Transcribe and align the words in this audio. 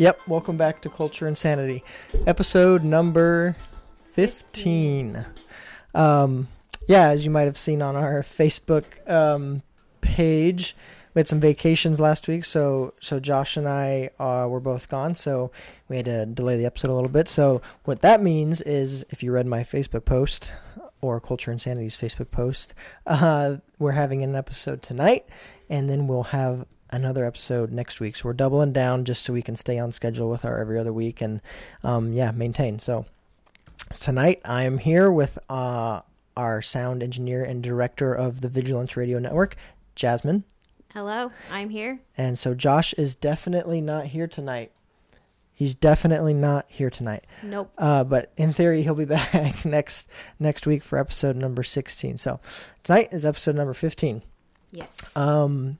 yep, 0.00 0.18
welcome 0.26 0.56
back 0.56 0.80
to 0.80 0.88
Culture 0.88 1.28
Insanity. 1.28 1.84
Episode 2.26 2.82
number 2.82 3.54
15. 4.14 5.26
Um, 5.94 6.48
yeah, 6.88 7.08
as 7.08 7.26
you 7.26 7.30
might 7.30 7.42
have 7.42 7.58
seen 7.58 7.82
on 7.82 7.96
our 7.96 8.22
Facebook 8.22 8.84
um, 9.06 9.62
page, 10.00 10.74
we 11.12 11.20
had 11.20 11.28
some 11.28 11.38
vacations 11.38 12.00
last 12.00 12.28
week, 12.28 12.46
so 12.46 12.94
so 12.98 13.20
Josh 13.20 13.58
and 13.58 13.68
I 13.68 14.08
uh, 14.18 14.46
were 14.48 14.60
both 14.60 14.88
gone, 14.88 15.14
so 15.14 15.50
we 15.88 15.96
had 15.96 16.06
to 16.06 16.24
delay 16.24 16.56
the 16.56 16.64
episode 16.64 16.90
a 16.90 16.94
little 16.94 17.10
bit. 17.10 17.28
So 17.28 17.60
what 17.84 18.00
that 18.00 18.22
means 18.22 18.62
is, 18.62 19.04
if 19.10 19.22
you 19.22 19.32
read 19.32 19.46
my 19.46 19.60
Facebook 19.60 20.06
post 20.06 20.54
or 21.02 21.20
Culture 21.20 21.52
Insanity's 21.52 21.98
Facebook 21.98 22.30
post, 22.30 22.72
uh, 23.06 23.56
we're 23.78 23.92
having 23.92 24.22
an 24.22 24.34
episode 24.34 24.80
tonight, 24.82 25.26
and 25.68 25.90
then 25.90 26.06
we'll 26.06 26.22
have 26.22 26.64
another 26.90 27.24
episode 27.24 27.72
next 27.72 28.00
week. 28.00 28.16
So 28.16 28.28
we're 28.28 28.34
doubling 28.34 28.72
down 28.72 29.04
just 29.04 29.22
so 29.22 29.32
we 29.32 29.42
can 29.42 29.56
stay 29.56 29.78
on 29.78 29.92
schedule 29.92 30.28
with 30.28 30.44
our 30.44 30.58
every 30.58 30.78
other 30.78 30.92
week 30.92 31.20
and 31.20 31.40
um, 31.82 32.12
yeah, 32.12 32.30
maintain. 32.30 32.78
So 32.78 33.06
tonight 33.92 34.40
I 34.44 34.64
am 34.64 34.78
here 34.78 35.10
with 35.10 35.38
uh, 35.48 36.00
our 36.36 36.62
sound 36.62 37.02
engineer 37.02 37.42
and 37.44 37.62
director 37.62 38.12
of 38.12 38.40
the 38.40 38.48
Vigilance 38.48 38.96
Radio 38.96 39.18
Network, 39.18 39.56
Jasmine. 39.94 40.44
Hello, 40.92 41.30
I'm 41.50 41.70
here. 41.70 42.00
And 42.16 42.38
so 42.38 42.54
Josh 42.54 42.92
is 42.94 43.14
definitely 43.14 43.80
not 43.80 44.06
here 44.06 44.26
tonight. 44.26 44.72
He's 45.52 45.74
definitely 45.74 46.32
not 46.32 46.64
here 46.68 46.88
tonight. 46.88 47.26
Nope. 47.42 47.70
Uh, 47.76 48.02
but 48.02 48.32
in 48.38 48.52
theory, 48.54 48.82
he'll 48.82 48.94
be 48.94 49.04
back 49.32 49.64
next 49.64 50.08
next 50.38 50.66
week 50.66 50.82
for 50.82 50.98
episode 50.98 51.36
number 51.36 51.62
sixteen. 51.62 52.16
So 52.16 52.40
tonight 52.82 53.10
is 53.12 53.26
episode 53.26 53.56
number 53.56 53.74
fifteen. 53.74 54.22
Yes. 54.72 54.98
Um, 55.14 55.78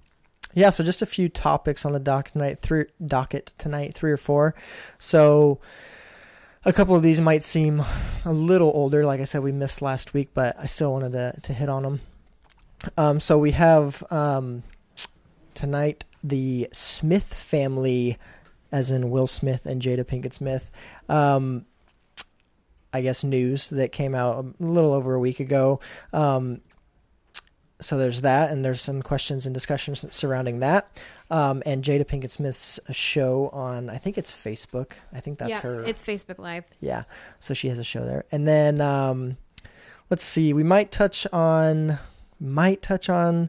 yeah. 0.55 0.71
So 0.71 0.85
just 0.85 1.03
a 1.03 1.07
few 1.07 1.29
topics 1.29 1.85
on 1.85 1.93
the 1.93 1.99
dock 1.99 2.31
tonight. 2.31 2.61
Three 2.61 2.87
docket 3.05 3.53
tonight, 3.59 3.95
three 3.95 4.13
or 4.13 4.17
four. 4.17 4.55
So 4.99 5.61
a 6.65 6.73
couple 6.73 6.95
of 6.95 7.03
these 7.03 7.21
might 7.21 7.43
seem 7.43 7.83
a 8.25 8.33
little 8.33 8.71
older. 8.75 9.05
Like 9.05 9.21
I 9.21 9.25
said, 9.25 9.43
we 9.43 9.53
missed 9.53 9.83
last 9.83 10.15
week, 10.15 10.31
but 10.35 10.57
I 10.59 10.67
still 10.67 10.93
wanted 10.93 11.13
to 11.13 11.41
to 11.43 11.53
hit 11.53 11.69
on 11.69 11.83
them. 11.83 12.01
Um, 12.97 13.21
so 13.21 13.39
we 13.39 13.53
have 13.53 14.03
um, 14.11 14.63
tonight 15.55 16.05
the 16.23 16.69
Smith 16.73 17.35
family 17.35 18.19
as 18.73 18.91
in 18.91 19.11
Will 19.11 19.27
Smith 19.27 19.67
and 19.67 19.83
Jada 19.83 20.05
Pinkett 20.05 20.33
Smith. 20.33 20.71
Um, 21.09 21.67
I 22.93 23.03
guess 23.03 23.23
news 23.23 23.69
that 23.71 23.93
came 23.93 24.15
out 24.15 24.45
a 24.45 24.65
little 24.65 24.93
over 24.93 25.15
a 25.15 25.21
week 25.21 25.41
ago. 25.41 25.81
Um, 26.13 26.61
so 27.81 27.97
there's 27.99 28.21
that, 28.21 28.51
and 28.51 28.65
there's 28.65 28.81
some 28.81 29.03
questions 29.03 29.47
and 29.47 29.55
discussions 29.55 30.05
surrounding 30.11 30.61
that. 30.61 31.03
Um, 31.31 31.63
and 31.65 31.85
Jada 31.85 32.05
Pinkett 32.05 32.31
Smith's 32.31 32.81
show 32.91 33.51
on, 33.53 33.89
I 33.89 33.99
think 33.99 34.19
it's 34.19 34.33
Facebook. 34.33 34.93
I 35.13 35.21
think 35.21 35.39
that's 35.39 35.51
yeah, 35.51 35.61
her. 35.61 35.83
It's 35.83 36.05
Facebook 36.05 36.39
Live. 36.39 36.65
Yeah, 36.81 37.05
so 37.39 37.55
she 37.55 37.69
has 37.69 37.79
a 37.79 37.85
show 37.85 38.05
there. 38.05 38.25
And 38.33 38.49
then 38.49 38.81
um, 38.81 39.37
let's 40.11 40.25
see, 40.25 40.53
we 40.53 40.65
might 40.65 40.91
touch 40.91 41.27
on, 41.33 41.99
might 42.41 42.83
touch 42.83 43.09
on 43.09 43.49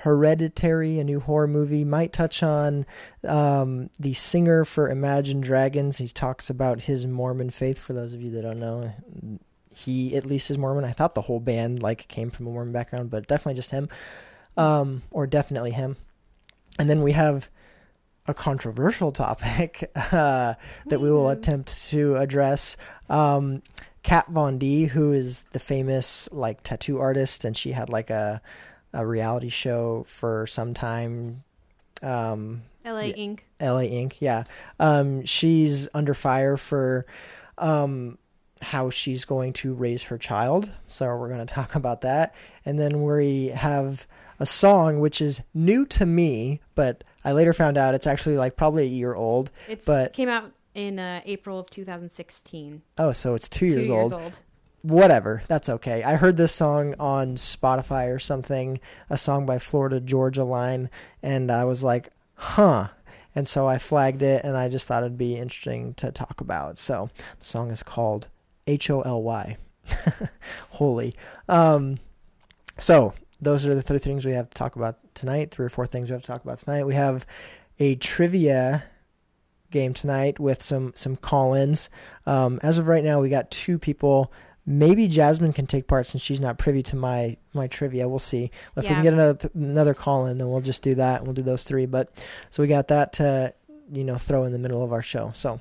Hereditary, 0.00 0.98
a 0.98 1.04
new 1.04 1.20
horror 1.20 1.48
movie, 1.48 1.82
might 1.82 2.12
touch 2.12 2.42
on 2.42 2.84
um, 3.26 3.88
the 3.98 4.12
singer 4.12 4.64
for 4.66 4.90
Imagine 4.90 5.40
Dragons. 5.40 5.96
He 5.96 6.08
talks 6.08 6.50
about 6.50 6.82
his 6.82 7.06
Mormon 7.06 7.48
faith. 7.48 7.78
For 7.78 7.94
those 7.94 8.12
of 8.12 8.20
you 8.20 8.30
that 8.32 8.42
don't 8.42 8.60
know, 8.60 8.92
he 9.76 10.16
at 10.16 10.24
least 10.24 10.50
is 10.50 10.56
Mormon. 10.56 10.84
I 10.84 10.92
thought 10.92 11.14
the 11.14 11.22
whole 11.22 11.38
band 11.38 11.82
like 11.82 12.08
came 12.08 12.30
from 12.30 12.46
a 12.46 12.50
Mormon 12.50 12.72
background, 12.72 13.10
but 13.10 13.28
definitely 13.28 13.56
just 13.56 13.70
him, 13.70 13.90
um, 14.56 15.02
or 15.10 15.26
definitely 15.26 15.72
him. 15.72 15.96
And 16.78 16.88
then 16.88 17.02
we 17.02 17.12
have 17.12 17.50
a 18.26 18.32
controversial 18.32 19.12
topic 19.12 19.90
uh, 20.12 20.54
that 20.86 21.00
we 21.00 21.10
will 21.10 21.28
attempt 21.28 21.88
to 21.90 22.16
address. 22.16 22.78
Um, 23.10 23.62
Kat 24.02 24.28
Von 24.28 24.56
D, 24.56 24.86
who 24.86 25.12
is 25.12 25.44
the 25.52 25.58
famous 25.58 26.26
like 26.32 26.62
tattoo 26.62 26.98
artist, 26.98 27.44
and 27.44 27.54
she 27.54 27.72
had 27.72 27.90
like 27.90 28.08
a 28.08 28.40
a 28.94 29.06
reality 29.06 29.50
show 29.50 30.06
for 30.08 30.46
some 30.46 30.72
time. 30.72 31.44
Um, 32.02 32.62
LA 32.82 33.08
Ink. 33.08 33.44
LA 33.60 33.82
Ink. 33.82 34.16
Yeah. 34.20 34.44
Um, 34.80 35.26
she's 35.26 35.86
under 35.92 36.14
fire 36.14 36.56
for 36.56 37.04
um, 37.58 38.16
how 38.62 38.90
she's 38.90 39.24
going 39.24 39.52
to 39.54 39.74
raise 39.74 40.04
her 40.04 40.18
child. 40.18 40.70
So 40.88 41.06
we're 41.16 41.28
going 41.28 41.46
to 41.46 41.54
talk 41.54 41.74
about 41.74 42.00
that. 42.02 42.34
And 42.64 42.78
then 42.80 43.02
we 43.02 43.48
have 43.48 44.06
a 44.40 44.46
song 44.46 45.00
which 45.00 45.20
is 45.20 45.42
new 45.54 45.84
to 45.86 46.06
me, 46.06 46.60
but 46.74 47.04
I 47.24 47.32
later 47.32 47.52
found 47.52 47.76
out 47.78 47.94
it's 47.94 48.06
actually 48.06 48.36
like 48.36 48.56
probably 48.56 48.84
a 48.84 48.88
year 48.88 49.14
old. 49.14 49.50
It 49.68 49.84
but 49.84 50.12
came 50.12 50.28
out 50.28 50.52
in 50.74 50.98
uh, 50.98 51.20
April 51.24 51.58
of 51.58 51.70
2016. 51.70 52.82
Oh, 52.98 53.12
so 53.12 53.34
it's 53.34 53.48
two, 53.48 53.70
Two 53.70 53.76
years, 53.76 53.88
years 53.88 54.12
old. 54.12 54.22
old. 54.22 54.32
whatever 54.82 55.42
that's 55.48 55.68
okay 55.68 56.02
i 56.04 56.14
heard 56.16 56.36
this 56.36 56.52
song 56.52 56.94
on 57.00 57.34
spotify 57.36 58.14
or 58.14 58.18
something 58.20 58.78
a 59.10 59.16
song 59.16 59.44
by 59.46 59.58
florida 59.58 59.98
georgia 60.00 60.44
line 60.44 60.88
and 61.22 61.50
i 61.50 61.64
was 61.64 61.82
like 61.82 62.10
huh 62.34 62.86
and 63.34 63.48
so 63.48 63.66
i 63.66 63.78
flagged 63.78 64.22
it 64.22 64.44
and 64.44 64.56
i 64.56 64.68
just 64.68 64.86
thought 64.86 65.02
it'd 65.02 65.18
be 65.18 65.34
interesting 65.36 65.92
to 65.94 66.12
talk 66.12 66.40
about 66.40 66.78
so 66.78 67.10
the 67.40 67.44
song 67.44 67.70
is 67.72 67.82
called 67.82 68.28
h-o-l-y 68.66 69.56
holy 70.70 71.12
um 71.48 71.98
so 72.78 73.14
those 73.40 73.66
are 73.66 73.74
the 73.74 73.82
three 73.82 73.98
things 73.98 74.24
we 74.24 74.32
have 74.32 74.48
to 74.48 74.54
talk 74.54 74.76
about 74.76 74.98
tonight 75.14 75.50
three 75.50 75.66
or 75.66 75.70
four 75.70 75.86
things 75.86 76.08
we 76.08 76.12
have 76.12 76.22
to 76.22 76.26
talk 76.26 76.42
about 76.42 76.58
tonight 76.58 76.84
we 76.84 76.94
have 76.94 77.26
a 77.78 77.94
trivia 77.96 78.84
game 79.70 79.94
tonight 79.94 80.38
with 80.38 80.62
some 80.62 80.92
some 80.96 81.16
call-ins 81.16 81.88
um, 82.26 82.58
as 82.62 82.78
of 82.78 82.88
right 82.88 83.04
now 83.04 83.20
we 83.20 83.28
got 83.28 83.50
two 83.50 83.78
people 83.78 84.32
Maybe 84.68 85.06
Jasmine 85.06 85.52
can 85.52 85.68
take 85.68 85.86
part 85.86 86.08
since 86.08 86.20
she's 86.20 86.40
not 86.40 86.58
privy 86.58 86.82
to 86.84 86.96
my 86.96 87.36
my 87.52 87.68
trivia. 87.68 88.08
We'll 88.08 88.18
see 88.18 88.50
if 88.76 88.82
we 88.82 88.88
can 88.88 89.02
get 89.02 89.12
another 89.12 89.48
another 89.54 89.94
call 89.94 90.26
in. 90.26 90.38
Then 90.38 90.50
we'll 90.50 90.60
just 90.60 90.82
do 90.82 90.96
that. 90.96 91.18
and 91.18 91.26
We'll 91.28 91.34
do 91.34 91.42
those 91.42 91.62
three. 91.62 91.86
But 91.86 92.12
so 92.50 92.64
we 92.64 92.66
got 92.66 92.88
that 92.88 93.12
to 93.14 93.54
you 93.92 94.02
know 94.02 94.18
throw 94.18 94.42
in 94.42 94.50
the 94.50 94.58
middle 94.58 94.82
of 94.82 94.92
our 94.92 95.02
show. 95.02 95.30
So 95.36 95.60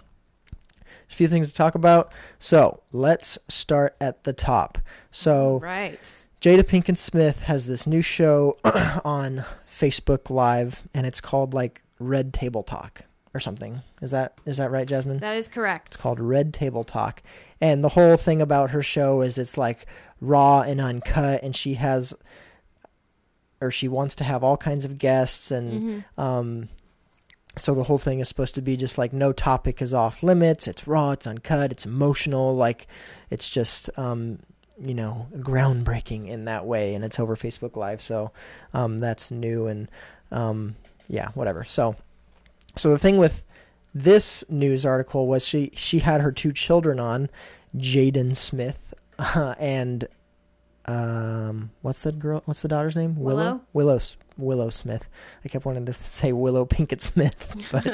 a 1.09 1.13
few 1.13 1.27
things 1.27 1.49
to 1.49 1.55
talk 1.55 1.75
about. 1.75 2.11
So 2.39 2.81
let's 2.91 3.37
start 3.47 3.95
at 4.01 4.23
the 4.23 4.33
top. 4.33 4.77
So 5.11 5.59
Right. 5.59 5.99
Jada 6.41 6.63
Pinkett 6.63 6.97
Smith 6.97 7.43
has 7.43 7.65
this 7.65 7.87
new 7.87 8.01
show 8.01 8.57
on 9.05 9.45
Facebook 9.67 10.29
Live, 10.29 10.83
and 10.93 11.05
it's 11.07 11.19
called 11.21 11.53
like 11.53 11.81
Red 11.99 12.33
Table 12.33 12.61
Talk 12.61 13.01
or 13.33 13.39
something. 13.39 13.81
Is 14.01 14.11
that 14.11 14.33
is 14.45 14.57
that 14.57 14.69
right, 14.69 14.87
Jasmine? 14.87 15.19
That 15.19 15.35
is 15.35 15.47
correct. 15.47 15.87
It's 15.87 15.97
called 15.97 16.19
Red 16.19 16.53
Table 16.53 16.83
Talk. 16.83 17.23
And 17.61 17.83
the 17.83 17.89
whole 17.89 18.15
thing 18.17 18.41
about 18.41 18.71
her 18.71 18.83
show 18.83 19.21
is 19.21 19.37
it's 19.37 19.57
like 19.57 19.85
raw 20.21 20.61
and 20.61 20.79
uncut 20.79 21.41
and 21.41 21.55
she 21.55 21.75
has 21.75 22.13
or 23.61 23.71
she 23.71 23.87
wants 23.87 24.13
to 24.15 24.23
have 24.23 24.43
all 24.43 24.57
kinds 24.57 24.85
of 24.85 24.97
guests 24.97 25.51
and 25.51 26.03
Mhm. 26.17 26.21
um 26.21 26.69
so 27.57 27.73
the 27.73 27.83
whole 27.83 27.97
thing 27.97 28.19
is 28.19 28.27
supposed 28.27 28.55
to 28.55 28.61
be 28.61 28.75
just 28.75 28.97
like 28.97 29.13
no 29.13 29.31
topic 29.31 29.81
is 29.81 29.93
off 29.93 30.23
limits. 30.23 30.67
It's 30.67 30.87
raw, 30.87 31.11
it's 31.11 31.27
uncut, 31.27 31.71
it's 31.71 31.85
emotional, 31.85 32.55
like 32.55 32.87
it's 33.29 33.49
just 33.49 33.89
um 33.97 34.39
you 34.77 34.93
know, 34.93 35.27
groundbreaking 35.37 36.27
in 36.27 36.43
that 36.45 36.65
way 36.65 36.93
and 36.95 37.05
it's 37.05 37.17
over 37.17 37.35
Facebook 37.37 37.77
Live. 37.77 38.01
So 38.01 38.31
um 38.73 38.99
that's 38.99 39.31
new 39.31 39.67
and 39.67 39.89
um 40.31 40.75
yeah, 41.07 41.29
whatever. 41.29 41.63
So 41.63 41.95
so 42.75 42.89
the 42.91 42.99
thing 42.99 43.17
with 43.17 43.43
this 43.93 44.43
news 44.49 44.85
article 44.85 45.27
was 45.27 45.47
she 45.47 45.71
she 45.75 45.99
had 45.99 46.19
her 46.21 46.31
two 46.31 46.51
children 46.51 46.99
on, 46.99 47.29
Jaden 47.77 48.35
Smith 48.35 48.93
uh, 49.17 49.55
and 49.59 50.07
um 50.85 51.71
what's 51.81 52.01
the 52.01 52.11
girl 52.11 52.43
what's 52.45 52.61
the 52.61 52.67
daughter's 52.67 52.95
name 52.95 53.15
Willow? 53.15 53.61
Willow 53.73 53.95
S- 53.95 54.17
Willow 54.37 54.69
Smith. 54.69 55.07
I 55.43 55.47
kept 55.47 55.65
wanting 55.65 55.85
to 55.85 55.93
say 56.01 56.31
Willow 56.31 56.65
Pinkett 56.65 57.01
Smith, 57.01 57.55
but 57.71 57.85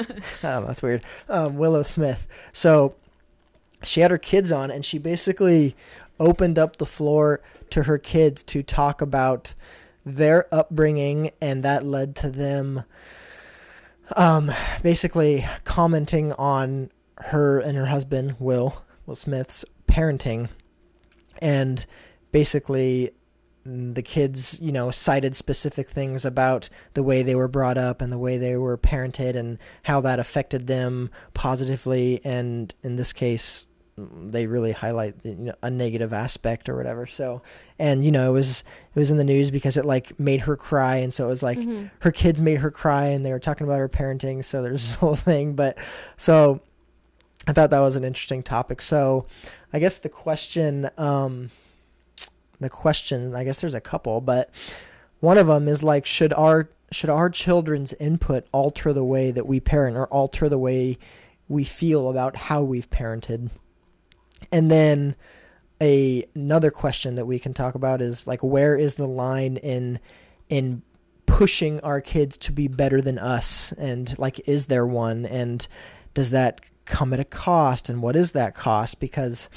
know, 0.42 0.64
that's 0.66 0.82
weird. 0.82 1.04
Um, 1.28 1.56
Willow 1.56 1.82
Smith. 1.82 2.26
So 2.52 2.94
she 3.82 4.00
had 4.00 4.10
her 4.10 4.18
kids 4.18 4.52
on, 4.52 4.70
and 4.70 4.84
she 4.84 4.98
basically 4.98 5.76
opened 6.20 6.58
up 6.58 6.76
the 6.76 6.86
floor 6.86 7.40
to 7.70 7.84
her 7.84 7.98
kids 7.98 8.42
to 8.44 8.62
talk 8.62 9.00
about 9.00 9.54
their 10.04 10.52
upbringing, 10.52 11.30
and 11.40 11.62
that 11.62 11.84
led 11.84 12.14
to 12.16 12.30
them 12.30 12.84
um, 14.16 14.52
basically 14.82 15.46
commenting 15.64 16.32
on 16.32 16.90
her 17.18 17.60
and 17.60 17.76
her 17.76 17.86
husband, 17.86 18.36
Will, 18.38 18.82
Will 19.06 19.14
Smith's 19.14 19.64
parenting, 19.86 20.48
and 21.40 21.86
basically 22.30 23.12
the 23.64 24.02
kids, 24.02 24.58
you 24.60 24.72
know, 24.72 24.90
cited 24.90 25.36
specific 25.36 25.88
things 25.88 26.24
about 26.24 26.68
the 26.94 27.02
way 27.02 27.22
they 27.22 27.34
were 27.34 27.48
brought 27.48 27.78
up 27.78 28.00
and 28.02 28.12
the 28.12 28.18
way 28.18 28.36
they 28.36 28.56
were 28.56 28.76
parented 28.76 29.36
and 29.36 29.58
how 29.84 30.00
that 30.00 30.18
affected 30.18 30.66
them 30.66 31.10
positively. 31.32 32.20
And 32.24 32.74
in 32.82 32.96
this 32.96 33.12
case, 33.12 33.66
they 33.96 34.46
really 34.46 34.72
highlight 34.72 35.14
you 35.22 35.34
know, 35.36 35.54
a 35.62 35.70
negative 35.70 36.12
aspect 36.12 36.68
or 36.68 36.76
whatever. 36.76 37.06
So, 37.06 37.42
and 37.78 38.04
you 38.04 38.10
know, 38.10 38.30
it 38.30 38.32
was 38.32 38.64
it 38.94 38.98
was 38.98 39.10
in 39.10 39.16
the 39.18 39.22
news 39.24 39.50
because 39.50 39.76
it 39.76 39.84
like 39.84 40.18
made 40.18 40.40
her 40.42 40.56
cry, 40.56 40.96
and 40.96 41.12
so 41.12 41.26
it 41.26 41.28
was 41.28 41.42
like 41.42 41.58
Mhm. 41.58 41.90
her 42.00 42.10
kids 42.10 42.40
made 42.40 42.58
her 42.58 42.70
cry, 42.70 43.06
and 43.08 43.24
they 43.24 43.30
were 43.30 43.38
talking 43.38 43.66
about 43.66 43.78
her 43.78 43.88
parenting. 43.90 44.44
So 44.44 44.62
there's 44.62 44.82
this 44.86 44.94
whole 44.96 45.14
thing, 45.14 45.52
but 45.54 45.76
so 46.16 46.60
I 47.46 47.52
thought 47.52 47.70
that 47.70 47.80
was 47.80 47.94
an 47.96 48.02
interesting 48.02 48.42
topic. 48.42 48.80
So 48.80 49.26
I 49.72 49.78
guess 49.78 49.98
the 49.98 50.08
question, 50.08 50.88
um, 50.96 51.50
the 52.62 52.70
question, 52.70 53.34
I 53.34 53.44
guess 53.44 53.60
there's 53.60 53.74
a 53.74 53.80
couple, 53.80 54.20
but 54.20 54.50
one 55.20 55.38
of 55.38 55.46
them 55.46 55.68
is 55.68 55.82
like, 55.82 56.06
should 56.06 56.32
our 56.32 56.68
should 56.90 57.08
our 57.08 57.30
children's 57.30 57.94
input 57.94 58.46
alter 58.52 58.92
the 58.92 59.04
way 59.04 59.30
that 59.30 59.46
we 59.46 59.60
parent 59.60 59.96
or 59.96 60.06
alter 60.08 60.48
the 60.48 60.58
way 60.58 60.98
we 61.48 61.64
feel 61.64 62.10
about 62.10 62.36
how 62.36 62.62
we've 62.62 62.90
parented? 62.90 63.50
And 64.50 64.70
then 64.70 65.16
a 65.80 66.24
another 66.34 66.70
question 66.70 67.14
that 67.14 67.26
we 67.26 67.38
can 67.38 67.54
talk 67.54 67.74
about 67.74 68.00
is 68.00 68.26
like 68.26 68.42
where 68.42 68.76
is 68.76 68.94
the 68.94 69.06
line 69.06 69.56
in 69.58 70.00
in 70.48 70.82
pushing 71.26 71.80
our 71.80 72.00
kids 72.00 72.36
to 72.38 72.52
be 72.52 72.68
better 72.68 73.00
than 73.00 73.18
us? 73.18 73.72
And 73.78 74.16
like 74.18 74.40
is 74.48 74.66
there 74.66 74.86
one? 74.86 75.24
And 75.24 75.66
does 76.14 76.30
that 76.30 76.60
come 76.84 77.12
at 77.12 77.20
a 77.20 77.24
cost? 77.24 77.88
And 77.88 78.02
what 78.02 78.16
is 78.16 78.32
that 78.32 78.54
cost? 78.54 79.00
Because 79.00 79.48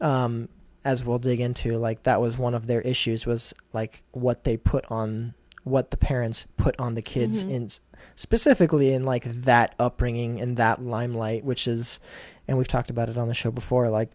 um 0.00 0.48
as 0.84 1.04
we'll 1.04 1.18
dig 1.18 1.40
into 1.40 1.76
like 1.78 2.02
that 2.02 2.20
was 2.20 2.36
one 2.38 2.54
of 2.54 2.66
their 2.66 2.80
issues 2.82 3.24
was 3.26 3.54
like 3.72 4.02
what 4.12 4.44
they 4.44 4.56
put 4.56 4.84
on 4.90 5.34
what 5.62 5.90
the 5.90 5.96
parents 5.96 6.46
put 6.58 6.78
on 6.78 6.94
the 6.94 7.00
kids 7.02 7.42
Mhm. 7.42 7.50
in 7.50 7.68
specifically 8.16 8.92
in 8.92 9.02
like 9.04 9.24
that 9.24 9.74
upbringing 9.78 10.40
and 10.40 10.56
that 10.58 10.82
limelight 10.82 11.42
which 11.44 11.66
is 11.66 11.98
and 12.46 12.58
we've 12.58 12.68
talked 12.68 12.90
about 12.90 13.08
it 13.08 13.16
on 13.16 13.28
the 13.28 13.34
show 13.34 13.50
before 13.50 13.88
like 13.88 14.10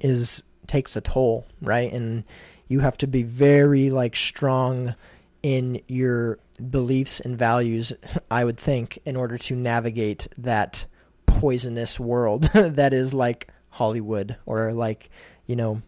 is 0.00 0.42
takes 0.66 0.94
a 0.96 1.00
toll 1.00 1.46
right 1.60 1.92
and 1.92 2.24
you 2.68 2.80
have 2.80 2.96
to 2.98 3.06
be 3.06 3.22
very 3.22 3.90
like 3.90 4.14
strong 4.14 4.94
in 5.42 5.80
your 5.88 6.38
beliefs 6.70 7.20
and 7.20 7.38
values 7.38 7.92
i 8.30 8.44
would 8.44 8.58
think 8.58 8.98
in 9.04 9.16
order 9.16 9.36
to 9.38 9.56
navigate 9.56 10.28
that 10.36 10.84
poisonous 11.26 11.98
world 11.98 12.42
that 12.54 12.92
is 12.92 13.14
like 13.14 13.48
hollywood 13.70 14.36
or 14.46 14.72
like 14.72 15.08
you 15.50 15.56
know 15.56 15.82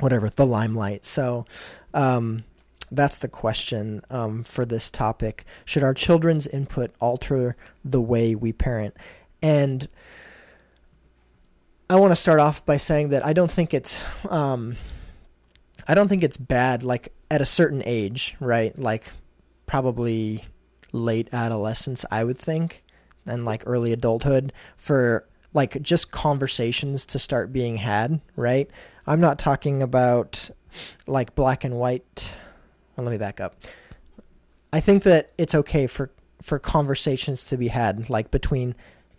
whatever 0.00 0.30
the 0.30 0.46
limelight. 0.46 1.04
So 1.04 1.46
um 1.94 2.44
that's 2.90 3.18
the 3.18 3.28
question 3.28 4.02
um, 4.08 4.44
for 4.44 4.64
this 4.64 4.90
topic. 4.90 5.44
Should 5.66 5.82
our 5.82 5.92
children's 5.92 6.46
input 6.46 6.94
alter 7.02 7.54
the 7.84 8.00
way 8.00 8.34
we 8.34 8.52
parent? 8.52 8.96
And 9.42 9.88
i 11.90 11.96
want 11.96 12.12
to 12.12 12.16
start 12.16 12.38
off 12.38 12.64
by 12.66 12.76
saying 12.76 13.08
that 13.08 13.24
i 13.24 13.32
don't 13.32 13.50
think 13.50 13.72
it's 13.72 14.02
um, 14.28 14.76
i 15.86 15.94
don't 15.94 16.08
think 16.08 16.22
it's 16.22 16.36
bad 16.36 16.82
like 16.82 17.12
at 17.30 17.40
a 17.40 17.46
certain 17.46 17.82
age 17.84 18.36
right? 18.40 18.78
Like 18.78 19.10
probably 19.66 20.44
late 20.92 21.28
adolescence 21.32 22.04
i 22.10 22.24
would 22.24 22.38
think 22.38 22.82
and 23.26 23.44
like 23.44 23.62
early 23.66 23.92
adulthood 23.92 24.52
for 24.76 25.26
like 25.54 25.80
just 25.82 26.10
conversations 26.10 27.06
to 27.06 27.18
start 27.18 27.52
being 27.52 27.76
had 27.76 28.20
right? 28.36 28.70
I'm 29.06 29.20
not 29.20 29.38
talking 29.38 29.82
about 29.82 30.50
like 31.06 31.34
black 31.34 31.64
and 31.64 31.78
white. 31.78 32.30
Well, 32.96 33.04
let 33.04 33.12
me 33.12 33.18
back 33.18 33.40
up. 33.40 33.56
I 34.72 34.80
think 34.80 35.02
that 35.04 35.32
it's 35.38 35.54
okay 35.54 35.86
for 35.86 36.10
for 36.42 36.58
conversations 36.58 37.44
to 37.44 37.56
be 37.56 37.68
had 37.68 38.08
like 38.10 38.30
between 38.30 38.74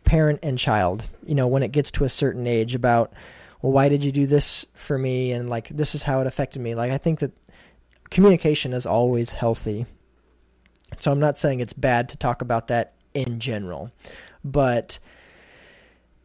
parent 0.05 0.39
and 0.41 0.57
child 0.57 1.09
you 1.25 1.35
know 1.35 1.47
when 1.47 1.61
it 1.61 1.73
gets 1.73 1.91
to 1.91 2.05
a 2.05 2.09
certain 2.09 2.47
age 2.47 2.73
about 2.73 3.11
well 3.61 3.73
why 3.73 3.89
did 3.89 4.03
you 4.03 4.11
do 4.11 4.25
this 4.25 4.65
for 4.73 4.97
me? 4.97 5.31
And 5.31 5.49
like 5.49 5.69
this 5.69 5.93
is 5.93 6.03
how 6.03 6.21
it 6.21 6.27
affected 6.27 6.61
me. 6.61 6.75
Like 6.75 6.91
i 6.91 6.97
think 6.97 7.19
that 7.19 7.31
communication 8.09 8.73
is 8.73 8.85
always 8.85 9.33
healthy. 9.33 9.85
So 10.99 11.11
i'm 11.11 11.19
not 11.19 11.37
saying 11.37 11.59
it's 11.59 11.73
bad 11.73 12.09
to 12.09 12.17
talk 12.17 12.41
about 12.41 12.67
that 12.67 12.93
in 13.13 13.39
general. 13.39 13.91
But 14.43 14.99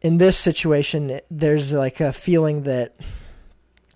in 0.01 0.17
this 0.17 0.37
situation 0.37 1.19
there's 1.31 1.73
like 1.73 1.99
a 1.99 2.13
feeling 2.13 2.63
that 2.63 2.95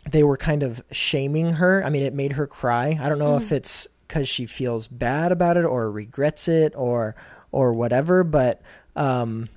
they 0.10 0.24
were 0.24 0.38
kind 0.38 0.63
of 0.63 0.81
shaming 0.92 1.51
her. 1.51 1.84
I 1.86 1.90
mean 1.90 2.04
it 2.04 2.13
made 2.13 2.34
her 2.34 2.48
cry. 2.48 2.98
I 3.00 3.10
don't 3.10 3.19
know 3.19 3.38
if 3.38 3.50
Mhm. 3.50 3.57
it's 3.57 3.88
because 4.07 4.28
she 4.28 4.46
feels 4.48 4.88
bad 4.88 5.31
about 5.31 5.56
it 5.57 5.66
or 5.66 5.92
regrets 5.92 6.48
it 6.48 6.74
or 6.75 7.16
or 7.51 7.74
whatever 7.74 8.24
but 8.24 8.62
um 8.96 9.50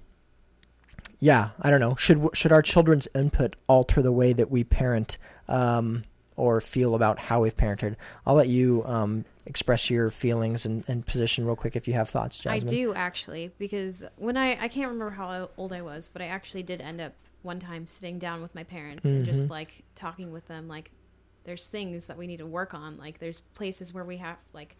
yeah 1.20 1.50
i 1.60 1.70
don't 1.70 1.80
know. 1.80 1.94
Should 1.96 2.28
should 2.34 2.52
our 2.52 2.62
children's 2.62 3.08
input 3.14 3.56
alter 3.66 4.02
the 4.02 4.12
way 4.12 4.32
that 4.34 4.50
we 4.50 4.64
parent 4.64 5.16
um 5.48 6.04
or 6.36 6.60
feel 6.60 6.94
about 6.94 7.18
how 7.18 7.42
we've 7.42 7.56
parented? 7.56 7.96
I'll 8.26 8.34
let 8.34 8.48
you 8.48 8.82
um 8.84 9.24
express 9.46 9.90
your 9.90 10.10
feelings 10.10 10.64
and, 10.64 10.84
and 10.86 11.04
position 11.04 11.44
real 11.44 11.56
quick 11.56 11.74
if 11.74 11.88
you 11.88 11.94
have 11.94 12.08
thoughts 12.08 12.38
Jasmine. 12.38 12.68
I 12.68 12.70
do 12.70 12.94
actually 12.94 13.50
because 13.58 14.04
when 14.16 14.36
I 14.36 14.52
I 14.62 14.68
can't 14.68 14.90
remember 14.90 15.10
how 15.10 15.50
old 15.56 15.72
I 15.72 15.82
was, 15.82 16.08
but 16.12 16.22
I 16.22 16.26
actually 16.26 16.62
did 16.62 16.80
end 16.80 17.00
up 17.00 17.12
one 17.42 17.58
time 17.58 17.86
sitting 17.86 18.18
down 18.20 18.40
with 18.40 18.54
my 18.54 18.62
parents 18.62 19.04
and 19.04 19.24
just 19.26 19.46
Mhm. 19.46 19.50
like 19.50 19.82
talking 19.96 20.30
with 20.32 20.46
them 20.46 20.68
like 20.68 20.92
there's 21.44 21.66
things 21.66 22.06
that 22.06 22.16
we 22.16 22.28
need 22.28 22.36
to 22.36 22.46
work 22.46 22.72
on 22.72 22.96
like 22.98 23.18
there's 23.18 23.40
places 23.54 23.92
where 23.92 24.04
we 24.04 24.18
have 24.18 24.36
like 24.52 24.76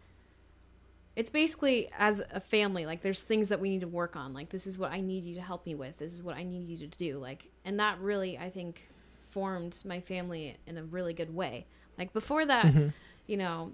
it's 1.16 1.28
basically 1.30 1.88
as 1.98 2.22
a 2.30 2.40
family 2.40 2.86
like 2.86 3.00
there's 3.02 3.20
things 3.22 3.48
that 3.48 3.60
we 3.60 3.68
need 3.68 3.80
to 3.80 3.88
work 3.88 4.14
on 4.14 4.32
like 4.32 4.48
this 4.50 4.66
is 4.66 4.78
what 4.78 4.92
I 4.92 5.00
need 5.00 5.24
you 5.24 5.34
to 5.34 5.40
help 5.42 5.66
me 5.66 5.74
with 5.74 5.98
this 5.98 6.12
is 6.14 6.22
what 6.22 6.36
I 6.36 6.44
need 6.44 6.68
you 6.68 6.78
to 6.78 6.86
do 6.86 7.18
like 7.18 7.50
and 7.64 7.80
that 7.80 7.98
really 8.00 8.38
I 8.38 8.48
think 8.48 8.88
formed 9.30 9.82
my 9.84 10.00
family 10.00 10.56
in 10.66 10.78
a 10.78 10.84
really 10.84 11.12
good 11.14 11.34
way 11.34 11.66
like 11.98 12.12
before 12.12 12.46
that 12.46 12.66
Mhm. 12.66 12.92
you 13.26 13.36
know, 13.36 13.70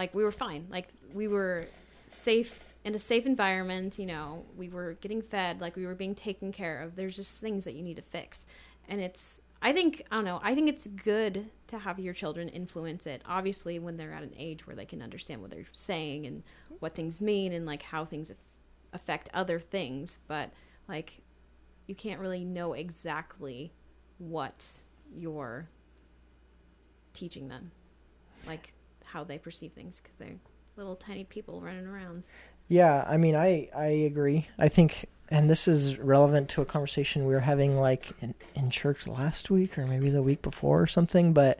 like 0.00 0.14
we 0.14 0.24
were 0.24 0.32
fine. 0.32 0.66
Like 0.70 0.88
we 1.12 1.28
were 1.28 1.66
safe 2.08 2.74
in 2.86 2.94
a 2.94 2.98
safe 2.98 3.26
environment, 3.26 3.98
you 3.98 4.06
know, 4.06 4.46
we 4.56 4.70
were 4.70 4.94
getting 5.02 5.20
fed, 5.20 5.60
like 5.60 5.76
we 5.76 5.84
were 5.84 5.94
being 5.94 6.14
taken 6.14 6.52
care 6.52 6.80
of. 6.80 6.96
There's 6.96 7.14
just 7.14 7.36
things 7.36 7.64
that 7.64 7.74
you 7.74 7.82
need 7.82 7.96
to 7.96 8.02
fix. 8.02 8.46
And 8.88 9.02
it's 9.02 9.42
I 9.60 9.74
think 9.74 10.06
I 10.10 10.16
don't 10.16 10.24
know, 10.24 10.40
I 10.42 10.54
think 10.54 10.70
it's 10.70 10.86
good 10.86 11.50
to 11.66 11.78
have 11.78 11.98
your 11.98 12.14
children 12.14 12.48
influence 12.48 13.06
it. 13.06 13.20
Obviously 13.26 13.78
when 13.78 13.98
they're 13.98 14.14
at 14.14 14.22
an 14.22 14.32
age 14.38 14.66
where 14.66 14.74
they 14.74 14.86
can 14.86 15.02
understand 15.02 15.42
what 15.42 15.50
they're 15.50 15.66
saying 15.72 16.24
and 16.24 16.42
what 16.78 16.94
things 16.94 17.20
mean 17.20 17.52
and 17.52 17.66
like 17.66 17.82
how 17.82 18.06
things 18.06 18.32
affect 18.94 19.28
other 19.34 19.58
things, 19.60 20.18
but 20.28 20.50
like 20.88 21.20
you 21.88 21.94
can't 21.94 22.20
really 22.20 22.42
know 22.42 22.72
exactly 22.72 23.70
what 24.16 24.66
you're 25.12 25.68
teaching 27.12 27.48
them 27.48 27.70
like 28.46 28.72
how 29.12 29.24
they 29.24 29.38
perceive 29.38 29.72
things 29.72 30.00
because 30.02 30.16
they're 30.16 30.36
little 30.76 30.96
tiny 30.96 31.24
people 31.24 31.60
running 31.60 31.86
around. 31.86 32.24
Yeah, 32.68 33.04
I 33.06 33.16
mean, 33.16 33.34
I 33.34 33.68
I 33.74 33.86
agree. 33.86 34.48
I 34.58 34.68
think, 34.68 35.06
and 35.28 35.50
this 35.50 35.66
is 35.66 35.98
relevant 35.98 36.48
to 36.50 36.62
a 36.62 36.64
conversation 36.64 37.26
we 37.26 37.34
were 37.34 37.40
having 37.40 37.76
like 37.78 38.12
in, 38.20 38.34
in 38.54 38.70
church 38.70 39.06
last 39.06 39.50
week 39.50 39.76
or 39.76 39.86
maybe 39.86 40.10
the 40.10 40.22
week 40.22 40.42
before 40.42 40.80
or 40.80 40.86
something. 40.86 41.32
But 41.32 41.58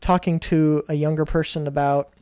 talking 0.00 0.40
to 0.40 0.84
a 0.88 0.94
younger 0.94 1.24
person 1.24 1.66
about 1.66 2.12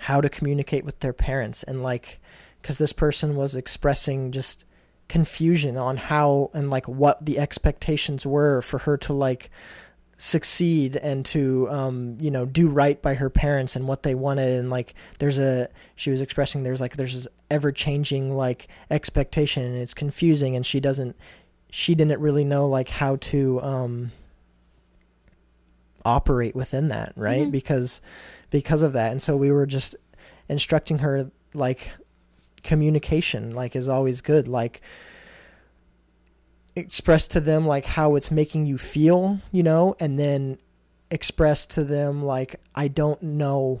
how 0.00 0.20
to 0.20 0.28
communicate 0.28 0.84
with 0.84 1.00
their 1.00 1.12
parents 1.12 1.62
and 1.62 1.82
like, 1.82 2.20
because 2.60 2.78
this 2.78 2.92
person 2.92 3.36
was 3.36 3.54
expressing 3.54 4.32
just 4.32 4.64
confusion 5.08 5.76
on 5.76 5.96
how 5.96 6.50
and 6.52 6.70
like 6.70 6.86
what 6.86 7.24
the 7.24 7.38
expectations 7.38 8.26
were 8.26 8.60
for 8.60 8.78
her 8.78 8.96
to 8.98 9.12
like 9.12 9.50
succeed 10.20 10.96
and 10.96 11.24
to 11.24 11.68
um 11.70 12.16
you 12.18 12.28
know 12.28 12.44
do 12.44 12.68
right 12.68 13.00
by 13.00 13.14
her 13.14 13.30
parents 13.30 13.76
and 13.76 13.86
what 13.86 14.02
they 14.02 14.14
wanted. 14.14 14.58
And 14.58 14.68
like 14.68 14.94
there's 15.20 15.38
a 15.38 15.68
she 15.94 16.10
was 16.10 16.20
expressing 16.20 16.64
there's 16.64 16.80
like 16.80 16.96
there's 16.96 17.14
this 17.14 17.28
ever 17.50 17.70
changing 17.70 18.36
like 18.36 18.66
expectation 18.90 19.62
and 19.62 19.76
it's 19.76 19.94
confusing 19.94 20.56
and 20.56 20.66
she 20.66 20.80
doesn't 20.80 21.14
she 21.70 21.94
didn't 21.94 22.20
really 22.20 22.44
know 22.44 22.66
like 22.66 22.88
how 22.88 23.14
to 23.16 23.60
um 23.62 24.10
operate 26.04 26.54
within 26.54 26.88
that 26.88 27.12
right? 27.16 27.46
Mhm. 27.46 27.50
because 27.52 28.00
because 28.50 28.82
of 28.82 28.92
that. 28.94 29.12
And 29.12 29.20
so 29.22 29.36
we 29.36 29.50
were 29.52 29.66
just 29.66 29.94
instructing 30.48 30.98
her 30.98 31.30
like 31.54 31.90
communication 32.62 33.54
like 33.54 33.76
is 33.76 33.88
always 33.88 34.20
good. 34.20 34.48
Like 34.48 34.80
express 36.78 37.28
to 37.28 37.40
them 37.40 37.66
like 37.66 37.84
how 37.84 38.14
it's 38.14 38.30
making 38.30 38.66
you 38.66 38.78
feel 38.78 39.40
you 39.52 39.62
know 39.62 39.94
and 40.00 40.18
then 40.18 40.58
express 41.10 41.66
to 41.66 41.84
them 41.84 42.22
like 42.22 42.60
i 42.74 42.88
don't 42.88 43.22
know 43.22 43.80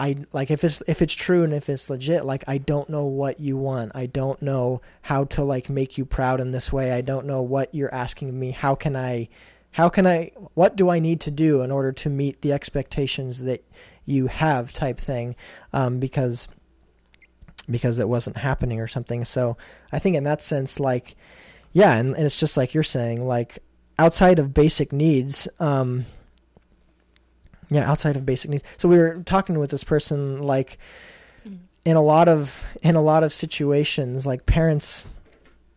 I 0.00 0.24
like 0.32 0.50
if 0.50 0.64
it's 0.64 0.82
if 0.86 1.02
it's 1.02 1.12
true 1.12 1.44
and 1.44 1.52
if 1.52 1.68
it's 1.68 1.90
legit, 1.90 2.24
like 2.24 2.42
I 2.48 2.56
don't 2.56 2.88
know 2.88 3.04
what 3.04 3.38
you 3.38 3.58
want. 3.58 3.92
I 3.94 4.06
don't 4.06 4.40
know 4.40 4.80
how 5.02 5.24
to 5.24 5.44
like 5.44 5.68
make 5.68 5.98
you 5.98 6.06
proud 6.06 6.40
in 6.40 6.52
this 6.52 6.72
way. 6.72 6.92
I 6.92 7.02
don't 7.02 7.26
know 7.26 7.42
what 7.42 7.74
you're 7.74 7.94
asking 7.94 8.40
me. 8.40 8.52
How 8.52 8.74
can 8.74 8.96
I 8.96 9.28
how 9.72 9.90
can 9.90 10.06
I 10.06 10.32
what 10.54 10.74
do 10.74 10.88
I 10.88 11.00
need 11.00 11.20
to 11.20 11.30
do 11.30 11.60
in 11.60 11.70
order 11.70 11.92
to 11.92 12.08
meet 12.08 12.40
the 12.40 12.50
expectations 12.50 13.40
that 13.40 13.62
you 14.06 14.28
have 14.28 14.72
type 14.72 14.98
thing 14.98 15.36
um, 15.74 15.98
because 15.98 16.48
because 17.68 17.98
it 17.98 18.08
wasn't 18.08 18.38
happening 18.38 18.80
or 18.80 18.88
something. 18.88 19.26
So 19.26 19.58
I 19.92 19.98
think 19.98 20.16
in 20.16 20.24
that 20.24 20.42
sense, 20.42 20.80
like 20.80 21.14
yeah, 21.72 21.94
and, 21.96 22.14
and 22.16 22.26
it's 22.26 22.38
just 22.40 22.56
like 22.56 22.74
you're 22.74 22.82
saying, 22.82 23.26
like 23.26 23.58
outside 23.98 24.38
of 24.38 24.52
basic 24.54 24.92
needs, 24.92 25.46
um, 25.58 26.06
yeah, 27.70 27.88
outside 27.88 28.16
of 28.16 28.26
basic 28.26 28.50
needs. 28.50 28.62
So 28.76 28.88
we 28.88 28.98
were 28.98 29.22
talking 29.24 29.58
with 29.58 29.70
this 29.70 29.84
person 29.84 30.42
like 30.42 30.78
in 31.84 31.96
a 31.96 32.02
lot 32.02 32.28
of 32.28 32.62
in 32.82 32.96
a 32.96 33.00
lot 33.00 33.22
of 33.22 33.32
situations 33.32 34.26
like 34.26 34.44
parents 34.46 35.04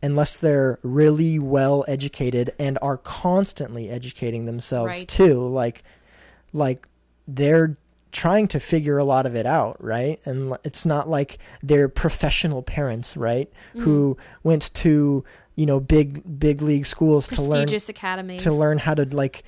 unless 0.01 0.35
they're 0.35 0.79
really 0.83 1.39
well 1.39 1.85
educated 1.87 2.53
and 2.59 2.77
are 2.81 2.97
constantly 2.97 3.89
educating 3.89 4.45
themselves 4.45 4.97
Right. 4.97 5.07
too 5.07 5.39
like 5.47 5.81
like 6.51 6.87
they're 7.25 7.77
trying 8.11 8.47
to 8.49 8.59
figure 8.59 8.97
a 8.97 9.05
lot 9.05 9.25
of 9.25 9.33
it 9.33 9.45
out 9.45 9.81
right 9.81 10.19
and 10.25 10.57
it's 10.65 10.85
not 10.85 11.07
like 11.07 11.37
they're 11.63 11.87
professional 11.87 12.61
parents 12.61 13.15
right 13.15 13.49
who 13.77 14.17
went 14.43 14.73
to 14.73 15.23
you 15.55 15.65
know 15.65 15.79
big 15.79 16.39
big 16.39 16.61
league 16.61 16.85
schools 16.85 17.27
to 17.27 17.41
learn 17.41 17.67
academies. 17.69 18.43
to 18.43 18.51
learn 18.53 18.77
how 18.79 18.93
to 18.93 19.05
like 19.15 19.43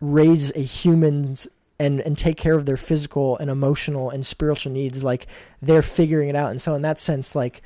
raise 0.00 0.50
a 0.56 0.60
human's 0.60 1.46
and 1.78 2.00
and 2.00 2.16
take 2.18 2.36
care 2.36 2.54
of 2.54 2.66
their 2.66 2.76
physical 2.76 3.36
and 3.38 3.50
emotional 3.50 4.10
and 4.10 4.26
spiritual 4.26 4.72
needs 4.72 5.04
like 5.04 5.26
they're 5.62 5.82
figuring 5.82 6.28
it 6.28 6.36
out 6.36 6.50
and 6.50 6.60
so 6.60 6.74
in 6.74 6.82
that 6.82 6.98
sense 6.98 7.34
like 7.34 7.62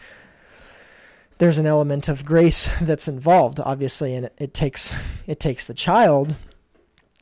there's 1.38 1.58
an 1.58 1.66
element 1.66 2.08
of 2.08 2.24
grace 2.24 2.68
that's 2.82 3.08
involved 3.08 3.58
obviously 3.60 4.14
and 4.14 4.26
it, 4.26 4.34
it 4.38 4.54
takes 4.54 4.94
it 5.26 5.40
takes 5.40 5.64
the 5.64 5.74
child 5.74 6.36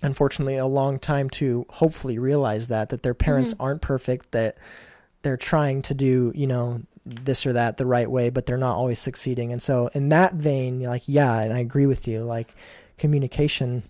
unfortunately 0.03 0.57
a 0.57 0.67
long 0.67 0.99
time 0.99 1.31
to 1.31 1.65
hopefully 1.71 2.19
realize 2.19 2.67
that 2.67 2.89
that 2.89 3.03
their 3.03 3.15
parents 3.15 3.53
Mhm. 3.55 3.57
aren't 3.61 3.83
perfect 3.83 4.33
that 4.33 4.57
they're 5.23 5.37
trying 5.37 5.83
to 5.83 5.95
do 5.95 6.33
you 6.35 6.47
know 6.47 6.81
this 7.05 7.45
or 7.47 7.53
that 7.53 7.77
the 7.79 7.87
right 7.87 8.11
way 8.11 8.31
but 8.31 8.47
they're 8.47 8.57
not 8.57 8.77
always 8.77 8.99
succeeding. 8.99 9.53
And 9.53 9.63
so 9.63 9.89
in 9.95 10.09
that 10.11 10.35
vein 10.35 10.83
like 10.83 11.03
yeah 11.07 11.41
and 11.41 11.53
i 11.53 11.59
agree 11.59 11.87
with 11.87 12.07
you 12.07 12.23
like 12.23 12.55
communication 12.99 13.83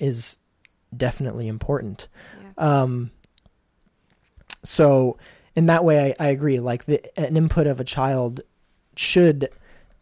is 0.00 0.36
definitely 0.96 1.48
important. 1.48 2.08
Yeah. 2.42 2.82
um 2.82 3.10
so 4.64 5.16
in 5.54 5.66
that 5.66 5.84
way 5.84 6.14
I, 6.18 6.26
I 6.26 6.28
agree 6.28 6.58
like 6.60 6.86
the 6.86 7.00
an 7.18 7.36
input 7.36 7.66
of 7.66 7.80
a 7.80 7.84
child 7.84 8.40
should 8.96 9.48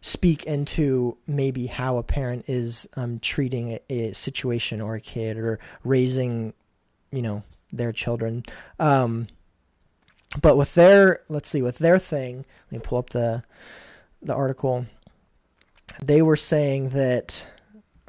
speak 0.00 0.44
into 0.44 1.16
maybe 1.26 1.66
how 1.66 1.96
a 1.96 2.02
parent 2.02 2.44
is 2.46 2.86
um, 2.94 3.18
treating 3.20 3.72
a, 3.72 3.80
a 3.88 4.12
situation 4.12 4.80
or 4.80 4.94
a 4.96 5.00
kid 5.00 5.38
or 5.38 5.58
raising 5.82 6.52
you 7.10 7.22
know 7.22 7.42
their 7.72 7.92
children. 7.92 8.44
Um 8.78 9.28
but 10.40 10.56
with 10.56 10.74
their 10.74 11.20
let's 11.28 11.48
see 11.48 11.62
with 11.62 11.78
their 11.78 11.98
thing 11.98 12.44
let 12.70 12.72
me 12.72 12.78
pull 12.78 12.98
up 12.98 13.10
the 13.10 13.42
the 14.24 14.34
article. 14.34 14.86
They 16.02 16.22
were 16.22 16.36
saying 16.36 16.90
that 16.90 17.46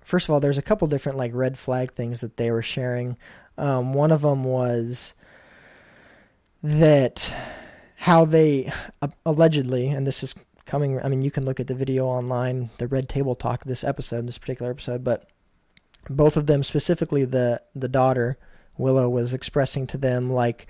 first 0.03 0.27
of 0.27 0.33
all 0.33 0.39
there's 0.39 0.57
a 0.57 0.63
couple 0.63 0.87
different 0.87 1.17
like 1.17 1.31
red 1.33 1.57
flag 1.57 1.93
things 1.93 2.21
that 2.21 2.37
they 2.37 2.49
were 2.49 2.61
sharing. 2.61 3.17
Um, 3.57 3.93
one 3.93 4.11
of 4.11 4.21
them 4.21 4.43
was 4.43 5.13
that 6.63 7.35
how 7.97 8.25
they 8.25 8.71
uh, 9.01 9.07
allegedly 9.25 9.87
and 9.87 10.05
this 10.05 10.23
is 10.23 10.35
coming 10.65 10.99
i 11.01 11.07
mean 11.07 11.21
you 11.21 11.29
can 11.29 11.45
look 11.45 11.59
at 11.59 11.67
the 11.67 11.75
video 11.75 12.05
online 12.05 12.71
the 12.79 12.87
red 12.87 13.07
table 13.07 13.35
talk 13.35 13.63
this 13.63 13.83
episode 13.83 14.27
this 14.27 14.39
particular 14.39 14.71
episode 14.71 15.03
but 15.03 15.29
both 16.09 16.35
of 16.35 16.47
them 16.47 16.63
specifically 16.63 17.23
the 17.23 17.61
the 17.75 17.87
daughter 17.87 18.37
willow 18.77 19.07
was 19.07 19.33
expressing 19.33 19.85
to 19.85 19.97
them 19.97 20.29
like 20.29 20.65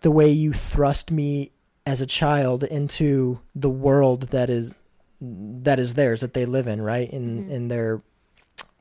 the 0.00 0.10
way 0.10 0.30
you 0.30 0.52
thrust 0.52 1.10
me 1.10 1.50
as 1.86 2.00
a 2.00 2.06
child 2.06 2.64
into 2.64 3.40
the 3.54 3.70
world 3.70 4.22
that 4.30 4.50
is 4.50 4.74
that 5.20 5.78
is 5.78 5.94
theirs 5.94 6.20
that 6.20 6.32
they 6.34 6.44
live 6.46 6.66
in 6.68 6.80
right? 6.80 7.10
In 7.10 7.44
Mhm. 7.44 7.50
in 7.50 7.68
their 7.68 8.02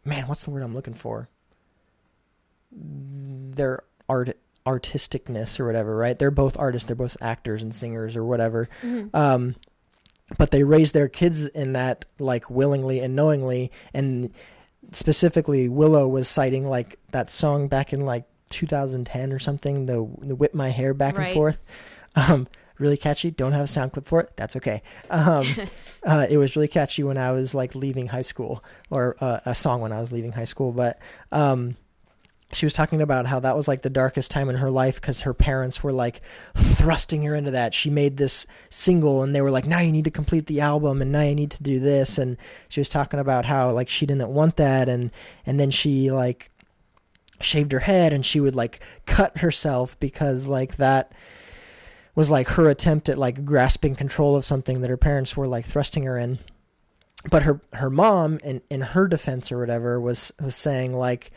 man 0.05 0.27
what's 0.27 0.43
the 0.45 0.51
word 0.51 0.63
i'm 0.63 0.73
looking 0.75 0.93
for? 0.93 1.29
Their 2.71 3.81
art 4.09 4.37
artisticness 4.65 5.59
or 5.59 5.65
whatever 5.65 5.95
right? 5.95 6.19
They're 6.19 6.29
both 6.29 6.57
artists 6.59 6.87
they're 6.87 6.95
both 6.95 7.15
actors 7.21 7.63
and 7.63 7.73
singers 7.73 8.15
or 8.15 8.23
whatever. 8.23 8.67
Mhm. 8.83 9.09
um 9.15 9.55
but 10.37 10.51
they 10.51 10.63
raise 10.63 10.91
their 10.91 11.07
kids 11.07 11.47
in 11.47 11.71
that 11.73 12.03
like 12.19 12.49
willingly 12.49 12.99
and 12.99 13.15
knowingly. 13.15 13.71
And 13.93 14.29
specifically 14.91 15.69
willow 15.69 16.05
was 16.07 16.27
citing 16.27 16.67
like 16.67 16.99
that 17.11 17.29
song 17.29 17.67
back 17.69 17.93
in 17.93 18.01
like 18.01 18.25
2010 18.49 19.33
or 19.33 19.39
something 19.39 19.85
the 19.85 20.07
the 20.19 20.35
whip 20.35 20.53
my 20.53 20.69
hair 20.69 20.93
back 20.93 21.17
and 21.17 21.33
forth 21.33 21.59
um 22.15 22.47
really 22.77 22.97
catchy 22.97 23.31
don't 23.31 23.53
have 23.53 23.63
a 23.63 23.67
sound 23.67 23.91
clip 23.91 24.05
for 24.05 24.21
it 24.21 24.31
that's 24.35 24.55
okay 24.55 24.81
um 25.09 25.45
uh, 26.03 26.27
it 26.29 26.37
was 26.37 26.55
really 26.55 26.67
catchy 26.67 27.03
when 27.03 27.17
i 27.17 27.31
was 27.31 27.53
like 27.53 27.73
leaving 27.75 28.07
high 28.07 28.21
school 28.21 28.63
or 28.89 29.15
uh, 29.19 29.39
a 29.45 29.55
song 29.55 29.81
when 29.81 29.91
i 29.91 29.99
was 29.99 30.11
leaving 30.11 30.33
high 30.33 30.45
school 30.45 30.71
but 30.71 30.99
um 31.31 31.75
she 32.53 32.65
was 32.65 32.73
talking 32.73 33.01
about 33.01 33.25
how 33.25 33.39
that 33.41 33.57
was 33.57 33.67
like 33.67 33.81
the 33.81 33.89
darkest 33.89 34.31
time 34.31 34.49
in 34.49 34.57
her 34.57 34.71
life 34.71 35.01
because 35.01 35.21
her 35.21 35.33
parents 35.33 35.83
were 35.83 35.91
like 35.91 36.21
thrusting 36.55 37.23
her 37.23 37.35
into 37.35 37.51
that. 37.51 37.73
She 37.73 37.89
made 37.89 38.15
this 38.15 38.45
single 38.69 39.21
and 39.21 39.35
they 39.35 39.41
were 39.41 39.51
like, 39.51 39.65
now 39.65 39.79
you 39.79 39.91
need 39.91 40.05
to 40.05 40.11
complete 40.11 40.45
the 40.45 40.61
album 40.61 41.01
and 41.01 41.11
now 41.11 41.23
you 41.23 41.35
need 41.35 41.51
to 41.51 41.63
do 41.63 41.77
this. 41.79 42.17
And 42.17 42.37
she 42.69 42.79
was 42.79 42.87
talking 42.87 43.19
about 43.19 43.45
how 43.45 43.71
like 43.71 43.89
she 43.89 44.05
didn't 44.05 44.29
want 44.29 44.55
that. 44.55 44.87
And, 44.87 45.11
and 45.45 45.59
then 45.59 45.71
she 45.71 46.09
like 46.09 46.49
shaved 47.39 47.71
her 47.71 47.79
head 47.79 48.13
and 48.13 48.25
she 48.25 48.39
would 48.39 48.55
like 48.55 48.79
cut 49.05 49.39
herself 49.39 49.99
because 49.99 50.47
like 50.47 50.77
that 50.77 51.11
was 52.15 52.29
like 52.29 52.47
her 52.49 52.69
attempt 52.69 53.09
at 53.09 53.17
like 53.17 53.45
grasping 53.45 53.95
control 53.95 54.35
of 54.35 54.43
something 54.43 54.81
that 54.81 54.89
her 54.89 54.97
parents 54.97 55.37
were 55.37 55.47
like 55.47 55.65
thrusting 55.65 56.03
her 56.03 56.17
in. 56.17 56.39
But 57.29 57.43
her, 57.43 57.61
her 57.73 57.89
mom 57.89 58.39
in, 58.43 58.61
in 58.69 58.81
her 58.81 59.07
defense 59.07 59.51
or 59.51 59.59
whatever 59.59 59.99
was, 59.99 60.31
was 60.39 60.55
saying 60.55 60.95
like, 60.95 61.31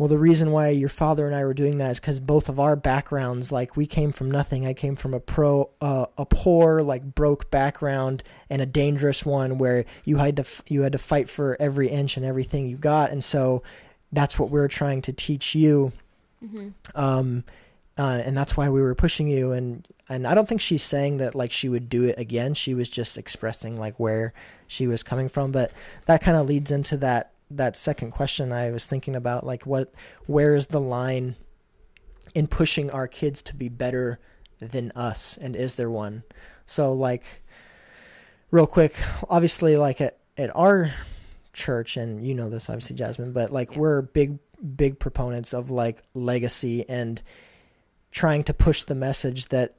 well 0.00 0.08
the 0.08 0.18
reason 0.18 0.50
why 0.50 0.70
your 0.70 0.88
father 0.88 1.26
and 1.26 1.36
i 1.36 1.44
were 1.44 1.52
doing 1.52 1.76
that 1.76 1.90
is 1.90 2.00
because 2.00 2.20
both 2.20 2.48
of 2.48 2.58
our 2.58 2.74
backgrounds 2.74 3.52
like 3.52 3.76
we 3.76 3.86
came 3.86 4.10
from 4.10 4.30
nothing 4.30 4.66
i 4.66 4.72
came 4.72 4.96
from 4.96 5.12
a 5.12 5.20
pro 5.20 5.68
uh, 5.82 6.06
a 6.16 6.24
poor 6.24 6.80
like 6.80 7.14
broke 7.14 7.50
background 7.50 8.22
and 8.48 8.62
a 8.62 8.66
dangerous 8.66 9.26
one 9.26 9.58
where 9.58 9.84
you 10.06 10.16
had 10.16 10.36
to 10.38 10.44
you 10.68 10.82
had 10.82 10.92
to 10.92 10.98
fight 10.98 11.28
for 11.28 11.54
every 11.60 11.90
inch 11.90 12.16
and 12.16 12.24
everything 12.24 12.66
you 12.66 12.78
got 12.78 13.10
and 13.10 13.22
so 13.22 13.62
that's 14.12 14.38
what 14.38 14.50
we're 14.50 14.68
trying 14.68 15.02
to 15.02 15.12
teach 15.12 15.54
you. 15.54 15.92
Mhm. 16.44 16.72
um 16.94 17.44
uh, 17.98 18.22
and 18.24 18.34
that's 18.34 18.56
why 18.56 18.70
we 18.70 18.80
were 18.80 18.94
pushing 18.94 19.28
you. 19.28 19.52
And 19.52 19.86
and 20.08 20.26
I 20.26 20.32
don't 20.34 20.48
think 20.48 20.62
she's 20.62 20.82
saying 20.82 21.18
that 21.18 21.34
like 21.34 21.52
she 21.52 21.68
would 21.68 21.90
do 21.90 22.04
it 22.04 22.18
again. 22.18 22.54
She 22.54 22.72
was 22.72 22.88
just 22.88 23.18
expressing 23.18 23.78
like 23.78 24.00
where 24.00 24.32
she 24.66 24.86
was 24.86 25.02
coming 25.02 25.28
from. 25.28 25.52
But 25.52 25.70
that 26.06 26.22
kind 26.22 26.38
of 26.38 26.48
leads 26.48 26.70
into 26.70 26.96
that 26.98 27.32
that 27.50 27.76
second 27.76 28.12
question 28.12 28.52
I 28.52 28.70
was 28.70 28.86
thinking 28.86 29.14
about 29.14 29.44
like 29.44 29.66
what 29.66 29.92
where 30.26 30.54
is 30.54 30.68
the 30.68 30.80
line 30.80 31.36
in 32.34 32.46
pushing 32.46 32.90
our 32.90 33.06
kids 33.08 33.42
to 33.42 33.54
be 33.54 33.68
better 33.68 34.18
than 34.60 34.92
us? 34.96 35.36
And 35.38 35.54
is 35.54 35.74
there 35.74 35.90
one? 35.90 36.22
So 36.64 36.94
like 36.94 37.42
real 38.50 38.66
quick 38.66 38.94
obviously 39.28 39.76
like 39.76 40.00
at, 40.00 40.16
at 40.38 40.54
our 40.56 40.92
church 41.66 41.96
and 41.96 42.26
you 42.26 42.34
know 42.34 42.48
this 42.48 42.68
obviously 42.70 42.96
Jasmine 42.96 43.32
but 43.32 43.50
like 43.52 43.72
Yeah. 43.72 43.78
we're 43.80 44.02
big 44.02 44.38
big 44.76 44.98
proponents 44.98 45.52
of 45.54 45.70
like 45.70 46.02
legacy 46.14 46.88
and 46.88 47.20
trying 48.10 48.42
to 48.44 48.54
push 48.54 48.82
the 48.84 48.94
message 48.94 49.40
that 49.50 49.76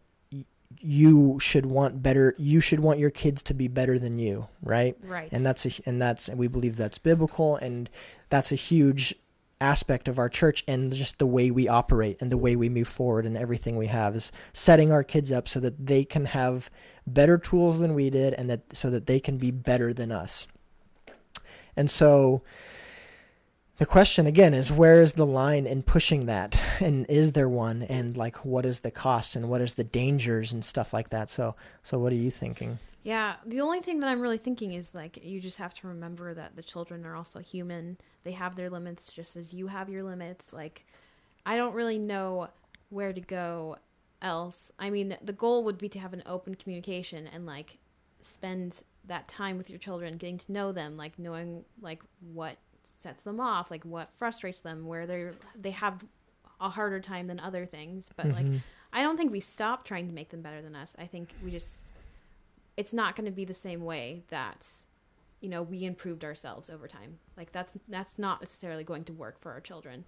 you 0.79 1.37
should 1.39 1.65
want 1.65 2.01
better 2.01 2.33
you 2.37 2.59
should 2.61 2.79
want 2.79 2.97
your 2.99 3.09
kids 3.09 3.43
to 3.43 3.53
be 3.53 3.67
better 3.67 3.99
than 3.99 4.17
you 4.17 4.47
right 4.63 4.95
Right. 5.03 5.29
and 5.31 5.45
that's 5.45 5.65
a 5.65 5.71
and 5.85 6.01
that's 6.01 6.27
and 6.29 6.37
we 6.39 6.47
believe 6.47 6.75
that's 6.77 6.97
biblical 6.97 7.57
and 7.57 7.89
that's 8.29 8.51
a 8.51 8.55
huge 8.55 9.13
aspect 9.59 10.07
of 10.07 10.17
our 10.17 10.29
church 10.29 10.63
and 10.67 10.91
just 10.93 11.19
the 11.19 11.27
way 11.27 11.51
we 11.51 11.67
operate 11.67 12.17
and 12.21 12.31
the 12.31 12.37
way 12.37 12.55
we 12.55 12.69
move 12.69 12.87
forward 12.87 13.25
and 13.27 13.37
everything 13.37 13.75
we 13.77 13.87
have 13.87 14.15
is 14.15 14.31
setting 14.53 14.91
our 14.91 15.03
kids 15.03 15.31
up 15.31 15.47
so 15.47 15.59
that 15.59 15.85
they 15.85 16.03
can 16.03 16.25
have 16.25 16.71
better 17.05 17.37
tools 17.37 17.79
than 17.79 17.93
we 17.93 18.09
did 18.09 18.33
and 18.33 18.49
that 18.49 18.61
so 18.73 18.89
that 18.89 19.05
they 19.05 19.19
can 19.19 19.37
be 19.37 19.51
better 19.51 19.93
than 19.93 20.11
us 20.11 20.47
and 21.75 21.89
so 21.89 22.41
the 23.77 23.85
question 23.85 24.27
again 24.27 24.53
is 24.53 24.71
where 24.71 25.01
is 25.01 25.13
the 25.13 25.25
line 25.25 25.65
in 25.65 25.81
pushing 25.81 26.27
that 26.27 26.61
and 26.79 27.05
is 27.09 27.31
there 27.31 27.49
one 27.49 27.81
and 27.83 28.15
like 28.15 28.45
what 28.45 28.65
is 28.65 28.81
the 28.81 28.91
cost 28.91 29.35
and 29.35 29.49
what 29.49 29.61
is 29.61 29.75
the 29.75 29.83
dangers 29.83 30.51
and 30.51 30.63
stuff 30.63 30.93
like 30.93 31.09
that 31.09 31.29
so 31.29 31.55
so 31.83 31.97
what 31.97 32.13
are 32.13 32.17
you 32.17 32.31
thinking 32.31 32.77
Yeah, 33.03 33.37
the 33.47 33.61
only 33.61 33.79
thing 33.81 33.99
that 34.01 34.09
I'm 34.09 34.21
really 34.21 34.37
thinking 34.37 34.73
is 34.73 34.93
like 34.93 35.23
you 35.23 35.41
just 35.41 35.57
have 35.57 35.73
to 35.75 35.87
remember 35.87 36.35
that 36.35 36.55
the 36.55 36.61
children 36.61 37.03
are 37.05 37.15
also 37.15 37.39
human. 37.39 37.97
They 38.23 38.33
have 38.33 38.55
their 38.55 38.69
limits 38.69 39.11
just 39.11 39.35
as 39.35 39.51
you 39.51 39.65
have 39.67 39.89
your 39.89 40.03
limits. 40.03 40.53
Like 40.53 40.85
I 41.43 41.57
don't 41.57 41.73
really 41.73 41.97
know 41.97 42.49
where 42.89 43.11
to 43.11 43.21
go 43.21 43.77
else. 44.21 44.71
I 44.77 44.91
mean, 44.91 45.17
the 45.23 45.33
goal 45.33 45.63
would 45.63 45.79
be 45.79 45.89
to 45.89 45.99
have 45.99 46.13
an 46.13 46.21
open 46.27 46.53
communication 46.53 47.27
and 47.27 47.47
like 47.47 47.79
spend 48.21 48.81
that 49.05 49.27
time 49.27 49.57
with 49.57 49.69
your 49.69 49.79
children, 49.79 50.17
getting 50.17 50.37
to 50.37 50.51
know 50.51 50.71
them, 50.71 50.95
like 50.97 51.17
knowing 51.19 51.63
like 51.81 52.01
what 52.33 52.57
sets 52.83 53.23
them 53.23 53.39
off, 53.39 53.71
like 53.71 53.83
what 53.85 54.09
frustrates 54.17 54.61
them, 54.61 54.85
where 54.85 55.05
they're 55.07 55.33
they 55.59 55.71
have 55.71 56.03
a 56.59 56.69
harder 56.69 56.99
time 56.99 57.27
than 57.27 57.39
other 57.39 57.65
things. 57.65 58.07
But 58.15 58.27
like, 58.27 58.45
Mhm. 58.45 58.61
I 58.93 59.01
don't 59.03 59.17
think 59.17 59.31
we 59.31 59.39
stop 59.39 59.85
trying 59.85 60.07
to 60.07 60.13
make 60.13 60.29
them 60.29 60.41
better 60.41 60.61
than 60.61 60.75
us. 60.75 60.95
I 60.99 61.07
think 61.07 61.33
we 61.43 61.49
just 61.51 61.91
it's 62.77 62.93
not 62.93 63.15
going 63.15 63.25
to 63.25 63.31
be 63.31 63.45
the 63.45 63.53
same 63.53 63.83
way 63.83 64.23
that 64.29 64.67
you 65.41 65.49
know 65.49 65.61
we 65.63 65.83
improved 65.85 66.23
ourselves 66.23 66.69
over 66.69 66.87
time. 66.87 67.17
Like 67.37 67.51
that's 67.51 67.73
that's 67.87 68.17
not 68.19 68.41
necessarily 68.41 68.83
going 68.83 69.03
to 69.05 69.13
work 69.13 69.39
for 69.41 69.51
our 69.51 69.61
children. 69.61 70.05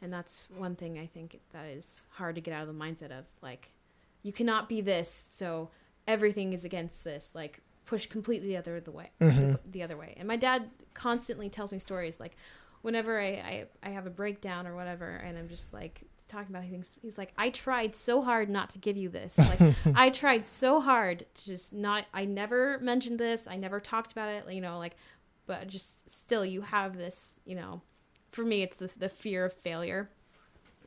And 0.00 0.12
that's 0.12 0.48
one 0.56 0.74
thing 0.74 0.98
I 0.98 1.06
think 1.06 1.40
that 1.52 1.66
is 1.66 2.06
hard 2.10 2.34
to 2.34 2.40
get 2.40 2.52
out 2.54 2.66
of 2.68 2.68
the 2.76 2.80
mindset 2.84 3.16
of 3.16 3.24
like 3.40 3.70
you 4.22 4.32
cannot 4.32 4.68
be 4.68 4.80
this, 4.80 5.10
so 5.26 5.70
everything 6.06 6.52
is 6.52 6.64
against 6.64 7.02
this. 7.04 7.30
Like 7.34 7.60
push 7.86 8.06
completely 8.06 8.48
the 8.48 8.56
other 8.56 8.80
the 8.80 8.90
way 8.92 9.10
Mhm. 9.20 9.52
the, 9.64 9.70
the 9.70 9.82
other 9.82 9.96
way. 9.96 10.14
And 10.16 10.26
my 10.28 10.36
dad 10.36 10.70
constantly 10.94 11.48
tells 11.48 11.72
me 11.72 11.78
stories 11.78 12.18
like 12.20 12.36
whenever 12.82 13.20
I, 13.20 13.26
I 13.26 13.66
I 13.82 13.90
have 13.90 14.06
a 14.06 14.10
breakdown 14.10 14.66
or 14.66 14.74
whatever, 14.74 15.08
and 15.16 15.36
I'm 15.38 15.48
just 15.48 15.72
like 15.72 16.02
talking 16.28 16.54
about 16.54 16.66
things. 16.68 16.88
He's 17.02 17.18
like, 17.18 17.32
I 17.36 17.50
tried 17.50 17.94
so 17.94 18.22
hard 18.22 18.48
not 18.48 18.70
to 18.70 18.78
give 18.78 18.96
you 18.96 19.08
this. 19.10 19.36
Like 19.36 19.74
I 19.94 20.10
tried 20.10 20.46
so 20.46 20.80
hard 20.80 21.26
to 21.34 21.44
just 21.44 21.72
not. 21.72 22.06
I 22.14 22.24
never 22.24 22.78
mentioned 22.80 23.18
this. 23.18 23.46
I 23.46 23.56
never 23.56 23.80
talked 23.80 24.12
about 24.12 24.28
it. 24.30 24.50
You 24.52 24.60
know, 24.62 24.78
like, 24.78 24.96
but 25.46 25.66
just 25.68 26.10
still, 26.10 26.44
you 26.44 26.62
have 26.62 26.96
this. 26.96 27.38
You 27.44 27.56
know, 27.56 27.82
for 28.30 28.44
me, 28.44 28.62
it's 28.62 28.76
the 28.76 28.90
the 28.98 29.08
fear 29.08 29.44
of 29.44 29.52
failure, 29.52 30.08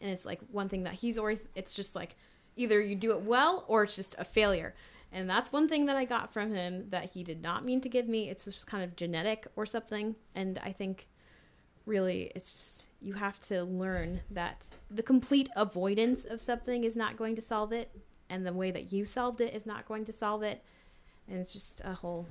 and 0.01 0.09
it's 0.11 0.25
like 0.25 0.39
one 0.51 0.69
thing 0.69 0.83
that 0.83 0.93
he's 0.95 1.17
always. 1.17 1.41
It's 1.55 1.73
just 1.73 1.95
like 1.95 2.15
either 2.57 2.81
you 2.81 2.95
do 2.95 3.11
it 3.11 3.21
well 3.21 3.65
or 3.67 3.83
it's 3.83 3.95
just 3.95 4.15
a 4.17 4.23
failure. 4.25 4.73
And 5.15 5.29
that's 5.29 5.53
one 5.53 5.69
thing 5.69 5.85
that 5.85 5.95
I 5.95 6.03
got 6.03 6.33
from 6.33 6.53
him 6.53 6.87
that 6.89 7.11
he 7.11 7.23
did 7.23 7.41
not 7.41 7.63
mean 7.63 7.79
to 7.79 7.87
give 7.87 8.09
me. 8.09 8.29
It's 8.29 8.43
just 8.43 8.67
kind 8.67 8.83
of 8.83 8.97
genetic 8.97 9.47
or 9.55 9.65
something. 9.65 10.15
And 10.35 10.59
I 10.61 10.73
think 10.73 11.07
really 11.85 12.33
it's 12.35 12.51
just 12.51 12.87
you 13.01 13.13
have 13.13 13.39
to 13.47 13.63
learn 13.63 14.19
that 14.31 14.61
the 14.91 15.01
complete 15.01 15.47
avoidance 15.55 16.25
of 16.25 16.41
something 16.41 16.83
is 16.83 16.97
not 16.97 17.15
going 17.15 17.37
to 17.37 17.41
solve 17.41 17.71
it 17.71 17.89
and 18.29 18.45
the 18.45 18.51
way 18.51 18.71
that 18.71 18.91
you 18.91 19.05
solved 19.05 19.39
it 19.39 19.53
is 19.53 19.65
not 19.65 19.87
going 19.87 20.03
to 20.03 20.11
solve 20.11 20.43
it. 20.43 20.61
And 21.29 21.39
it's 21.39 21.53
just 21.53 21.79
a 21.85 21.93
whole 21.93 22.27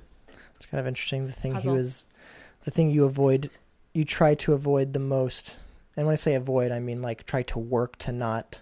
It's 0.55 0.67
kind 0.67 0.79
of 0.79 0.85
interesting. 0.85 1.25
The 1.25 1.33
thing 1.33 1.55
he 1.55 1.67
was, 1.67 2.05
the 2.65 2.71
thing 2.71 2.91
you 2.91 3.05
avoid, 3.05 3.49
you 3.93 4.03
try 4.03 4.35
to 4.35 4.53
avoid 4.53 4.93
the 4.93 4.99
most. 4.99 5.57
And 5.97 6.05
when 6.05 6.13
I 6.13 6.17
say 6.17 6.35
avoid, 6.35 6.71
I 6.71 6.79
mean 6.79 7.01
like 7.01 7.25
try 7.25 7.41
to 7.41 7.57
work 7.57 7.97
to 7.99 8.11
not 8.11 8.61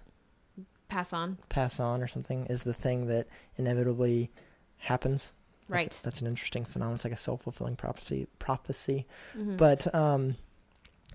pass 0.94 1.12
on. 1.14 1.38
pass 1.50 1.80
on 1.80 2.02
or 2.02 2.08
something 2.08 2.46
is 2.48 2.64
the 2.64 2.74
thing 2.74 3.08
that 3.08 3.28
inevitably 3.58 4.30
happens. 4.78 5.34
That's- 5.70 5.86
Right. 5.86 6.00
That's, 6.04 6.22
an 6.22 6.28
interesting 6.28 6.66
phenomenon. 6.66 6.96
It's 6.96 7.06
like 7.06 7.14
a 7.14 7.18
self 7.18 7.42
fulfilling 7.44 7.76
prophecy. 7.78 8.28
Prophecy. 8.38 9.06
Mhm. 9.36 9.58
But 9.58 9.94
um, 9.96 10.36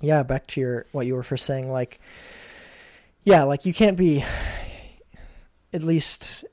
yeah, 0.00 0.22
back 0.22 0.46
to 0.48 0.60
your 0.60 0.86
what 0.92 1.06
you 1.06 1.14
were 1.14 1.22
first 1.22 1.44
saying. 1.46 1.70
Like, 1.70 2.00
yeah, 3.24 3.42
like 3.44 3.64
you 3.66 3.74
can't 3.74 3.96
be, 3.96 4.24
at 5.72 5.82
least 5.82 6.44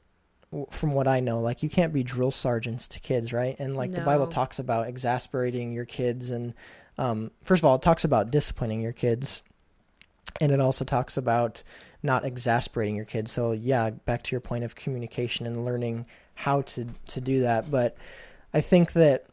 from 0.70 0.94
what 0.94 1.08
I 1.08 1.20
know, 1.20 1.40
like 1.42 1.64
you 1.64 1.70
can't 1.70 1.92
be 1.94 2.04
drill 2.04 2.32
sergeants 2.32 2.88
to 2.90 3.00
kids, 3.00 3.34
right? 3.34 3.56
And 3.60 3.76
like 3.76 3.92
the 3.92 4.02
Bible 4.02 4.28
talks 4.28 4.60
about 4.60 4.88
exasperating 4.88 5.72
your 5.74 5.86
kids, 5.86 6.30
and 6.30 6.54
um, 6.98 7.32
first 7.44 7.62
of 7.62 7.66
all, 7.66 7.76
it 7.76 7.82
talks 7.82 8.04
about 8.04 8.32
disciplining 8.32 8.82
your 8.82 8.94
kids, 8.94 9.44
and 10.42 10.52
it 10.52 10.60
also 10.60 10.86
talks 10.86 11.18
about 11.18 11.64
not 12.04 12.26
exasperating 12.26 12.96
your 12.96 13.06
kids. 13.06 13.32
So 13.32 13.52
yeah, 13.52 13.90
back 13.90 14.24
to 14.24 14.32
your 14.32 14.42
point 14.42 14.64
of 14.64 14.76
communication 14.76 15.46
and 15.46 15.66
learning 15.66 16.06
how 16.36 16.62
to 16.62 16.88
to 17.08 17.22
do 17.22 17.42
that. 17.42 17.72
But 17.72 17.98
I 18.54 18.62
think 18.62 18.94
that 18.94 19.26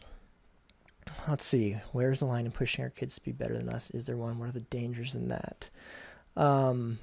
let's 1.28 1.44
see, 1.44 1.76
where's 1.92 2.20
the 2.20 2.26
line 2.26 2.46
in 2.46 2.52
pushing 2.52 2.84
our 2.84 2.90
kids 2.90 3.16
to 3.16 3.20
be 3.22 3.32
better 3.32 3.56
than 3.56 3.68
us? 3.68 3.90
Is 3.90 4.06
there 4.06 4.16
one? 4.16 4.38
What 4.38 4.48
are 4.48 4.52
the 4.52 4.60
dangers 4.60 5.14
in 5.14 5.28
that? 5.28 5.70
Um, 6.36 6.98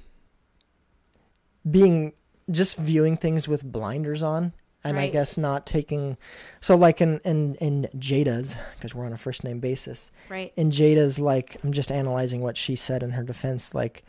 being 1.68 2.14
just 2.50 2.78
viewing 2.78 3.16
things 3.16 3.46
with 3.46 3.62
blinders 3.64 4.22
on, 4.22 4.52
and 4.82 4.98
I 4.98 5.08
guess 5.08 5.36
not 5.36 5.66
taking. 5.66 6.16
So 6.60 6.74
like 6.74 7.00
in 7.00 7.18
in 7.24 7.54
in 7.56 7.88
Jada's, 7.96 8.56
because 8.76 8.94
we're 8.94 9.06
on 9.06 9.12
a 9.12 9.18
first 9.18 9.44
name 9.44 9.60
basis. 9.60 10.10
Right. 10.28 10.52
in 10.56 10.70
Jada's 10.70 11.18
like 11.18 11.56
I'm 11.62 11.72
just 11.72 11.92
analyzing 11.92 12.40
what 12.40 12.56
she 12.56 12.76
said 12.76 13.02
in 13.02 13.10
her 13.10 13.22
defense 13.22 13.74
like 13.74 14.04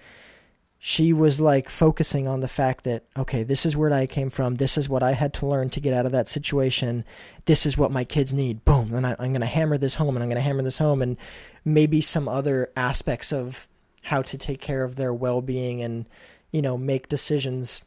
she 0.83 1.13
was 1.13 1.39
like 1.39 1.69
focusing 1.69 2.27
on 2.27 2.39
the 2.39 2.47
fact 2.47 2.85
that 2.85 3.03
okay 3.15 3.43
this 3.43 3.65
is 3.65 3.75
where 3.77 3.91
I 3.93 4.07
came 4.07 4.29
from. 4.29 4.55
This 4.55 4.77
is 4.77 4.87
what 4.89 5.03
I 5.03 5.11
had 5.11 5.33
to 5.35 5.45
learn 5.45 5.69
to 5.71 5.79
get 5.79 5.93
out 5.93 6.05
of 6.05 6.11
that 6.13 6.27
situation. 6.27 7.05
This 7.45 7.65
is 7.65 7.77
what 7.77 7.91
my 7.91 8.03
kids 8.03 8.33
need. 8.33 8.65
Boom. 8.65 8.93
And 8.93 9.05
I, 9.05 9.15
I'm 9.19 9.33
gonna 9.33 9.45
hammer 9.45 9.77
this 9.77 9.95
home 9.95 10.15
and 10.15 10.23
I'm 10.23 10.29
gonna 10.29 10.41
hammer 10.41 10.63
this 10.63 10.77
home. 10.77 11.01
And 11.01 11.17
maybe 11.65 12.01
some 12.01 12.27
other 12.27 12.71
aspects 12.75 13.31
of 13.31 13.67
how 14.03 14.21
to 14.23 14.37
take 14.37 14.61
care 14.61 14.83
of 14.83 14.95
their 14.95 15.13
well-being 15.13 15.81
and 15.81 16.07
you 16.51 16.61
know 16.61 16.77
make 16.77 17.07
decisions 17.07 17.81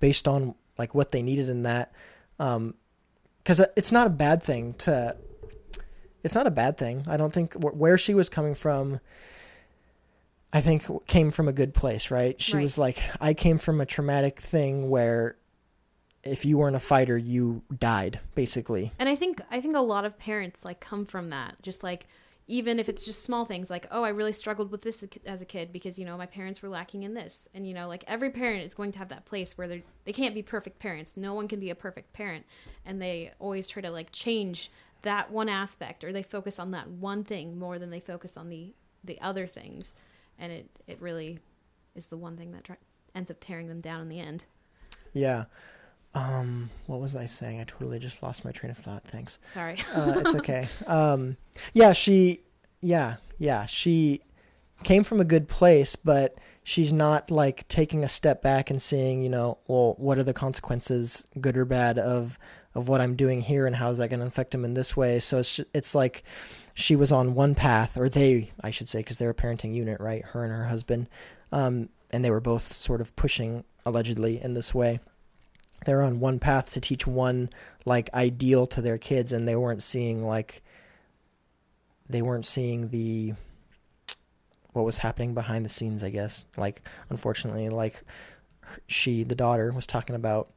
based 0.00 0.26
on 0.26 0.54
like 0.78 0.94
what 0.94 1.12
they 1.12 1.22
needed 1.22 1.48
in 1.48 1.62
that 1.64 1.92
um 2.38 2.74
because 3.38 3.60
it's 3.76 3.90
not 3.92 4.06
a 4.06 4.10
bad 4.10 4.42
thing 4.42 4.74
to 4.74 5.16
it's 6.22 6.34
not 6.34 6.46
a 6.46 6.50
bad 6.50 6.76
thing. 6.76 7.04
I 7.06 7.16
don't 7.16 7.32
think 7.32 7.54
where 7.54 7.96
she 7.96 8.12
was 8.12 8.28
coming 8.28 8.54
from. 8.54 9.00
I 10.52 10.60
think 10.60 11.06
came 11.06 11.30
from 11.30 11.48
a 11.48 11.52
good 11.52 11.72
place, 11.72 12.10
right? 12.10 12.40
She 12.42 12.56
Right. 12.56 12.62
was 12.62 12.76
like, 12.76 13.00
I 13.20 13.32
came 13.34 13.56
from 13.56 13.80
a 13.80 13.86
traumatic 13.86 14.38
thing 14.40 14.90
where 14.90 15.36
if 16.22 16.44
you 16.44 16.58
weren't 16.58 16.76
a 16.76 16.80
fighter, 16.80 17.16
you 17.16 17.62
died, 17.78 18.20
basically. 18.34 18.92
And 18.98 19.08
I 19.08 19.16
think 19.16 19.40
I 19.50 19.60
think 19.62 19.76
a 19.76 19.80
lot 19.80 20.04
of 20.04 20.18
parents 20.18 20.64
like 20.64 20.80
come 20.80 21.06
from 21.06 21.30
that. 21.30 21.56
Just 21.62 21.82
like 21.82 22.06
even 22.50 22.80
if 22.80 22.88
it's 22.88 23.04
just 23.04 23.22
small 23.22 23.44
things 23.44 23.70
like, 23.70 23.86
"Oh, 23.92 24.02
I 24.02 24.08
really 24.08 24.32
struggled 24.32 24.72
with 24.72 24.82
this 24.82 25.04
as 25.24 25.40
a 25.40 25.44
kid 25.44 25.72
because, 25.72 25.98
you 26.00 26.04
know, 26.04 26.16
my 26.16 26.26
parents 26.26 26.60
were 26.60 26.68
lacking 26.68 27.04
in 27.04 27.14
this." 27.14 27.48
And 27.54 27.66
you 27.66 27.72
know, 27.72 27.86
like 27.86 28.02
every 28.08 28.30
parent 28.30 28.64
is 28.64 28.74
going 28.74 28.90
to 28.92 28.98
have 28.98 29.08
that 29.10 29.24
place 29.24 29.56
where 29.56 29.68
they 29.68 29.84
they 30.04 30.12
can't 30.12 30.34
be 30.34 30.42
perfect 30.42 30.80
parents. 30.80 31.16
No 31.16 31.32
one 31.32 31.46
can 31.46 31.60
be 31.60 31.70
a 31.70 31.76
perfect 31.76 32.12
parent, 32.12 32.44
and 32.84 33.00
they 33.00 33.30
always 33.38 33.68
try 33.68 33.80
to 33.82 33.90
like 33.90 34.10
change 34.10 34.70
that 35.02 35.30
one 35.30 35.48
aspect 35.48 36.04
or 36.04 36.12
they 36.12 36.22
focus 36.22 36.58
on 36.58 36.72
that 36.72 36.88
one 36.88 37.24
thing 37.24 37.58
more 37.58 37.78
than 37.78 37.90
they 37.90 38.00
focus 38.00 38.36
on 38.36 38.48
the 38.48 38.74
the 39.04 39.20
other 39.20 39.46
things. 39.46 39.94
And 40.38 40.50
it 40.50 40.68
it 40.88 41.00
really 41.00 41.38
is 41.94 42.06
the 42.06 42.16
one 42.16 42.36
thing 42.36 42.50
that 42.52 42.78
ends 43.14 43.30
up 43.30 43.36
tearing 43.40 43.68
them 43.68 43.80
down 43.80 44.00
in 44.00 44.08
the 44.08 44.18
end. 44.18 44.44
Yeah. 45.12 45.44
Um, 46.14 46.70
what 46.86 47.00
was 47.00 47.14
I 47.14 47.26
saying? 47.26 47.60
I 47.60 47.64
totally 47.64 47.98
just 47.98 48.22
lost 48.22 48.44
my 48.44 48.50
train 48.50 48.70
of 48.70 48.78
thought. 48.78 49.04
Thanks. 49.06 49.38
Sorry. 49.52 49.76
uh, 49.94 50.14
it's 50.16 50.34
okay. 50.34 50.66
Um, 50.86 51.36
yeah, 51.72 51.92
she, 51.92 52.40
yeah, 52.80 53.16
yeah, 53.38 53.66
she 53.66 54.22
came 54.82 55.04
from 55.04 55.20
a 55.20 55.24
good 55.24 55.48
place, 55.48 55.94
but 55.94 56.36
she's 56.64 56.92
not 56.92 57.30
like 57.30 57.68
taking 57.68 58.02
a 58.02 58.08
step 58.08 58.42
back 58.42 58.70
and 58.70 58.82
seeing, 58.82 59.22
you 59.22 59.28
know, 59.28 59.58
well, 59.68 59.94
what 59.98 60.18
are 60.18 60.22
the 60.22 60.32
consequences, 60.34 61.24
good 61.40 61.56
or 61.56 61.64
bad, 61.64 61.98
of 61.98 62.38
of 62.72 62.88
what 62.88 63.00
I'm 63.00 63.16
doing 63.16 63.40
here, 63.40 63.66
and 63.66 63.74
how 63.76 63.90
is 63.90 63.98
that 63.98 64.10
going 64.10 64.20
to 64.20 64.26
affect 64.26 64.54
him 64.54 64.64
in 64.64 64.74
this 64.74 64.96
way? 64.96 65.18
So 65.20 65.38
it's 65.38 65.60
it's 65.74 65.94
like 65.94 66.22
she 66.74 66.94
was 66.96 67.12
on 67.12 67.34
one 67.34 67.54
path, 67.54 67.96
or 67.96 68.08
they, 68.08 68.50
I 68.60 68.70
should 68.70 68.88
say, 68.88 69.00
because 69.00 69.16
they're 69.16 69.30
a 69.30 69.34
parenting 69.34 69.74
unit, 69.74 70.00
right? 70.00 70.24
Her 70.24 70.44
and 70.44 70.52
her 70.52 70.66
husband, 70.66 71.08
um, 71.52 71.88
and 72.10 72.24
they 72.24 72.30
were 72.30 72.40
both 72.40 72.72
sort 72.72 73.00
of 73.00 73.14
pushing 73.16 73.64
allegedly 73.84 74.40
in 74.42 74.54
this 74.54 74.74
way. 74.74 75.00
They're 75.86 76.02
on 76.02 76.20
one 76.20 76.38
path 76.38 76.70
to 76.72 76.80
teach 76.80 77.06
one 77.06 77.50
like 77.86 78.12
ideal 78.12 78.66
to 78.68 78.82
their 78.82 78.98
kids 78.98 79.32
and 79.32 79.48
they 79.48 79.56
weren't 79.56 79.82
seeing 79.82 80.24
like 80.26 80.62
they 82.08 82.20
weren't 82.22 82.44
seeing 82.46 82.88
the 82.90 83.34
what 84.72 84.84
was 84.84 84.98
happening 84.98 85.32
behind 85.34 85.64
the 85.64 85.68
scenes 85.70 86.04
i 86.04 86.10
guess 86.10 86.44
like 86.56 86.82
unfortunately 87.08 87.68
like 87.68 88.02
she 88.86 89.24
the 89.24 89.34
daughter 89.34 89.72
was 89.72 89.86
talking 89.86 90.14
about 90.14 90.50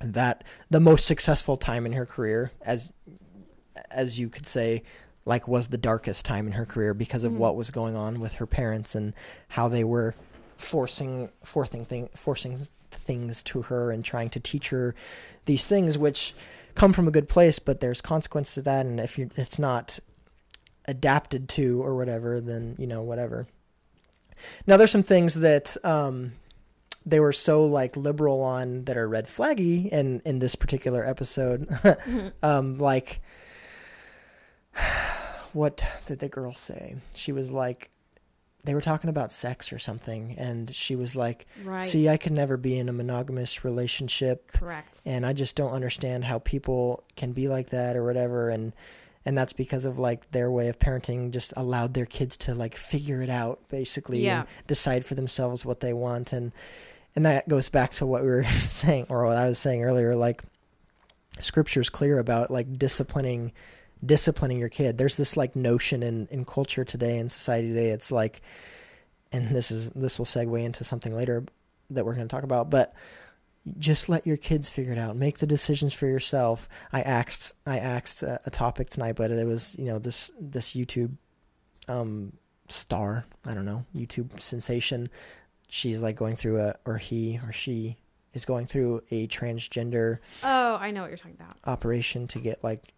that 0.00 0.44
the 0.70 0.78
most 0.80 1.06
successful 1.06 1.56
time 1.56 1.86
in 1.86 1.92
her 1.92 2.06
career 2.06 2.52
as 2.60 2.92
as 3.90 4.18
you 4.20 4.28
could 4.28 4.46
say 4.46 4.82
like 5.24 5.48
was 5.48 5.68
the 5.68 5.78
darkest 5.78 6.24
time 6.24 6.46
in 6.46 6.52
her 6.52 6.66
career 6.66 6.92
because 6.94 7.24
of 7.24 7.32
Mhm. 7.32 7.36
what 7.38 7.56
was 7.56 7.70
going 7.70 7.96
on 7.96 8.20
with 8.20 8.34
her 8.34 8.46
parents 8.46 8.94
and 8.94 9.14
how 9.48 9.68
they 9.68 9.84
were 9.84 10.14
forcing 10.56 11.30
forcing 11.42 11.84
thing 11.84 12.10
forcing 12.14 12.68
things 13.02 13.42
to 13.42 13.62
her 13.62 13.90
and 13.90 14.04
trying 14.04 14.30
to 14.30 14.40
teach 14.40 14.70
her 14.70 14.94
these 15.44 15.64
things 15.64 15.98
which 15.98 16.34
come 16.74 16.92
from 16.92 17.06
a 17.08 17.10
good 17.10 17.28
place 17.28 17.58
but 17.58 17.80
there's 17.80 18.00
consequences 18.00 18.54
to 18.54 18.62
that. 18.62 18.86
And 18.86 19.00
if 19.00 19.18
you 19.18 19.30
it's 19.36 19.58
not 19.58 19.98
adapted 20.86 21.48
to 21.48 21.82
or 21.82 21.96
whatever 21.96 22.40
then 22.40 22.76
you 22.78 22.86
know 22.86 23.02
whatever. 23.02 23.46
Now 24.66 24.76
there's 24.76 24.90
some 24.90 25.02
things 25.02 25.34
that 25.34 25.76
um 25.84 26.32
they 27.04 27.20
were 27.20 27.32
so 27.32 27.64
like 27.64 27.96
liberal 27.96 28.40
on 28.40 28.84
that 28.84 28.96
are 28.96 29.08
red 29.08 29.26
flaggy 29.26 29.88
in 29.88 30.22
in 30.24 30.38
this 30.38 30.54
particular 30.54 31.04
episode. 31.06 31.68
Um 32.42 32.78
like 32.78 33.20
what 35.52 35.84
did 36.06 36.20
the 36.20 36.28
girl 36.28 36.54
say? 36.54 36.96
She 37.14 37.32
was 37.32 37.50
like 37.50 37.90
they 38.64 38.74
were 38.74 38.80
talking 38.80 39.10
about 39.10 39.32
sex 39.32 39.72
or 39.72 39.78
something, 39.78 40.34
and 40.38 40.74
she 40.74 40.94
was 40.94 41.16
like, 41.16 41.46
Right. 41.64 41.82
"See, 41.82 42.08
I 42.08 42.16
can 42.16 42.34
never 42.34 42.56
be 42.56 42.78
in 42.78 42.88
a 42.88 42.92
monogamous 42.92 43.64
relationship." 43.64 44.52
Correct. 44.52 44.98
and 45.04 45.26
I 45.26 45.32
just 45.32 45.56
don't 45.56 45.72
understand 45.72 46.24
how 46.24 46.38
people 46.38 47.02
can 47.16 47.32
be 47.32 47.48
like 47.48 47.70
that 47.70 47.96
or 47.96 48.04
whatever 48.04 48.50
and 48.50 48.72
and 49.24 49.38
that's 49.38 49.52
because 49.52 49.84
of 49.84 49.98
like 50.00 50.28
their 50.32 50.50
way 50.50 50.66
of 50.68 50.78
parenting 50.80 51.30
just 51.30 51.52
allowed 51.56 51.94
their 51.94 52.06
kids 52.06 52.36
to 52.36 52.54
like 52.56 52.74
figure 52.76 53.22
it 53.22 53.30
out 53.30 53.60
basically 53.68 54.24
Yeah. 54.24 54.40
and 54.40 54.48
decide 54.66 55.04
for 55.04 55.14
themselves 55.14 55.64
what 55.64 55.78
they 55.80 55.92
want 55.92 56.32
and 56.32 56.50
and 57.14 57.24
that 57.26 57.48
goes 57.48 57.68
back 57.68 57.92
to 57.94 58.06
what 58.06 58.22
we 58.22 58.28
were 58.30 58.44
saying 58.58 59.06
or 59.08 59.24
what 59.26 59.36
I 59.36 59.46
was 59.48 59.58
saying 59.60 59.84
earlier 59.84 60.14
like 60.16 60.42
scripture's 61.40 61.88
clear 61.90 62.18
about 62.18 62.50
like 62.50 62.78
disciplining 62.78 63.52
disciplining 64.04 64.58
your 64.58 64.68
kid. 64.68 64.98
There's 64.98 65.16
this 65.16 65.36
like 65.36 65.54
notion 65.56 66.02
in 66.02 66.26
in 66.30 66.44
culture 66.44 66.84
today 66.84 67.18
in 67.18 67.28
society 67.28 67.68
today 67.68 67.90
it's 67.90 68.10
like 68.10 68.42
and 69.32 69.54
this 69.54 69.70
is 69.70 69.90
this 69.90 70.18
will 70.18 70.26
segue 70.26 70.62
into 70.64 70.84
something 70.84 71.14
later 71.16 71.44
that 71.90 72.04
we're 72.04 72.14
going 72.14 72.26
to 72.26 72.34
talk 72.34 72.44
about 72.44 72.68
but 72.70 72.94
just 73.78 74.08
let 74.08 74.26
your 74.26 74.36
kids 74.36 74.68
figure 74.68 74.92
it 74.92 74.98
out. 74.98 75.14
Make 75.14 75.38
the 75.38 75.46
decisions 75.46 75.94
for 75.94 76.06
yourself. 76.06 76.68
I 76.92 77.02
asked 77.02 77.52
i 77.66 77.78
asked 77.78 78.22
a, 78.22 78.40
a 78.44 78.50
topic 78.50 78.90
tonight 78.90 79.14
but 79.14 79.30
it 79.30 79.46
was 79.46 79.74
you 79.78 79.84
know 79.84 79.98
this 79.98 80.30
this 80.40 80.72
youtube 80.72 81.12
um 81.88 82.32
star 82.68 83.24
i 83.44 83.54
don't 83.54 83.64
know 83.66 83.84
youtube 83.94 84.40
sensation. 84.40 85.08
She's 85.68 86.02
like 86.02 86.16
going 86.16 86.36
through 86.36 86.60
a 86.60 86.74
or 86.84 86.98
he 86.98 87.40
or 87.46 87.52
she 87.52 87.96
is 88.34 88.44
going 88.44 88.66
through 88.66 89.02
a 89.10 89.26
transgender 89.28 90.18
Oh, 90.42 90.74
I 90.76 90.90
know 90.90 91.02
what 91.02 91.08
you're 91.10 91.16
talking 91.18 91.36
about. 91.40 91.56
operation 91.64 92.26
to 92.28 92.40
get 92.40 92.62
like 92.64 92.92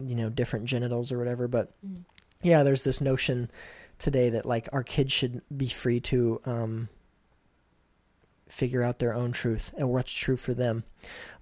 you 0.00 0.14
know 0.14 0.28
different 0.28 0.64
genitals 0.66 1.10
or 1.12 1.18
whatever 1.18 1.48
but 1.48 1.72
Mhm. 1.86 2.02
yeah 2.42 2.62
there's 2.62 2.82
this 2.84 3.00
notion 3.00 3.50
today 3.98 4.30
that 4.30 4.46
like 4.46 4.68
our 4.72 4.82
kids 4.82 5.12
should 5.12 5.42
be 5.56 5.68
free 5.68 6.00
to 6.00 6.40
um 6.44 6.88
figure 8.48 8.82
out 8.82 8.98
their 8.98 9.14
own 9.14 9.32
truth 9.32 9.72
and 9.78 9.88
what's 9.88 10.12
true 10.12 10.36
for 10.36 10.52
them 10.54 10.84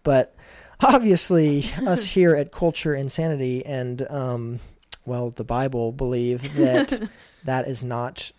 but 0.03 0.35
obviously 0.81 1.65
us 1.87 2.07
here 2.07 2.35
at 2.37 2.53
culture 2.53 2.95
insanity 2.95 3.65
and 3.67 4.07
um 4.11 4.61
well 5.05 5.31
the 5.31 5.45
bible 5.45 5.91
believe 5.93 6.55
that 6.57 7.01
that 7.45 7.67
is 7.67 7.83
not 7.83 8.31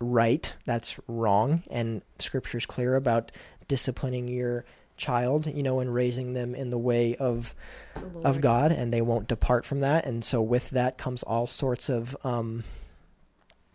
right 0.00 0.54
that's 0.64 0.98
wrong 1.06 1.62
and 1.70 2.02
scripture's 2.18 2.66
clear 2.66 2.96
about 2.96 3.30
disciplining 3.68 4.26
your 4.28 4.64
child 4.96 5.46
you 5.46 5.62
know 5.62 5.80
and 5.80 5.92
raising 5.92 6.34
them 6.34 6.54
in 6.54 6.70
the 6.70 6.78
way 6.78 7.16
of 7.16 7.54
The 7.94 8.00
of 8.28 8.40
God, 8.40 8.72
and 8.72 8.92
they 8.92 9.00
won't 9.00 9.28
depart 9.28 9.64
from 9.64 9.80
that. 9.80 10.06
And 10.06 10.24
so, 10.24 10.40
with 10.40 10.70
that 10.70 10.98
comes 10.98 11.22
all 11.22 11.46
sorts 11.46 11.88
of 11.88 12.16
um, 12.24 12.64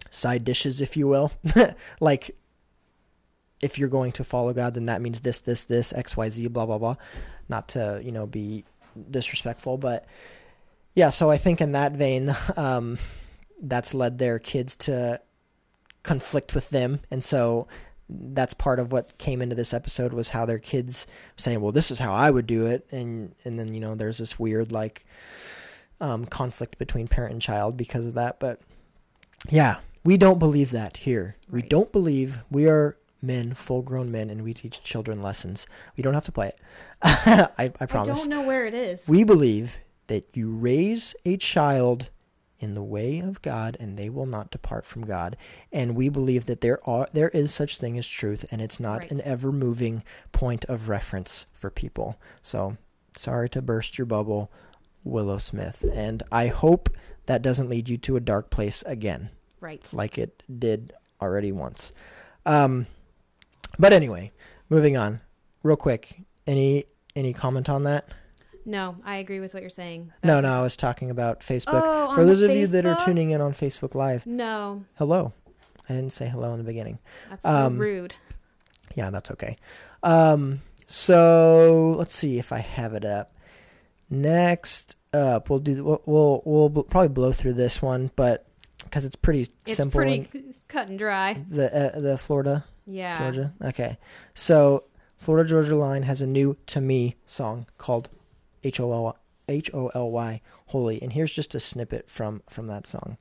side 0.10 0.44
dishes, 0.44 0.82
if 0.82 0.98
you 0.98 1.08
will. 1.08 1.32
like, 2.00 2.36
if 3.62 3.78
you're 3.78 3.90
going 3.90 4.12
to 4.14 4.24
follow 4.24 4.54
God, 4.54 4.74
then 4.74 4.86
that 4.86 5.02
means 5.02 5.22
this, 5.22 5.40
this, 5.40 5.64
this, 5.64 5.94
X, 5.94 6.16
Y, 6.16 6.30
Z, 6.30 6.48
blah, 6.48 6.66
blah, 6.66 6.78
blah. 6.78 6.96
Not 7.48 7.68
to 7.70 8.02
you 8.04 8.12
know 8.12 8.26
be 8.26 8.66
disrespectful, 9.10 9.78
but 9.78 10.06
yeah. 10.96 11.10
So 11.10 11.30
I 11.30 11.38
think 11.38 11.62
in 11.62 11.72
that 11.74 11.94
vein, 11.94 12.36
um, 12.58 12.98
that's 13.62 13.94
led 13.94 14.18
their 14.18 14.40
kids 14.40 14.76
to 14.78 15.22
conflict 16.04 16.56
with 16.56 16.70
them, 16.70 17.02
and 17.12 17.24
so 17.24 17.68
that's 18.10 18.54
part 18.54 18.80
of 18.80 18.92
what 18.92 19.18
came 19.18 19.42
into 19.42 19.56
this 19.56 19.74
episode 19.74 20.14
was 20.14 20.30
how 20.30 20.46
their 20.46 20.60
kids 20.60 21.06
saying, 21.38 21.62
"Well, 21.62 21.72
this 21.72 21.92
is 21.92 22.00
how 22.00 22.14
I 22.14 22.32
would 22.32 22.48
do 22.48 22.66
it," 22.66 22.88
and 22.92 23.36
and 23.44 23.60
then 23.60 23.74
you 23.74 23.80
know 23.80 23.96
there's 23.96 24.18
this 24.18 24.40
weird 24.40 24.72
like 24.72 25.06
um, 26.02 26.26
conflict 26.26 26.78
between 26.78 27.08
parent 27.08 27.34
and 27.34 27.42
child 27.42 27.78
because 27.78 28.06
of 28.06 28.14
that. 28.16 28.40
But 28.40 28.62
yeah, 29.50 29.78
we 30.04 30.18
don't 30.18 30.40
believe 30.40 30.72
that 30.72 30.98
here. 30.98 31.36
We 31.50 31.62
don't 31.62 31.92
believe 31.92 32.40
we 32.50 32.68
are 32.68 32.98
men, 33.22 33.54
full 33.54 33.82
grown 33.82 34.12
men, 34.12 34.30
and 34.30 34.44
we 34.44 34.54
teach 34.54 34.82
children 34.84 35.22
lessons. 35.22 35.68
We 35.96 36.04
don't 36.04 36.14
have 36.14 36.26
to 36.26 36.32
play 36.32 36.48
it. 36.48 36.60
I, 37.02 37.50
I 37.58 37.72
I 37.80 37.86
don't 37.86 38.28
know 38.28 38.44
where 38.44 38.66
it 38.66 38.74
is. 38.74 39.08
We 39.08 39.24
believe 39.24 39.80
that 40.08 40.26
you 40.34 40.50
raise 40.52 41.16
a 41.26 41.38
child 41.38 42.10
in 42.60 42.74
the 42.74 42.84
way 42.84 43.20
of 43.20 43.42
God 43.42 43.78
and 43.80 43.98
they 43.98 44.10
will 44.10 44.26
not 44.26 44.52
depart 44.52 44.86
from 44.86 45.06
God. 45.06 45.38
And 45.72 45.96
we 45.96 46.10
believe 46.10 46.46
that 46.46 46.62
there 46.62 46.80
are 46.88 47.08
there 47.14 47.30
is 47.30 47.54
such 47.54 47.78
thing 47.78 47.98
as 47.98 48.08
truth 48.08 48.46
and 48.52 48.62
it's 48.62 48.80
not 48.80 49.00
Right. 49.00 49.12
an 49.12 49.22
ever 49.22 49.52
moving 49.52 50.04
point 50.32 50.66
of 50.66 50.90
reference 50.90 51.46
for 51.54 51.70
people. 51.70 52.18
So 52.42 52.78
sorry 53.16 53.50
to 53.52 53.62
burst 53.62 53.98
your 53.98 54.06
bubble, 54.06 54.52
Willow 55.06 55.38
Smith. 55.38 55.86
And 55.94 56.22
I 56.32 56.48
hope 56.48 56.90
that 57.26 57.42
doesn't 57.42 57.70
lead 57.70 57.90
you 57.90 57.98
to 58.00 58.16
a 58.16 58.20
dark 58.20 58.50
place 58.50 58.84
again 58.86 59.30
right. 59.62 59.86
like 59.94 60.18
it 60.18 60.44
did 60.60 60.94
already 61.22 61.52
once. 61.52 61.94
Um, 62.46 62.88
but 63.78 63.94
anyway, 63.94 64.32
moving 64.70 64.98
on, 64.98 65.22
real 65.64 65.78
quick. 65.78 66.22
Any 66.48 66.86
any 67.16 67.34
comment 67.34 67.70
on 67.70 67.84
that? 67.84 68.08
No, 68.70 68.98
I 69.04 69.16
agree 69.18 69.40
with 69.40 69.54
what 69.56 69.64
you're 69.64 69.70
saying. 69.72 70.12
No, 70.24 70.36
That's- 70.36 70.44
no, 70.52 70.60
I 70.60 70.62
was 70.62 70.78
talking 70.78 71.10
about 71.10 71.40
Facebook. 71.40 71.82
Oh, 71.84 72.14
For 72.14 72.24
those 72.24 72.42
of 72.44 72.52
you 72.52 72.68
that 72.68 72.86
are 72.86 73.04
tuning 73.04 73.32
in 73.32 73.42
on 73.42 73.52
Facebook 73.54 73.96
Live, 73.96 74.26
No, 74.28 74.84
hello. 74.96 75.34
I 75.90 75.94
didn't 75.94 76.14
say 76.14 76.28
hello 76.28 76.52
in 76.54 76.60
the 76.60 76.64
beginning. 76.64 77.00
that's 77.32 77.42
so 77.42 77.50
Um, 77.50 77.80
rude. 77.80 78.14
Yeah, 78.96 79.10
that's 79.10 79.32
okay. 79.32 79.58
Um, 80.04 80.62
so 80.86 81.96
let's 81.98 82.14
see 82.14 82.38
if 82.38 82.52
I 82.54 82.60
have 82.60 82.94
it 82.94 83.04
up. 83.06 83.34
Next 84.10 84.98
up, 85.14 85.50
we'll 85.50 85.60
do 85.60 85.84
we'll 85.84 86.02
we'll, 86.06 86.42
we'll 86.72 86.84
probably 86.84 87.10
blow 87.10 87.32
through 87.32 87.54
this 87.54 87.82
one, 87.82 88.12
but 88.16 88.46
because 88.84 89.04
it's 89.06 89.16
pretty 89.16 89.46
simple. 89.46 89.62
It's 89.68 89.78
simple. 89.78 89.98
pretty 90.00 90.30
and- 90.34 90.56
cut 90.68 90.88
and 90.90 91.00
dry. 91.00 91.44
the 91.50 91.96
uh, 91.96 92.00
the 92.00 92.18
Florida 92.18 92.66
Yeah. 92.86 93.18
Georgia. 93.18 93.54
Okay. 93.64 93.98
So 94.36 94.84
Florida 95.16 95.48
Georgia 95.50 95.76
Line 95.76 96.04
has 96.04 96.22
a 96.22 96.28
new 96.28 96.56
to 96.68 96.80
me 96.82 97.16
song 97.26 97.66
called 97.78 98.10
H 98.64 98.80
O 98.80 98.92
L 98.92 99.18
H 99.48 99.70
O 99.74 99.88
L 99.96 100.12
Y 100.12 100.42
Holy, 100.68 101.02
and 101.02 101.14
here's 101.14 101.32
just 101.32 101.56
a 101.56 101.60
snippet 101.60 102.10
from 102.10 102.44
from 102.50 102.68
that 102.68 102.86
song. 102.86 103.18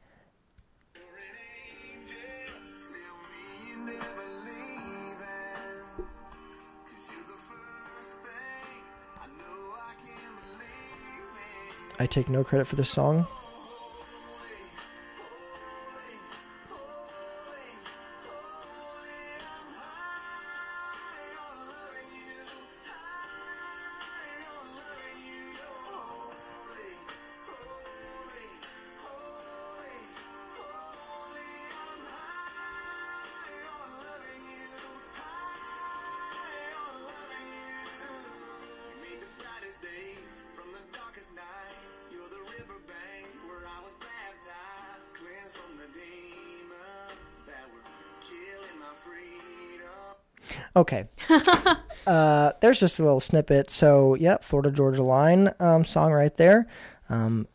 I 12.00 12.06
take 12.06 12.28
no 12.28 12.44
credit 12.44 12.66
for 12.66 12.76
this 12.76 12.88
song. 12.88 13.26
Okay. 50.76 51.08
uh, 52.06 52.52
there's 52.60 52.80
just 52.80 52.98
a 52.98 53.02
little 53.02 53.20
snippet. 53.20 53.70
So, 53.70 54.14
yep, 54.14 54.44
Florida 54.44 54.70
Georgia 54.70 55.02
Line 55.02 55.52
um, 55.60 55.84
song 55.84 56.12
right 56.12 56.36
there. 56.36 56.66
Um, 57.08 57.48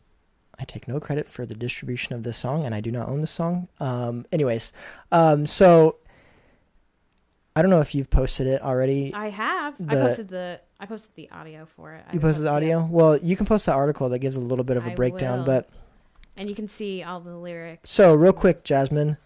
I 0.58 0.64
take 0.64 0.86
no 0.86 1.00
credit 1.00 1.26
for 1.26 1.46
the 1.46 1.54
distribution 1.54 2.14
of 2.14 2.22
this 2.22 2.36
song, 2.36 2.64
and 2.64 2.74
I 2.74 2.80
do 2.80 2.90
not 2.90 3.08
own 3.08 3.20
this 3.20 3.30
song. 3.30 3.68
Um, 3.80 4.24
anyways, 4.30 4.72
um, 5.10 5.46
so 5.46 5.96
I 7.56 7.62
don't 7.62 7.70
know 7.70 7.80
if 7.80 7.94
you've 7.94 8.10
posted 8.10 8.46
it 8.46 8.62
already. 8.62 9.12
I 9.14 9.30
have. 9.30 9.74
I 9.88 9.94
posted 9.94 10.28
the. 10.28 10.60
I 10.80 10.86
posted 10.86 11.14
the 11.14 11.30
audio 11.30 11.66
for 11.66 11.92
it. 11.94 12.04
I 12.08 12.12
you 12.12 12.20
haven't 12.20 12.20
posted 12.20 12.44
the 12.44 12.50
audio? 12.50 12.80
yet. 12.80 12.88
Well, 12.88 13.16
you 13.18 13.36
can 13.36 13.46
post 13.46 13.66
the 13.66 13.72
article 13.72 14.08
that 14.10 14.18
gives 14.18 14.36
a 14.36 14.40
little 14.40 14.64
bit 14.64 14.76
of 14.76 14.86
a 14.86 14.92
I 14.92 14.94
breakdown. 14.94 15.38
will. 15.38 15.46
But 15.46 15.68
and 16.36 16.48
you 16.48 16.54
can 16.54 16.68
see 16.68 17.02
all 17.02 17.20
the 17.20 17.36
lyrics. 17.36 17.90
so, 17.90 18.14
real 18.14 18.32
quick, 18.32 18.64
Jasmine. 18.64 19.16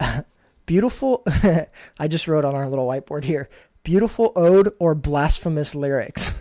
Beautiful. 0.68 1.24
I 1.98 2.06
just 2.08 2.28
wrote 2.28 2.44
on 2.44 2.54
our 2.54 2.68
little 2.68 2.86
whiteboard 2.86 3.24
here 3.24 3.48
beautiful 3.84 4.32
ode 4.36 4.70
or 4.78 4.94
blasphemous 4.94 5.74
lyrics. 5.74 6.34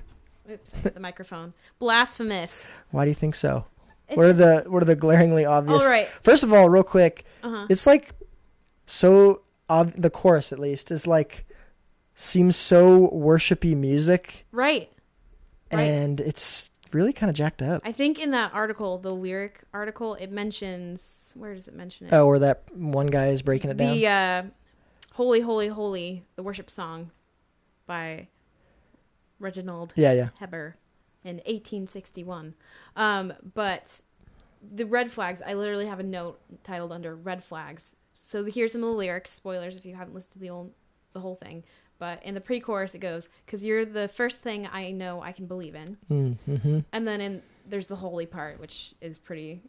Oops, 0.51 0.69
the 0.93 0.99
microphone. 0.99 1.53
Blasphemous. 1.79 2.61
Why 2.91 3.05
do 3.05 3.09
you 3.09 3.15
think 3.15 3.35
so? 3.35 3.65
It's 4.09 4.17
what 4.17 4.25
are 4.27 4.33
the 4.33 4.65
what 4.67 4.81
are 4.83 4.85
the 4.85 4.95
glaringly 4.97 5.45
obvious? 5.45 5.81
All 5.81 5.89
right. 5.89 6.07
First 6.21 6.43
of 6.43 6.51
all, 6.53 6.69
real 6.69 6.83
quick, 6.83 7.25
Uh-huh. 7.43 7.67
it's 7.69 7.87
like 7.87 8.11
so 8.85 9.41
ob- 9.69 9.93
the 9.93 10.09
chorus 10.09 10.51
at 10.51 10.59
least 10.59 10.91
is 10.91 11.07
like 11.07 11.45
seems 12.15 12.55
so 12.55 13.07
worshipy 13.09 13.75
music 13.77 14.45
Right. 14.51 14.91
Right. 15.71 15.81
and 15.83 16.19
it's 16.21 16.71
really 16.93 17.13
kind 17.13 17.29
of 17.29 17.35
jacked 17.35 17.61
up. 17.61 17.81
I 17.85 17.91
think 17.91 18.19
in 18.19 18.31
that 18.31 18.53
article, 18.53 18.97
the 18.97 19.13
lyric 19.13 19.61
article, 19.73 20.15
it 20.15 20.31
mentions 20.31 21.33
where 21.35 21.53
does 21.53 21.67
it 21.67 21.75
mention 21.75 22.07
it? 22.07 22.13
Oh, 22.13 22.27
where 22.27 22.39
that 22.39 22.63
one 22.75 23.07
guy 23.07 23.27
is 23.29 23.41
breaking 23.41 23.69
it 23.69 23.77
down. 23.77 23.95
the 23.95 24.07
uh, 24.07 24.43
"Holy, 25.13 25.41
Holy, 25.41 25.67
Holy," 25.67 26.23
the 26.35 26.43
worship 26.43 26.69
song 26.69 27.11
by 27.85 28.27
Reginald 29.39 29.93
yeah, 29.95 30.13
yeah. 30.13 30.29
Heber 30.39 30.75
in 31.23 31.37
1861. 31.37 32.55
Um, 32.95 33.33
but 33.53 34.01
the 34.63 34.85
red 34.85 35.11
flags, 35.11 35.41
I 35.45 35.53
literally 35.53 35.87
have 35.87 35.99
a 35.99 36.03
note 36.03 36.39
titled 36.63 36.91
under 36.91 37.15
red 37.15 37.43
flags. 37.43 37.95
So 38.11 38.45
here's 38.45 38.71
some 38.71 38.83
of 38.83 38.89
the 38.89 38.95
lyrics. 38.95 39.31
Spoilers 39.31 39.75
if 39.75 39.85
you 39.85 39.95
haven't 39.95 40.15
listened 40.15 40.33
to 40.33 40.39
the 40.39 40.49
old, 40.49 40.73
the 41.13 41.19
whole 41.19 41.35
thing. 41.35 41.63
But 41.99 42.23
in 42.23 42.35
the 42.35 42.41
pre-chorus, 42.41 42.95
it 42.95 42.99
goes, 42.99 43.27
"Cause 43.47 43.63
you're 43.63 43.85
the 43.85 44.07
first 44.07 44.41
thing 44.41 44.67
I 44.71 44.91
know 44.91 45.21
I 45.21 45.31
can 45.31 45.45
believe 45.45 45.75
in." 45.75 45.97
Mm-hmm. 46.11 46.79
And 46.91 47.07
then 47.07 47.21
in 47.21 47.41
there's 47.69 47.87
the 47.87 47.95
holy 47.95 48.25
part, 48.25 48.59
which 48.59 48.93
is 49.01 49.19
pretty 49.19 49.61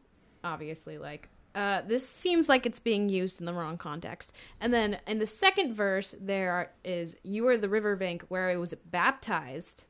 obviously 0.44 0.98
like 0.98 1.28
uh, 1.54 1.82
this 1.88 2.08
seems 2.08 2.48
like 2.48 2.66
it's 2.66 2.78
being 2.78 3.08
used 3.08 3.40
in 3.40 3.46
the 3.46 3.52
wrong 3.52 3.76
context. 3.76 4.32
And 4.60 4.72
then 4.72 4.98
in 5.06 5.18
the 5.18 5.26
second 5.26 5.74
verse, 5.74 6.14
there 6.20 6.70
is 6.84 7.16
"You 7.22 7.48
are 7.48 7.56
the 7.56 7.68
riverbank 7.68 8.22
where 8.28 8.48
I 8.48 8.56
was 8.56 8.74
baptized," 8.90 9.86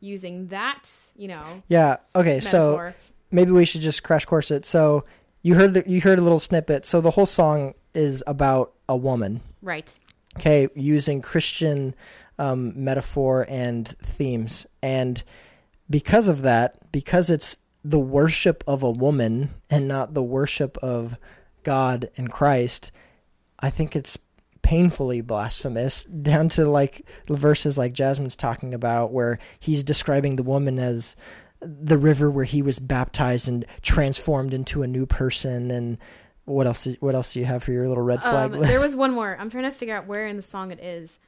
using 0.00 0.48
that 0.48 0.90
you 1.14 1.28
know 1.28 1.62
Yeah. 1.68 1.98
Okay. 2.16 2.40
So 2.40 2.92
maybe 3.30 3.52
we 3.52 3.64
should 3.64 3.82
just 3.82 4.02
crash 4.02 4.24
course 4.24 4.50
it. 4.50 4.66
So 4.66 5.04
you 5.42 5.54
heard 5.54 5.74
the, 5.74 5.84
you 5.86 6.00
heard 6.00 6.18
a 6.18 6.22
little 6.22 6.40
snippet. 6.40 6.86
So 6.86 7.00
the 7.00 7.12
whole 7.12 7.26
song 7.26 7.74
is 7.94 8.24
about 8.26 8.72
a 8.88 8.96
woman. 8.96 9.42
right, 9.60 9.92
okay, 10.36 10.68
using 10.74 11.22
Christian 11.22 11.94
um, 12.38 12.72
metaphor 12.82 13.46
and 13.48 13.88
themes. 13.88 14.66
And 14.82 15.22
because 15.88 16.28
of 16.28 16.42
that, 16.42 16.90
because 16.92 17.30
it's 17.30 17.56
the 17.84 18.00
worship 18.00 18.64
of 18.66 18.82
a 18.82 18.90
woman 18.90 19.50
and 19.68 19.88
not 19.88 20.14
the 20.14 20.22
worship 20.22 20.78
of 20.78 21.16
God 21.62 22.10
and 22.16 22.30
Christ, 22.30 22.90
I 23.58 23.70
think 23.70 23.94
it's 23.94 24.18
painfully 24.62 25.20
blasphemous 25.20 26.04
down 26.22 26.48
to 26.50 26.66
like 26.66 27.06
the 27.26 27.36
verses 27.36 27.76
like 27.76 27.92
Jasmine's 27.92 28.36
talking 28.36 28.74
about 28.74 29.12
where 29.12 29.38
he's 29.58 29.84
describing 29.84 30.36
the 30.36 30.42
woman 30.42 30.78
as 30.78 31.16
the 31.60 31.98
river 31.98 32.30
where 32.30 32.44
he 32.44 32.60
was 32.60 32.78
baptized 32.80 33.48
and 33.48 33.64
transformed 33.82 34.52
into 34.52 34.82
a 34.82 34.88
new 34.88 35.06
person 35.06 35.70
and 35.70 35.98
what 36.44 36.66
else 36.66 36.86
what 37.00 37.14
else 37.14 37.32
do 37.32 37.40
you 37.40 37.46
have 37.46 37.62
for 37.62 37.72
your 37.72 37.88
little 37.88 38.02
red 38.02 38.20
flag 38.22 38.52
Um, 38.52 38.60
list? 38.60 38.70
there 38.70 38.80
was 38.80 38.96
one 38.96 39.12
more. 39.12 39.36
I'm 39.38 39.50
trying 39.50 39.64
to 39.64 39.76
figure 39.76 39.96
out 39.96 40.06
where 40.06 40.26
in 40.26 40.36
the 40.36 40.42
song 40.42 40.70
it 40.70 40.80
is. 40.80 41.18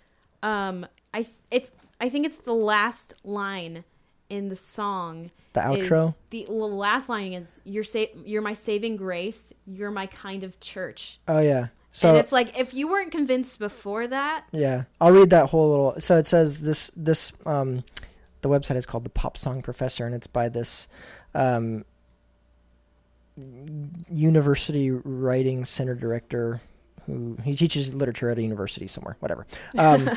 Um, 0.43 0.87
I 1.13 1.27
it's 1.51 1.71
I 2.01 2.09
think 2.09 2.27
it's 2.27 2.39
the 2.39 2.53
last 2.55 3.15
line 3.25 3.85
in 4.29 4.49
the 4.49 4.57
song. 4.57 5.31
the 5.53 5.61
outro 5.61 6.15
the, 6.31 6.45
the 6.49 6.53
last 6.53 7.09
line 7.09 7.33
is 7.33 7.61
"You're 7.65 7.85
sa- 7.85 8.07
You're 8.25 8.43
my 8.43 8.55
saving 8.55 8.97
grace. 8.97 9.53
You're 9.67 9.91
my 9.93 10.07
kind 10.07 10.43
of 10.45 10.59
church." 10.61 11.21
Oh 11.29 11.39
yeah. 11.41 11.69
So 11.93 12.09
and 12.09 12.19
it's 12.19 12.33
like 12.33 12.59
if 12.59 12.75
you 12.75 12.89
weren't 12.89 13.13
convinced 13.13 13.61
before 13.61 14.09
that, 14.09 14.47
yeah, 14.51 14.85
I'll 15.01 15.13
read 15.13 15.31
that 15.31 15.51
whole 15.51 15.71
little. 15.71 16.01
So 16.01 16.17
it 16.17 16.27
says 16.27 16.61
this 16.61 16.91
this 16.97 17.33
um, 17.47 17.85
the 18.41 18.49
website 18.49 18.75
is 18.77 18.85
called 18.85 19.05
the 19.05 19.11
Pop 19.11 19.37
Song 19.37 19.63
Professor, 19.63 20.05
and 20.05 20.13
it's 20.13 20.27
by 20.27 20.49
this 20.49 20.89
um, 21.37 21.85
university 24.11 24.91
writing 24.91 25.65
center 25.65 25.95
director 25.95 26.61
who 27.07 27.37
he 27.45 27.55
teaches 27.55 27.95
literature 27.95 28.31
at 28.31 28.39
a 28.39 28.43
university 28.43 28.87
somewhere, 28.87 29.17
whatever. 29.21 29.47
Um, 29.77 30.11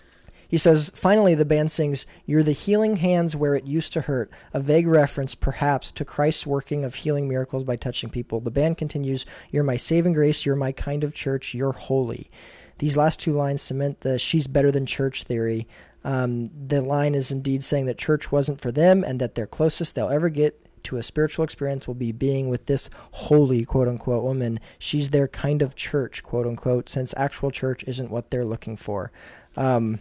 he 0.48 0.58
says, 0.58 0.90
finally, 0.94 1.34
the 1.34 1.44
band 1.44 1.70
sings, 1.70 2.06
You're 2.26 2.42
the 2.42 2.52
healing 2.52 2.96
hands 2.96 3.36
where 3.36 3.54
it 3.54 3.64
used 3.64 3.92
to 3.94 4.02
hurt, 4.02 4.30
a 4.52 4.60
vague 4.60 4.86
reference, 4.86 5.34
perhaps, 5.34 5.92
to 5.92 6.04
Christ's 6.04 6.46
working 6.46 6.84
of 6.84 6.96
healing 6.96 7.28
miracles 7.28 7.64
by 7.64 7.76
touching 7.76 8.10
people. 8.10 8.40
The 8.40 8.50
band 8.50 8.78
continues, 8.78 9.26
You're 9.50 9.64
my 9.64 9.76
saving 9.76 10.14
grace, 10.14 10.46
you're 10.46 10.56
my 10.56 10.72
kind 10.72 11.04
of 11.04 11.14
church, 11.14 11.54
you're 11.54 11.72
holy. 11.72 12.30
These 12.78 12.96
last 12.96 13.20
two 13.20 13.34
lines 13.34 13.60
cement 13.60 14.00
the 14.00 14.18
she's 14.18 14.46
better 14.46 14.70
than 14.70 14.86
church 14.86 15.24
theory. 15.24 15.68
Um, 16.02 16.50
the 16.66 16.80
line 16.80 17.14
is 17.14 17.30
indeed 17.30 17.62
saying 17.62 17.84
that 17.86 17.98
church 17.98 18.32
wasn't 18.32 18.58
for 18.58 18.72
them 18.72 19.04
and 19.04 19.20
that 19.20 19.34
their 19.34 19.46
closest 19.46 19.94
they'll 19.94 20.08
ever 20.08 20.30
get 20.30 20.66
to 20.84 20.96
a 20.96 21.02
spiritual 21.02 21.44
experience 21.44 21.86
will 21.86 21.94
be 21.94 22.12
being 22.12 22.48
with 22.48 22.66
this 22.66 22.90
holy 23.12 23.64
quote 23.64 23.88
unquote 23.88 24.22
woman. 24.22 24.60
She's 24.78 25.10
their 25.10 25.28
kind 25.28 25.62
of 25.62 25.74
church, 25.74 26.22
quote 26.22 26.46
unquote, 26.46 26.88
since 26.88 27.14
actual 27.16 27.50
church 27.50 27.84
isn't 27.84 28.10
what 28.10 28.30
they're 28.30 28.44
looking 28.44 28.76
for. 28.76 29.10
Um, 29.56 30.00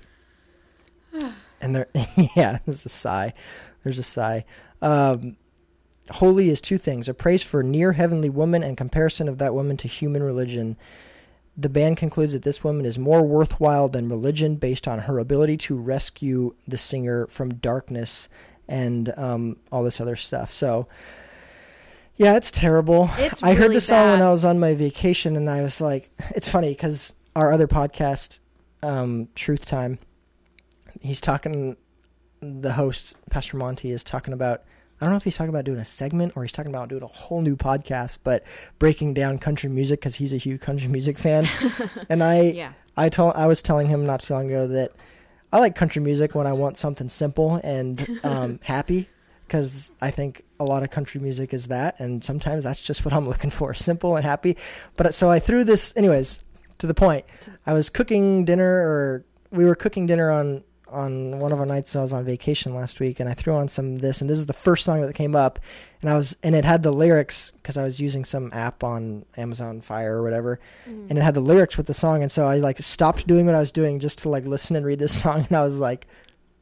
and 1.62 1.76
there, 1.76 1.88
yeah, 2.36 2.60
there's 2.66 2.86
a 2.86 2.90
sigh. 2.90 3.34
There's 3.84 4.00
a 4.00 4.04
sigh. 4.04 4.46
Um, 4.82 5.38
holy 6.12 6.50
is 6.50 6.62
two 6.62 6.78
things 6.78 7.08
a 7.08 7.14
praise 7.14 7.44
for 7.44 7.64
near 7.64 7.94
heavenly 7.94 8.30
woman 8.30 8.64
and 8.64 8.78
comparison 8.78 9.28
of 9.28 9.38
that 9.38 9.54
woman 9.54 9.78
to 9.78 9.88
human 9.88 10.24
religion. 10.24 10.78
The 11.58 11.70
band 11.70 11.98
concludes 11.98 12.32
that 12.34 12.44
this 12.44 12.64
woman 12.64 12.86
is 12.86 12.98
more 12.98 13.22
worthwhile 13.22 13.90
than 13.90 14.08
religion 14.08 14.56
based 14.56 14.88
on 14.88 15.00
her 15.00 15.20
ability 15.20 15.58
to 15.58 15.76
rescue 15.76 16.56
the 16.66 16.78
singer 16.78 17.28
from 17.28 17.56
darkness 17.56 18.30
and 18.70 19.12
um, 19.18 19.58
all 19.72 19.84
this 19.84 20.00
other 20.00 20.16
stuff. 20.16 20.54
So, 20.54 20.88
yeah, 22.16 22.38
it's 22.38 22.52
terrible. 22.52 23.10
It's 23.18 23.44
I 23.44 23.54
heard 23.54 23.64
really 23.64 23.74
the 23.76 23.82
song 23.82 24.12
when. 24.12 24.22
I 24.22 24.32
was 24.32 24.46
on 24.46 24.60
my 24.60 24.76
vacation, 24.76 25.36
and 25.36 25.50
I 25.50 25.62
was 25.62 25.82
like, 25.82 26.10
it's 26.36 26.48
funny 26.48 26.70
because 26.70 27.16
our 27.36 27.52
other 27.52 27.68
podcast, 27.68 28.40
um, 28.84 29.28
Truth 29.36 29.66
Time, 29.66 30.00
he's 31.02 31.20
talking. 31.20 31.76
The 32.42 32.74
host, 32.74 33.18
Pastor 33.30 33.58
Monty, 33.58 33.92
is 33.92 34.04
talking 34.04 34.34
about. 34.34 34.64
I 35.02 35.06
don't 35.06 35.14
know 35.14 35.18
if 35.18 35.24
he's 35.24 35.38
talking 35.38 35.50
about 35.50 35.64
doing 35.64 35.80
a 35.80 35.86
segment 35.86 36.34
or 36.36 36.44
he's 36.44 36.52
talking 36.52 36.72
about 36.74 36.90
doing 36.90 37.04
a 37.04 37.08
whole 37.08 37.42
new 37.42 37.56
podcast, 37.56 38.20
but 38.22 38.44
breaking 38.80 39.14
down 39.14 39.40
country 39.40 39.70
music 39.70 40.02
because 40.02 40.16
he's 40.16 40.34
a 40.34 40.38
huge 40.38 40.60
country 40.60 40.90
music 40.90 41.18
fan. 41.18 41.48
and 42.10 42.22
I, 42.22 42.42
yeah, 42.42 42.74
I 42.98 43.08
told, 43.08 43.34
I 43.36 43.48
was 43.48 43.62
telling 43.62 43.88
him 43.88 44.06
not 44.06 44.20
too 44.20 44.34
long 44.34 44.48
ago 44.48 44.68
that 44.68 44.92
I 45.52 45.60
like 45.60 45.76
country 45.76 46.02
music 46.02 46.36
when 46.36 46.48
I 46.48 46.54
want 46.54 46.78
something 46.78 47.10
simple 47.10 47.56
and 47.64 48.20
um, 48.24 48.60
happy, 48.64 49.10
because 49.48 49.92
I 50.02 50.12
think 50.12 50.44
a 50.60 50.64
lot 50.64 50.84
of 50.84 50.92
country 50.92 51.20
music 51.20 51.54
is 51.54 51.68
that, 51.68 52.00
and 52.00 52.24
sometimes 52.24 52.66
that's 52.66 52.82
just 52.82 53.04
what 53.04 53.14
I'm 53.14 53.28
looking 53.28 53.50
for, 53.50 53.74
simple 53.74 54.16
and 54.16 54.26
happy. 54.26 54.58
But 54.96 55.14
so 55.14 55.30
I 55.32 55.40
threw 55.40 55.64
this, 55.64 55.94
anyways, 55.96 56.44
to 56.78 56.88
the 56.88 56.94
point. 56.94 57.26
I 57.66 57.74
was 57.74 57.90
cooking 57.90 58.46
dinner, 58.46 58.70
or 58.88 59.26
we 59.52 59.66
were 59.66 59.76
cooking 59.76 60.06
dinner 60.06 60.30
on 60.30 60.64
on 60.92 61.40
one 61.40 61.52
of 61.52 61.60
our 61.60 61.66
nights 61.66 61.96
I 61.96 62.02
was 62.02 62.14
on 62.14 62.24
vacation 62.26 62.76
last 62.76 63.00
week, 63.00 63.20
and 63.20 63.30
I 63.30 63.34
threw 63.34 63.54
on 63.54 63.68
some 63.68 63.96
of 63.96 64.02
this, 64.02 64.22
and 64.22 64.30
this 64.30 64.38
is 64.38 64.46
the 64.46 64.54
first 64.54 64.86
song 64.86 65.02
that 65.02 65.14
came 65.14 65.36
up, 65.36 65.60
and 66.02 66.10
I 66.10 66.16
was, 66.16 66.36
and 66.44 66.56
it 66.56 66.66
had 66.66 66.84
the 66.84 66.92
lyrics 66.92 67.52
because 67.58 67.78
I 67.78 67.84
was 67.84 68.00
using 68.00 68.26
some 68.26 68.52
app 68.54 68.84
on 68.84 69.26
Amazon 69.38 69.82
Fire 69.82 70.18
or 70.18 70.24
whatever, 70.24 70.60
mm. 70.88 71.10
and 71.10 71.18
it 71.18 71.22
had 71.22 71.34
the 71.34 71.42
lyrics 71.42 71.78
with 71.78 71.88
the 71.88 71.94
song, 71.94 72.22
and 72.22 72.32
so 72.32 72.46
I 72.46 72.58
like 72.58 72.80
stopped 72.80 73.28
doing 73.28 73.46
what 73.46 73.56
I 73.56 73.60
was 73.60 73.72
doing 73.72 74.00
just 74.00 74.20
to 74.20 74.30
like 74.30 74.46
listen 74.46 74.76
and 74.76 74.86
read 74.86 75.00
this 75.00 75.20
song, 75.22 75.46
and 75.48 75.58
I 75.58 75.64
was 75.64 75.80
like, 75.80 76.08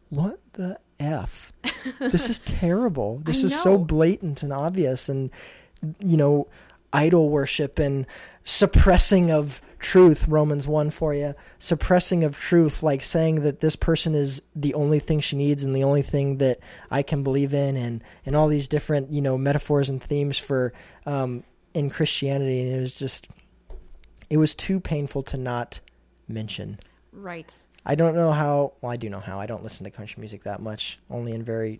"What 0.09 0.39
the 0.53 0.79
f? 0.99 1.51
this 1.99 2.29
is 2.29 2.39
terrible. 2.39 3.19
This 3.23 3.43
is 3.43 3.59
so 3.59 3.77
blatant 3.77 4.43
and 4.43 4.51
obvious, 4.51 5.09
and 5.09 5.31
you 5.99 6.17
know, 6.17 6.47
idol 6.93 7.29
worship 7.29 7.79
and 7.79 8.07
suppressing 8.43 9.31
of 9.31 9.61
truth. 9.79 10.27
Romans 10.27 10.67
one 10.67 10.89
for 10.91 11.13
you, 11.13 11.35
suppressing 11.59 12.23
of 12.23 12.37
truth, 12.37 12.81
like 12.83 13.01
saying 13.03 13.41
that 13.41 13.59
this 13.59 13.75
person 13.75 14.15
is 14.15 14.41
the 14.55 14.73
only 14.73 14.99
thing 14.99 15.19
she 15.19 15.35
needs 15.35 15.63
and 15.63 15.75
the 15.75 15.83
only 15.83 16.01
thing 16.01 16.37
that 16.37 16.59
I 16.91 17.01
can 17.03 17.23
believe 17.23 17.53
in, 17.53 17.75
and 17.77 18.03
and 18.25 18.35
all 18.35 18.47
these 18.47 18.67
different 18.67 19.11
you 19.11 19.21
know 19.21 19.37
metaphors 19.37 19.89
and 19.89 20.01
themes 20.01 20.37
for 20.37 20.73
um, 21.05 21.43
in 21.73 21.89
Christianity, 21.89 22.61
and 22.61 22.75
it 22.75 22.79
was 22.79 22.93
just 22.93 23.27
it 24.29 24.37
was 24.37 24.55
too 24.55 24.79
painful 24.79 25.23
to 25.23 25.37
not 25.37 25.79
mention. 26.27 26.79
right. 27.11 27.53
I 27.89 27.95
don't 27.95 28.15
know 28.15 28.33
how. 28.33 28.73
Well, 28.81 28.91
I 28.91 28.97
do 28.97 29.09
know 29.09 29.21
how. 29.21 29.39
I 29.39 29.45
don't 29.45 29.63
listen 29.63 29.85
to 29.85 29.89
country 29.91 30.19
music 30.19 30.43
that 30.43 30.61
much. 30.61 30.99
Only 31.09 31.31
in 31.31 31.43
very 31.43 31.79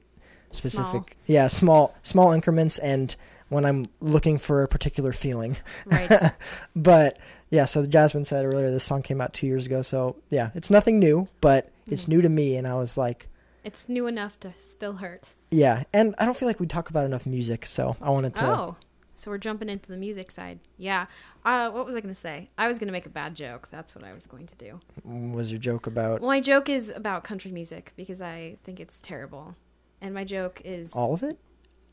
specific, 0.51 0.86
Small. 0.86 1.05
yeah, 1.25 1.47
small 1.49 1.95
small 2.01 2.31
increments, 2.31 2.77
and 2.79 3.13
when 3.49 3.65
I'm 3.65 3.83
looking 3.99 4.38
for 4.38 4.63
a 4.63 4.69
particular 4.69 5.12
feeling. 5.12 5.57
Right. 5.86 6.31
but 6.77 7.19
yeah, 7.49 7.65
so 7.65 7.86
Jasmine 7.86 8.25
said 8.25 8.45
earlier 8.45 8.69
this 8.71 8.83
song 8.83 9.01
came 9.01 9.21
out 9.21 9.33
two 9.33 9.47
years 9.47 9.65
ago. 9.65 9.81
So 9.81 10.15
yeah, 10.29 10.49
it's 10.55 10.69
nothing 10.69 10.99
new, 10.99 11.27
but 11.41 11.69
it's 11.88 12.05
Mhm. 12.05 12.07
new 12.10 12.21
to 12.21 12.29
me, 12.29 12.55
and 12.57 12.67
I 12.67 12.75
was 12.75 12.97
like, 12.97 13.27
it's 13.63 13.88
new 13.89 14.07
enough 14.07 14.39
to 14.41 14.53
still 14.62 14.93
hurt. 14.93 15.23
yeah. 15.51 15.83
And 15.93 16.13
I 16.17 16.25
don't 16.25 16.38
feel 16.38 16.47
like 16.47 16.60
we 16.60 16.67
talk 16.67 16.89
about 16.89 17.05
enough 17.05 17.25
music, 17.25 17.65
so 17.65 17.95
I 18.01 18.10
wanted 18.10 18.36
to. 18.36 18.45
Oh, 18.45 18.75
so 19.15 19.31
we're 19.31 19.38
jumping 19.38 19.69
into 19.69 19.88
the 19.89 19.97
music 19.97 20.29
side. 20.31 20.60
Yeah. 20.77 21.07
Uh, 21.45 21.71
what 21.71 21.86
was 21.86 21.95
I 21.95 22.01
going 22.01 22.13
to 22.13 22.19
say? 22.19 22.49
I 22.57 22.67
was 22.67 22.77
going 22.79 22.88
to 22.88 22.91
make 22.91 23.05
a 23.05 23.10
bad 23.10 23.33
joke. 23.36 23.69
That's 23.71 23.95
what 23.95 24.03
I 24.03 24.12
was 24.13 24.25
going 24.27 24.47
to 24.47 24.55
do. 24.55 24.79
Was 25.05 25.49
your 25.51 25.60
joke 25.60 25.88
about 25.88 26.19
Well, 26.21 26.29
my 26.29 26.41
joke 26.41 26.67
is 26.69 26.91
about 26.95 27.23
country 27.23 27.51
music 27.51 27.93
because 27.95 28.19
I 28.21 28.57
think 28.65 28.79
it's 28.81 28.99
terrible, 29.01 29.55
and 30.01 30.13
my 30.13 30.23
joke 30.25 30.62
is 30.65 30.91
all 30.93 31.13
of 31.13 31.23
it? 31.23 31.38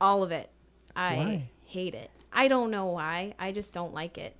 all 0.00 0.22
of 0.24 0.32
it. 0.32 0.50
I 0.96 1.16
Why? 1.16 1.48
hate 1.66 1.94
it. 1.94 2.10
I 2.32 2.48
don't 2.48 2.70
know 2.70 2.86
why. 2.86 3.34
I 3.38 3.52
just 3.52 3.72
don't 3.72 3.94
like 3.94 4.18
it. 4.18 4.36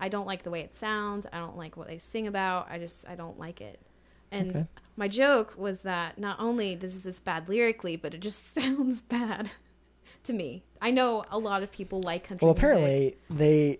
I 0.00 0.08
don't 0.08 0.26
like 0.26 0.42
the 0.44 0.50
way 0.50 0.60
it 0.60 0.76
sounds. 0.78 1.26
I 1.32 1.38
don't 1.38 1.56
like 1.56 1.76
what 1.76 1.88
they 1.88 1.98
sing 1.98 2.26
about. 2.26 2.68
I 2.70 2.78
just 2.78 3.06
I 3.08 3.14
don't 3.14 3.38
like 3.38 3.60
it. 3.60 3.80
And 4.30 4.50
Okay. 4.50 4.66
my 4.96 5.08
joke 5.08 5.54
was 5.56 5.80
that 5.80 6.18
not 6.18 6.38
only 6.38 6.74
does 6.74 7.02
this 7.02 7.18
bad 7.20 7.48
lyrically, 7.48 7.96
but 7.96 8.14
it 8.14 8.20
just 8.20 8.54
sounds 8.58 9.02
bad 9.02 9.50
to 10.24 10.32
me. 10.32 10.62
I 10.80 10.90
know 10.90 11.24
a 11.30 11.38
lot 11.38 11.62
of 11.62 11.70
people 11.72 12.00
like 12.02 12.24
country. 12.28 12.44
Well, 12.46 12.54
music. 12.54 12.64
apparently 12.64 13.16
they, 13.30 13.78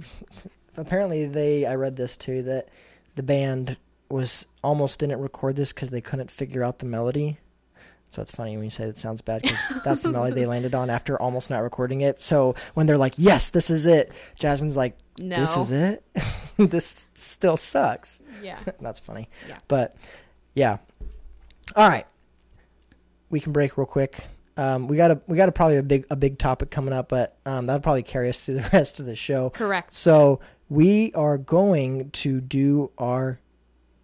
apparently 0.76 1.26
they. 1.26 1.66
I 1.66 1.74
read 1.74 1.96
this 1.96 2.16
too 2.16 2.42
that 2.42 2.68
the 3.14 3.22
band 3.22 3.76
was 4.08 4.46
almost 4.62 4.98
didn't 4.98 5.20
record 5.20 5.56
this 5.56 5.72
because 5.72 5.90
they 5.90 6.00
couldn't 6.00 6.30
figure 6.30 6.62
out 6.62 6.78
the 6.80 6.86
melody. 6.86 7.38
So 8.12 8.20
it's 8.20 8.30
funny 8.30 8.56
when 8.58 8.64
you 8.64 8.70
say 8.70 8.84
it 8.84 8.98
sounds 8.98 9.22
bad 9.22 9.40
because 9.40 9.58
that's 9.86 10.02
the 10.02 10.12
melody 10.12 10.34
they 10.34 10.44
landed 10.44 10.74
on 10.74 10.90
after 10.90 11.20
almost 11.20 11.48
not 11.48 11.62
recording 11.62 12.02
it. 12.02 12.20
So 12.22 12.54
when 12.74 12.86
they're 12.86 12.98
like, 12.98 13.14
"Yes, 13.16 13.48
this 13.48 13.70
is 13.70 13.86
it," 13.86 14.12
Jasmine's 14.38 14.76
like, 14.76 14.98
no, 15.18 15.40
"This 15.40 15.56
is 15.56 15.70
it. 15.70 16.04
this 16.58 17.08
still 17.14 17.56
sucks." 17.56 18.20
Yeah, 18.42 18.58
that's 18.82 19.00
funny. 19.00 19.30
Yeah. 19.48 19.56
But 19.66 19.96
yeah. 20.52 20.76
All 21.74 21.88
right. 21.88 22.06
We 23.30 23.40
can 23.40 23.52
break 23.52 23.78
real 23.78 23.86
quick. 23.86 24.26
Um, 24.58 24.88
we 24.88 24.98
got 24.98 25.10
a 25.10 25.22
we 25.26 25.38
got 25.38 25.48
a 25.48 25.52
probably 25.52 25.78
a 25.78 25.82
big 25.82 26.04
a 26.10 26.16
big 26.16 26.38
topic 26.38 26.70
coming 26.70 26.92
up, 26.92 27.08
but 27.08 27.38
um, 27.46 27.64
that'll 27.64 27.80
probably 27.80 28.02
carry 28.02 28.28
us 28.28 28.44
through 28.44 28.56
the 28.56 28.70
rest 28.74 29.00
of 29.00 29.06
the 29.06 29.16
show. 29.16 29.48
correct. 29.48 29.94
So 29.94 30.38
we 30.68 31.14
are 31.14 31.38
going 31.38 32.10
to 32.10 32.42
do 32.42 32.90
our 32.98 33.40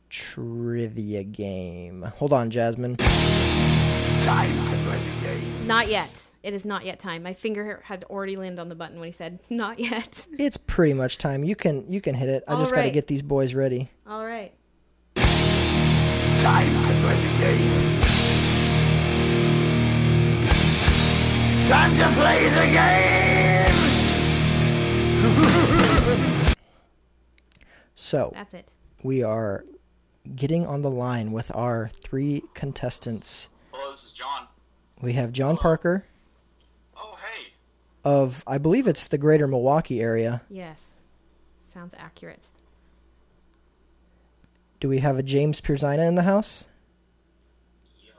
trivia 0.09 1.25
game. 1.25 2.11
Hold 2.16 2.33
on, 2.33 2.51
Jasmine. 2.51 2.97
Time 4.28 4.50
to 4.66 4.76
play 4.84 4.98
the 4.98 5.26
game. 5.26 5.66
Not 5.66 5.88
yet. 5.88 6.10
It 6.42 6.52
is 6.52 6.66
not 6.66 6.84
yet 6.84 6.98
time. 6.98 7.22
My 7.22 7.32
finger 7.32 7.80
had 7.82 8.04
already 8.10 8.36
landed 8.36 8.60
on 8.60 8.68
the 8.68 8.74
button 8.74 8.98
when 9.00 9.06
he 9.08 9.12
said 9.12 9.38
"not 9.48 9.78
yet." 9.78 10.26
It's 10.38 10.58
pretty 10.58 10.92
much 10.92 11.16
time. 11.16 11.44
You 11.44 11.56
can 11.56 11.90
you 11.90 12.02
can 12.02 12.14
hit 12.14 12.28
it. 12.28 12.44
I 12.46 12.52
All 12.52 12.58
just 12.58 12.72
got 12.72 12.82
to 12.82 12.88
right. 12.88 12.92
get 12.92 13.06
these 13.06 13.22
boys 13.22 13.54
ready. 13.54 13.90
All 14.06 14.26
right. 14.26 14.52
Time 15.16 16.66
to 16.66 16.92
play 17.00 17.16
the 17.16 17.38
game. 17.38 18.02
Time 21.66 21.96
to 21.96 22.12
play 22.20 22.50
the 22.50 22.66
game. 26.36 26.44
So 28.00 28.30
That's 28.34 28.52
it. 28.54 28.68
we 29.02 29.22
are 29.22 29.64
getting 30.36 30.66
on 30.66 30.82
the 30.82 30.90
line 30.90 31.32
with 31.32 31.50
our 31.54 31.90
three 32.02 32.42
contestants. 32.54 33.48
Hello, 33.78 33.92
this 33.92 34.06
is 34.06 34.12
John. 34.12 34.48
We 35.00 35.12
have 35.12 35.30
John 35.30 35.56
Parker 35.56 36.04
Oh, 36.96 37.16
hey. 37.22 37.52
of 38.02 38.42
I 38.44 38.58
believe 38.58 38.88
it's 38.88 39.06
the 39.06 39.18
greater 39.18 39.46
Milwaukee 39.46 40.00
area. 40.00 40.42
Yes. 40.50 40.82
Sounds 41.72 41.94
accurate. 41.96 42.48
Do 44.80 44.88
we 44.88 44.98
have 44.98 45.16
a 45.16 45.22
James 45.22 45.60
Pierzina 45.60 46.08
in 46.08 46.16
the 46.16 46.24
house? 46.24 46.64
Yo. 48.04 48.10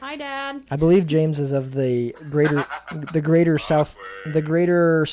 Hi, 0.00 0.16
Dad. 0.16 0.62
I 0.72 0.76
believe 0.76 1.06
James 1.06 1.38
is 1.38 1.52
of 1.52 1.74
the 1.74 2.12
greater 2.28 2.66
the 3.12 3.20
greater 3.22 3.58
south 3.58 3.96
the 4.24 4.42
greater 4.42 5.06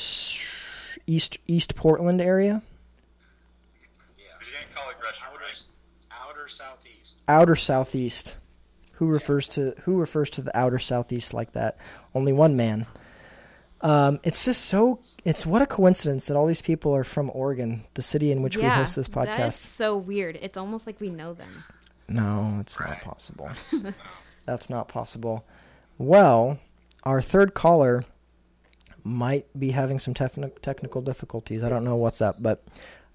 east 1.06 1.38
east 1.46 1.76
Portland 1.76 2.20
area. 2.20 2.62
Yeah. 4.18 4.24
Virginia 4.40 4.66
College 4.74 4.96
Rush. 5.00 5.20
Outer, 5.22 5.44
outer 6.40 6.48
southeast. 6.48 7.14
Outer 7.28 7.54
southeast. 7.54 8.36
Who 9.04 9.10
refers 9.10 9.48
to 9.48 9.74
who 9.82 9.98
refers 9.98 10.30
to 10.30 10.40
the 10.40 10.56
outer 10.56 10.78
southeast 10.78 11.34
like 11.34 11.52
that? 11.52 11.76
Only 12.14 12.32
one 12.32 12.56
man. 12.56 12.86
Um, 13.82 14.18
it's 14.24 14.46
just 14.46 14.64
so 14.64 14.98
it's 15.26 15.44
what 15.44 15.60
a 15.60 15.66
coincidence 15.66 16.24
that 16.24 16.36
all 16.38 16.46
these 16.46 16.62
people 16.62 16.96
are 16.96 17.04
from 17.04 17.30
Oregon, 17.34 17.84
the 17.92 18.00
city 18.00 18.32
in 18.32 18.40
which 18.40 18.56
we 18.56 18.62
host 18.62 18.96
this 18.96 19.08
that 19.08 19.28
is 19.28 19.52
podcast. 19.52 19.52
so 19.52 19.94
weird. 19.98 20.38
It's 20.40 20.56
almost 20.56 20.86
like 20.86 21.02
we 21.02 21.10
know 21.10 21.34
them. 21.34 21.64
No, 22.08 22.56
it's 22.60 22.80
not 22.80 23.02
possible. 23.02 23.50
That's 24.46 24.70
not 24.70 24.88
possible. 24.88 25.44
Well, 25.98 26.58
our 27.02 27.20
third 27.20 27.52
caller 27.52 28.06
might 29.02 29.46
be 29.58 29.72
having 29.72 29.98
some 29.98 30.14
techni- 30.14 30.58
technical 30.62 31.02
difficulties. 31.02 31.62
I 31.62 31.68
don't 31.68 31.84
know 31.84 31.96
what's 31.96 32.22
up, 32.22 32.36
but 32.40 32.64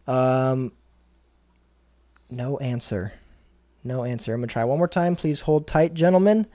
um, 0.05 0.71
no 2.29 2.59
answer. 2.59 3.13
No 3.83 4.03
answer. 4.03 4.33
I'm 4.33 4.41
gonna 4.41 4.47
try 4.47 4.63
one 4.65 4.77
more 4.77 4.87
time. 4.87 5.15
Please 5.15 5.41
hold 5.41 5.67
tight, 5.67 5.93
gentlemen. 5.93 6.47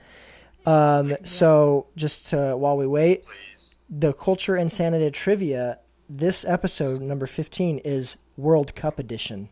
Um, 0.65 1.15
so 1.23 1.87
just 1.95 2.27
to, 2.27 2.55
while 2.57 2.75
we 2.77 2.87
wait, 2.87 3.23
Please. 3.23 3.75
the 3.89 4.13
culture 4.13 4.55
and 4.55 4.63
insanity 4.63 5.09
trivia. 5.11 5.79
This 6.09 6.45
episode 6.45 7.01
number 7.01 7.25
15 7.25 7.79
is 7.79 8.17
World 8.37 8.75
Cup 8.75 8.99
edition, 8.99 9.49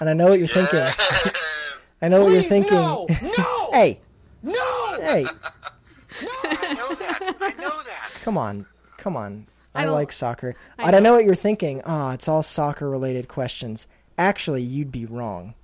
and 0.00 0.08
I 0.08 0.12
know 0.12 0.28
what 0.28 0.38
you're 0.40 0.48
thinking. 0.48 0.80
I 2.02 2.08
know 2.08 2.24
what 2.24 2.32
you're 2.32 2.42
thinking. 2.42 2.72
No, 2.74 3.06
no, 3.38 3.70
hey, 3.72 4.00
no, 4.42 4.98
hey, 5.00 5.22
No, 6.22 6.28
I 6.42 6.74
know 6.74 6.94
that. 6.94 7.36
I 7.40 7.48
know 7.60 7.82
that. 7.84 8.10
come 8.22 8.36
on, 8.36 8.66
come 8.96 9.16
on. 9.16 9.46
I, 9.74 9.84
I 9.84 9.86
like 9.86 10.10
soccer. 10.12 10.54
I 10.78 10.84
I, 10.88 10.90
don't 10.90 11.02
know. 11.02 11.10
know 11.10 11.16
what 11.16 11.24
you're 11.24 11.34
thinking. 11.36 11.80
Oh, 11.86 12.10
it's 12.10 12.26
all 12.28 12.42
soccer 12.42 12.90
related 12.90 13.28
questions. 13.28 13.86
Actually, 14.18 14.62
you'd 14.62 14.92
be 14.92 15.06
wrong. 15.06 15.54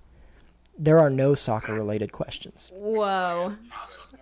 There 0.79 0.99
are 0.99 1.11
no 1.11 1.35
soccer 1.35 1.75
related 1.75 2.13
questions. 2.13 2.71
Whoa. 2.73 3.57
Awesome. 3.77 4.03
Wah, 4.13 4.19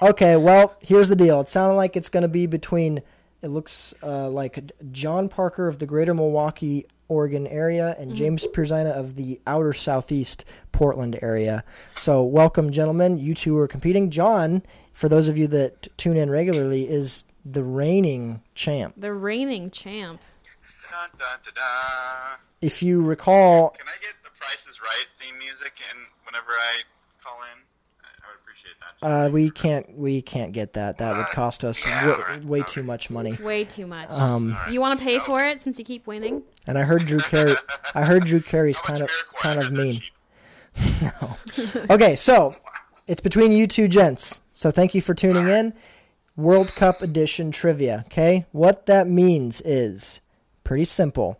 wah. 0.00 0.08
Okay, 0.10 0.36
well, 0.36 0.76
here's 0.80 1.08
the 1.08 1.16
deal. 1.16 1.40
It 1.40 1.48
sounded 1.48 1.74
like 1.74 1.96
it's 1.96 2.08
going 2.08 2.22
to 2.22 2.28
be 2.28 2.46
between, 2.46 3.02
it 3.42 3.48
looks 3.48 3.92
uh, 4.02 4.28
like 4.28 4.70
John 4.92 5.28
Parker 5.28 5.66
of 5.66 5.80
the 5.80 5.86
greater 5.86 6.14
Milwaukee, 6.14 6.86
Oregon 7.08 7.46
area 7.46 7.96
and 7.98 8.14
James 8.14 8.46
Pierzina 8.46 8.92
of 8.92 9.16
the 9.16 9.40
outer 9.46 9.72
southeast 9.72 10.44
Portland 10.72 11.18
area. 11.22 11.64
So, 11.96 12.22
welcome, 12.22 12.70
gentlemen. 12.70 13.18
You 13.18 13.34
two 13.34 13.56
are 13.56 13.66
competing. 13.66 14.10
John, 14.10 14.62
for 14.92 15.08
those 15.08 15.28
of 15.28 15.38
you 15.38 15.46
that 15.48 15.88
tune 15.96 16.18
in 16.18 16.30
regularly, 16.30 16.86
is 16.88 17.24
the 17.44 17.64
reigning 17.64 18.42
champ. 18.54 18.94
The 18.96 19.14
reigning 19.14 19.70
champ. 19.70 20.20
Dun, 20.90 21.08
dun, 21.18 21.38
dun, 21.44 21.54
dun. 21.54 22.38
If 22.60 22.82
you 22.82 23.02
recall, 23.02 23.70
Can 23.70 23.86
I 23.86 23.92
get 24.02 24.14
the 24.17 24.17
Price 24.48 24.64
is 24.70 24.80
Right 24.80 25.04
theme 25.20 25.38
music 25.38 25.72
and 25.90 25.98
whenever 26.24 26.52
I 26.52 26.80
call 27.22 27.36
in? 27.52 27.58
I, 28.02 28.08
I 28.24 28.30
would 28.30 28.40
appreciate 28.40 28.76
that. 28.80 29.06
uh, 29.06 29.30
we 29.30 29.50
can't 29.50 29.98
we 29.98 30.22
can't 30.22 30.52
get 30.52 30.72
that. 30.72 30.96
That 30.96 31.18
would 31.18 31.26
cost 31.26 31.64
us 31.64 31.84
Yeah, 31.84 32.06
way, 32.06 32.12
alright, 32.12 32.44
way 32.46 32.58
alright. 32.60 32.72
too 32.72 32.82
much 32.82 33.10
money. 33.10 33.32
Way 33.42 33.64
too 33.64 33.86
much. 33.86 34.08
Um, 34.10 34.56
you 34.70 34.80
want 34.80 34.98
to 34.98 35.04
pay 35.04 35.18
for 35.18 35.44
it 35.44 35.60
since 35.60 35.78
you 35.78 35.84
keep 35.84 36.06
winning? 36.06 36.44
and 36.66 36.78
I 36.78 36.84
heard 36.84 37.04
Drew 37.04 37.18
Carey. 37.18 37.56
I 37.94 38.06
heard 38.06 38.24
Drew 38.24 38.40
Carey's 38.40 38.78
kind 38.86 39.02
of 39.02 39.10
kind 39.38 39.60
of 39.62 39.70
mean. 39.70 40.00
cheap. 40.00 41.12
Okay, 41.90 42.16
so 42.16 42.54
it's 43.06 43.20
between 43.20 43.52
you 43.52 43.66
two 43.66 43.86
gents. 43.86 44.40
So 44.54 44.70
thank 44.70 44.94
you 44.94 45.02
for 45.02 45.12
tuning 45.12 45.48
in. 45.48 45.74
World 46.36 46.72
Cup 46.74 47.02
edition 47.02 47.50
trivia. 47.52 48.04
Okay, 48.06 48.46
what 48.52 48.86
that 48.86 49.08
means 49.08 49.60
is 49.60 50.22
pretty 50.64 50.84
simple. 50.86 51.38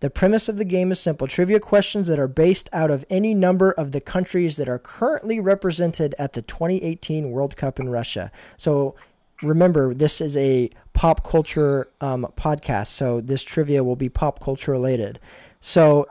The 0.00 0.10
premise 0.10 0.48
of 0.48 0.58
the 0.58 0.64
game 0.64 0.92
is 0.92 1.00
simple 1.00 1.26
trivia 1.26 1.58
questions 1.58 2.06
that 2.06 2.20
are 2.20 2.28
based 2.28 2.68
out 2.72 2.90
of 2.90 3.04
any 3.10 3.34
number 3.34 3.72
of 3.72 3.90
the 3.90 4.00
countries 4.00 4.56
that 4.56 4.68
are 4.68 4.78
currently 4.78 5.40
represented 5.40 6.14
at 6.18 6.34
the 6.34 6.42
2018 6.42 7.30
World 7.30 7.56
Cup 7.56 7.80
in 7.80 7.88
Russia. 7.88 8.30
So 8.56 8.94
remember, 9.42 9.92
this 9.92 10.20
is 10.20 10.36
a 10.36 10.70
pop 10.92 11.24
culture 11.24 11.88
um, 12.00 12.26
podcast, 12.36 12.88
so 12.88 13.20
this 13.20 13.42
trivia 13.42 13.82
will 13.82 13.96
be 13.96 14.08
pop 14.08 14.40
culture 14.40 14.70
related. 14.70 15.18
So 15.60 16.06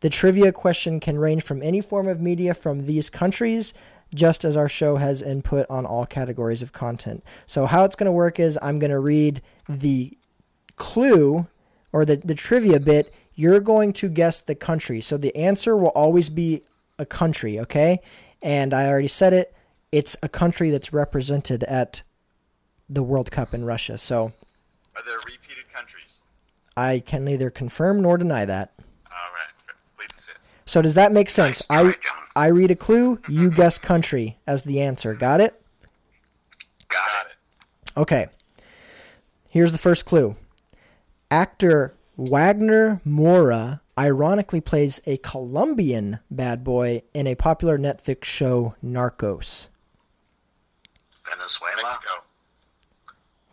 the 0.00 0.10
trivia 0.10 0.50
question 0.50 0.98
can 0.98 1.18
range 1.18 1.44
from 1.44 1.62
any 1.62 1.80
form 1.80 2.08
of 2.08 2.20
media 2.20 2.54
from 2.54 2.86
these 2.86 3.10
countries, 3.10 3.72
just 4.12 4.44
as 4.44 4.56
our 4.56 4.68
show 4.68 4.96
has 4.96 5.22
input 5.22 5.66
on 5.70 5.86
all 5.86 6.06
categories 6.06 6.62
of 6.62 6.72
content. 6.72 7.22
So, 7.46 7.66
how 7.66 7.84
it's 7.84 7.94
going 7.94 8.06
to 8.06 8.12
work 8.12 8.40
is 8.40 8.58
I'm 8.60 8.78
going 8.78 8.90
to 8.90 8.98
read 8.98 9.42
the 9.68 10.16
clue 10.76 11.46
or 11.92 12.04
the, 12.04 12.16
the 12.16 12.34
trivia 12.34 12.80
bit. 12.80 13.12
You're 13.34 13.60
going 13.60 13.92
to 13.94 14.08
guess 14.08 14.40
the 14.40 14.54
country. 14.54 15.00
So, 15.00 15.16
the 15.16 15.34
answer 15.34 15.76
will 15.76 15.88
always 15.88 16.28
be 16.28 16.62
a 16.98 17.06
country, 17.06 17.58
okay? 17.60 18.00
And 18.42 18.74
I 18.74 18.86
already 18.86 19.08
said 19.08 19.32
it. 19.32 19.54
It's 19.92 20.16
a 20.22 20.28
country 20.28 20.70
that's 20.70 20.92
represented 20.92 21.64
at 21.64 22.02
the 22.88 23.02
World 23.02 23.30
Cup 23.30 23.54
in 23.54 23.64
Russia. 23.64 23.96
So, 23.98 24.32
Are 24.96 25.02
there 25.04 25.16
repeated 25.26 25.70
countries? 25.72 26.20
I 26.76 27.00
can 27.00 27.24
neither 27.24 27.50
confirm 27.50 28.02
nor 28.02 28.18
deny 28.18 28.44
that. 28.44 28.72
All 29.06 29.32
right. 29.32 30.10
So 30.66 30.80
does 30.80 30.94
that 30.94 31.10
make 31.10 31.30
sense? 31.30 31.68
Nice 31.68 31.96
I 32.36 32.44
I 32.44 32.46
read 32.46 32.70
a 32.70 32.76
clue, 32.76 33.16
mm-hmm. 33.16 33.32
you 33.32 33.50
guess 33.50 33.76
country 33.76 34.38
as 34.46 34.62
the 34.62 34.80
answer. 34.80 35.14
Got 35.14 35.40
it? 35.40 35.60
Got 36.88 37.26
it. 37.26 38.00
Okay. 38.00 38.26
Here's 39.50 39.72
the 39.72 39.78
first 39.78 40.04
clue. 40.04 40.36
Actor 41.30 41.94
Wagner 42.16 43.00
Moura 43.06 43.80
ironically 43.98 44.60
plays 44.60 45.00
a 45.06 45.16
Colombian 45.18 46.18
bad 46.30 46.64
boy 46.64 47.02
in 47.14 47.26
a 47.26 47.34
popular 47.34 47.78
Netflix 47.78 48.24
show 48.24 48.74
Narcos. 48.84 49.68
Venezuela. 51.28 51.82
Mexico. 51.82 52.12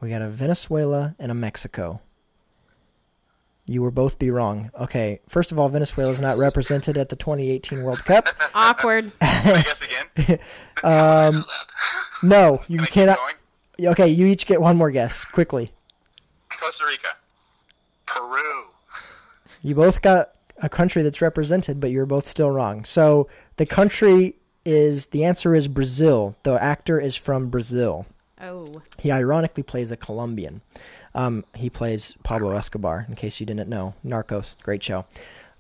We 0.02 0.10
got 0.10 0.22
a 0.22 0.30
Venezuela 0.30 1.16
and 1.20 1.32
a 1.32 1.36
Mexico. 1.36 2.02
You 3.66 3.82
will 3.82 3.92
both 3.92 4.18
be 4.18 4.32
wrong. 4.32 4.72
Okay, 4.80 5.20
first 5.28 5.52
of 5.52 5.60
all, 5.60 5.68
Venezuela 5.68 6.12
is 6.12 6.22
not 6.22 6.38
represented 6.38 6.96
at 6.98 7.10
the 7.10 7.18
2018 7.18 7.84
World 7.84 8.04
Cup. 8.06 8.26
Awkward. 8.54 9.12
Can 9.20 9.56
I 9.56 9.62
guess 9.62 9.82
again? 9.82 10.40
Um, 10.84 11.44
no, 12.22 12.62
you 12.68 12.78
Can 12.78 12.80
I 12.80 12.86
keep 12.86 12.94
cannot. 12.94 13.18
going? 13.18 13.88
Okay, 13.92 14.08
you 14.08 14.28
each 14.28 14.46
get 14.46 14.62
one 14.62 14.78
more 14.78 14.92
guess 14.92 15.26
quickly. 15.26 15.70
Costa 16.60 16.86
Rica. 16.86 17.08
Peru. 18.18 18.66
You 19.62 19.76
both 19.76 20.02
got 20.02 20.32
a 20.62 20.70
country 20.70 21.04
that's 21.04 21.22
represented, 21.22 21.80
but 21.80 21.92
you're 21.92 22.06
both 22.06 22.28
still 22.28 22.50
wrong. 22.50 22.86
So 22.86 23.28
the 23.58 23.66
country 23.66 24.36
is 24.66 25.08
the 25.08 25.24
answer 25.24 25.54
is 25.56 25.68
Brazil. 25.68 26.36
The 26.44 26.62
actor 26.62 27.00
is 27.00 27.16
from 27.16 27.50
Brazil. 27.50 28.06
Oh. 28.42 28.82
He 29.00 29.12
ironically 29.12 29.64
plays 29.64 29.92
a 29.92 29.98
Colombian. 29.98 30.62
Um, 31.16 31.46
he 31.56 31.70
plays 31.70 32.16
Pablo 32.24 32.52
Escobar, 32.52 33.06
in 33.08 33.16
case 33.16 33.40
you 33.40 33.46
didn't 33.46 33.70
know. 33.70 33.96
Narcos, 34.06 34.56
great 34.62 34.84
show. 34.84 35.06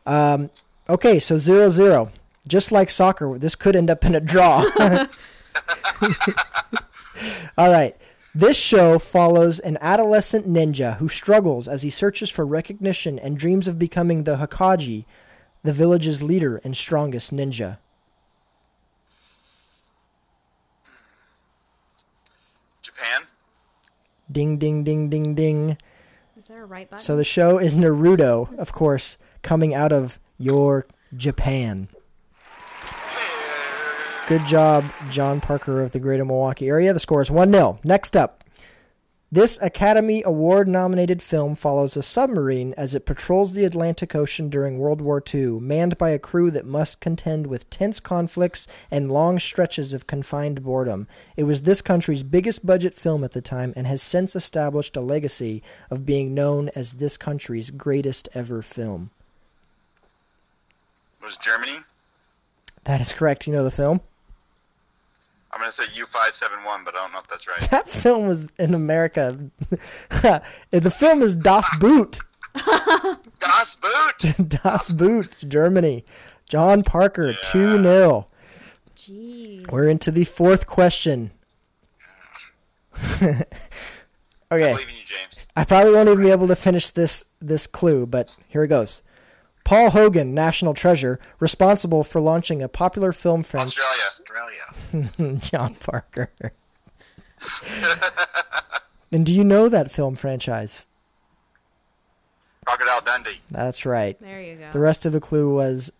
Um, 0.05 0.51
okay, 0.87 1.19
so 1.19 1.37
zero 1.37 1.69
zero. 1.69 2.11
Just 2.47 2.71
like 2.71 2.89
soccer, 2.89 3.37
this 3.37 3.55
could 3.55 3.75
end 3.75 3.89
up 3.89 4.05
in 4.05 4.15
a 4.15 4.19
draw. 4.19 4.63
All 7.57 7.71
right. 7.71 7.97
This 8.37 8.55
show 8.55 8.99
follows 8.99 9.57
an 9.57 9.79
adolescent 9.81 10.47
ninja 10.47 10.97
who 10.97 11.09
struggles 11.09 11.67
as 11.67 11.81
he 11.81 11.89
searches 11.89 12.29
for 12.29 12.45
recognition 12.45 13.17
and 13.17 13.35
dreams 13.35 13.67
of 13.67 13.79
becoming 13.79 14.25
the 14.25 14.35
Hokage, 14.37 15.05
the 15.63 15.73
village's 15.73 16.21
leader 16.21 16.61
and 16.63 16.77
strongest 16.77 17.33
ninja. 17.33 17.79
Japan. 22.83 23.23
Ding, 24.31 24.59
ding, 24.59 24.83
ding, 24.83 25.09
ding, 25.09 25.33
ding. 25.33 25.77
Is 26.37 26.43
there 26.43 26.61
a 26.61 26.67
right 26.67 26.87
button? 26.87 27.03
So 27.03 27.15
the 27.15 27.23
show 27.23 27.57
is 27.57 27.75
Naruto, 27.75 28.55
of 28.59 28.71
course, 28.71 29.17
coming 29.41 29.73
out 29.73 29.91
of 29.91 30.19
your 30.37 30.85
Japan. 31.15 31.87
Good 34.27 34.45
job, 34.45 34.83
John 35.09 35.39
Parker 35.39 35.81
of 35.81 35.91
the 35.91 36.01
Greater 36.01 36.25
Milwaukee 36.25 36.67
area. 36.67 36.91
The 36.91 36.99
score 36.99 37.21
is 37.21 37.31
1 37.31 37.49
0. 37.49 37.79
Next 37.85 38.17
up. 38.17 38.43
This 39.31 39.57
Academy 39.61 40.21
Award 40.21 40.67
nominated 40.67 41.21
film 41.21 41.55
follows 41.55 41.95
a 41.95 42.03
submarine 42.03 42.73
as 42.75 42.93
it 42.93 43.05
patrols 43.05 43.53
the 43.53 43.63
Atlantic 43.63 44.15
Ocean 44.15 44.49
during 44.49 44.79
World 44.79 44.99
War 44.99 45.23
II, 45.33 45.61
manned 45.61 45.97
by 45.97 46.09
a 46.09 46.19
crew 46.19 46.51
that 46.51 46.65
must 46.65 46.99
contend 46.99 47.47
with 47.47 47.69
tense 47.69 48.01
conflicts 48.01 48.67
and 48.91 49.09
long 49.09 49.39
stretches 49.39 49.93
of 49.93 50.07
confined 50.07 50.61
boredom. 50.61 51.07
It 51.37 51.43
was 51.43 51.61
this 51.61 51.81
country's 51.81 52.23
biggest 52.23 52.65
budget 52.65 52.93
film 52.93 53.23
at 53.23 53.31
the 53.31 53.41
time 53.41 53.71
and 53.77 53.87
has 53.87 54.01
since 54.01 54.35
established 54.35 54.97
a 54.97 55.01
legacy 55.01 55.63
of 55.89 56.05
being 56.05 56.33
known 56.33 56.69
as 56.75 56.93
this 56.93 57.15
country's 57.15 57.69
greatest 57.69 58.27
ever 58.33 58.61
film. 58.61 59.11
Was 61.23 61.37
Germany? 61.37 61.77
That 62.83 62.99
is 62.99 63.13
correct. 63.13 63.47
You 63.47 63.53
know 63.53 63.63
the 63.63 63.71
film? 63.71 64.01
I'm 65.57 65.61
gonna 65.61 65.71
say 65.71 65.85
U571, 65.85 66.85
but 66.85 66.95
I 66.95 66.99
don't 66.99 67.13
know 67.13 67.17
if 67.17 67.27
that's 67.27 67.47
right. 67.47 67.59
That 67.71 67.89
film 67.89 68.27
was 68.27 68.47
in 68.59 68.75
America. 68.75 69.39
the 70.69 70.91
film 70.91 71.23
is 71.23 71.35
Das 71.35 71.67
Boot. 71.79 72.19
Das 73.39 73.75
Boot. 73.75 74.49
Das 74.49 74.91
Boot, 74.91 75.29
Germany. 75.47 76.05
John 76.47 76.83
Parker, 76.83 77.33
2 77.41 77.81
0. 77.81 78.27
Jeez. 78.95 79.71
We're 79.71 79.87
into 79.87 80.11
the 80.11 80.25
fourth 80.25 80.67
question. 80.67 81.31
I 82.93 83.45
okay, 84.51 84.73
believe 84.73 84.89
in 84.89 84.95
you, 84.95 85.05
James. 85.05 85.43
I 85.55 85.63
probably 85.63 85.93
won't 85.93 86.07
even 86.07 86.23
be 86.23 86.29
able 86.29 86.47
to 86.49 86.55
finish 86.55 86.91
this 86.91 87.25
this 87.41 87.65
clue, 87.65 88.05
but 88.05 88.35
here 88.47 88.63
it 88.63 88.67
goes. 88.67 89.01
Paul 89.67 89.89
Hogan, 89.89 90.33
national 90.33 90.73
treasure, 90.73 91.19
responsible 91.41 92.05
for 92.05 92.21
launching 92.21 92.61
a 92.61 92.69
popular 92.69 93.11
film 93.11 93.43
franchise. 93.43 93.77
Australia. 93.77 94.63
Australia. 94.93 95.39
John 95.41 95.75
Parker. 95.75 96.31
and 99.11 99.25
do 99.25 99.33
you 99.33 99.43
know 99.43 99.67
that 99.67 99.91
film 99.91 100.15
franchise? 100.15 100.85
Crocodile 102.65 103.01
Dundee. 103.01 103.41
That's 103.51 103.85
right. 103.85 104.17
There 104.21 104.39
you 104.39 104.55
go. 104.55 104.71
The 104.71 104.79
rest 104.79 105.05
of 105.05 105.11
the 105.11 105.19
clue 105.19 105.53
was 105.53 105.91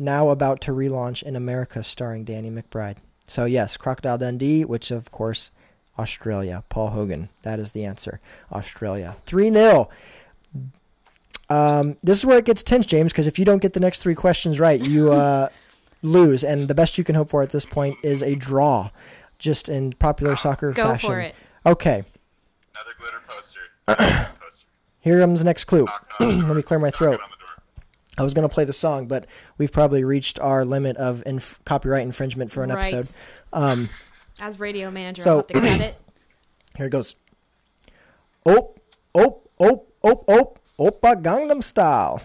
now 0.00 0.30
about 0.30 0.60
to 0.62 0.72
relaunch 0.72 1.22
in 1.22 1.36
America 1.36 1.84
starring 1.84 2.24
Danny 2.24 2.50
McBride. 2.50 2.96
So, 3.28 3.44
yes, 3.44 3.76
Crocodile 3.76 4.18
Dundee, 4.18 4.64
which 4.64 4.90
of 4.90 5.12
course, 5.12 5.52
Australia. 5.96 6.64
Paul 6.68 6.88
Hogan. 6.88 7.28
That 7.42 7.60
is 7.60 7.70
the 7.70 7.84
answer. 7.84 8.18
Australia. 8.50 9.14
3 9.26 9.52
0. 9.52 9.88
Um, 11.52 11.96
this 12.02 12.18
is 12.18 12.26
where 12.26 12.38
it 12.38 12.44
gets 12.44 12.62
tense, 12.62 12.86
James, 12.86 13.12
because 13.12 13.26
if 13.26 13.38
you 13.38 13.44
don't 13.44 13.60
get 13.60 13.72
the 13.74 13.80
next 13.80 14.00
three 14.02 14.14
questions 14.14 14.58
right, 14.60 14.80
you 14.82 15.12
uh, 15.12 15.48
lose. 16.02 16.42
And 16.44 16.68
the 16.68 16.74
best 16.74 16.96
you 16.98 17.04
can 17.04 17.14
hope 17.14 17.28
for 17.30 17.42
at 17.42 17.50
this 17.50 17.66
point 17.66 17.96
is 18.02 18.22
a 18.22 18.34
draw, 18.34 18.90
just 19.38 19.68
in 19.68 19.92
popular 19.94 20.36
soccer 20.36 20.72
Go 20.72 20.84
fashion. 20.84 21.08
for 21.10 21.20
it. 21.20 21.34
Okay, 21.66 22.04
Another 22.74 22.94
glitter 22.98 23.20
poster. 23.26 23.60
poster. 24.40 24.66
here 25.00 25.20
comes 25.20 25.40
the 25.40 25.44
next 25.44 25.64
clue. 25.64 25.84
Knock, 25.84 26.08
knock, 26.20 26.44
Let 26.48 26.56
me 26.56 26.62
clear 26.62 26.80
my 26.80 26.88
knock 26.88 26.96
throat. 26.96 27.14
it 27.14 27.20
on 27.22 27.30
the 27.30 27.36
door. 27.44 27.62
I 28.18 28.22
was 28.22 28.34
going 28.34 28.48
to 28.48 28.52
play 28.52 28.64
the 28.64 28.72
song, 28.72 29.06
but 29.06 29.26
we've 29.58 29.72
probably 29.72 30.04
reached 30.04 30.38
our 30.40 30.64
limit 30.64 30.96
of 30.96 31.22
inf- 31.26 31.60
copyright 31.64 32.02
infringement 32.04 32.50
for 32.50 32.62
an 32.64 32.70
Right. 32.70 32.92
episode. 32.94 33.14
Um, 33.52 33.88
As 34.40 34.58
radio 34.58 34.90
manager, 34.90 35.22
So- 35.22 35.30
I'll 35.30 35.36
have 35.38 35.46
to 35.48 35.54
cut 35.54 35.80
it. 35.80 35.96
here 36.76 36.86
it 36.86 36.90
goes. 36.90 37.14
Oh, 38.46 38.74
oh, 39.14 39.40
oh, 39.60 39.84
oh, 40.02 40.24
oh, 40.26 40.54
Oppa 40.78 41.20
Gangnam 41.22 41.62
Style. 41.62 42.22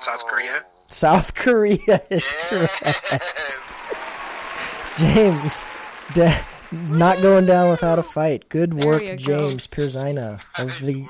South 0.00 0.24
Korea. 0.26 0.64
South 0.88 1.34
Korea 1.34 2.02
is 2.10 2.32
correct. 2.48 3.60
James, 4.96 5.62
da- 6.14 6.42
not 6.72 7.22
going 7.22 7.46
down 7.46 7.70
without 7.70 7.98
a 7.98 8.02
fight. 8.02 8.48
Good 8.48 8.84
work, 8.84 9.02
you 9.02 9.10
go. 9.16 9.50
James 9.50 9.66
Pierzina 9.66 10.40
of 10.58 10.80
the 10.80 11.06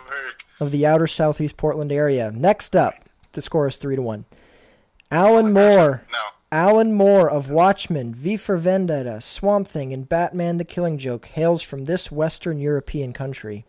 of 0.61 0.71
the 0.71 0.87
outer 0.87 1.07
southeast 1.07 1.57
Portland 1.57 1.91
area. 1.93 2.31
Next 2.33 2.77
up, 2.77 2.95
the 3.33 3.43
score 3.43 3.67
is 3.67 3.77
three 3.77 3.97
to 3.97 4.03
one. 4.03 4.25
Alan 5.11 5.53
Moore. 5.53 6.03
No. 6.13 6.19
Alan 6.53 6.93
Moore 6.93 7.31
of 7.31 7.51
Watchmen, 7.51 8.15
V 8.15 8.37
for 8.37 8.59
Vendetta, 8.59 9.23
Swamp 9.23 9.67
Thing, 9.67 9.93
and 9.95 10.07
Batman 10.09 10.59
the 10.59 10.67
Killing 10.67 10.99
Joke 10.99 11.25
hails 11.27 11.63
from 11.63 11.87
this 11.87 12.13
Western 12.13 12.61
European 12.61 13.15
country. 13.15 13.65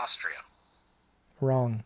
Austria. 0.00 0.36
Wrong. 1.40 1.82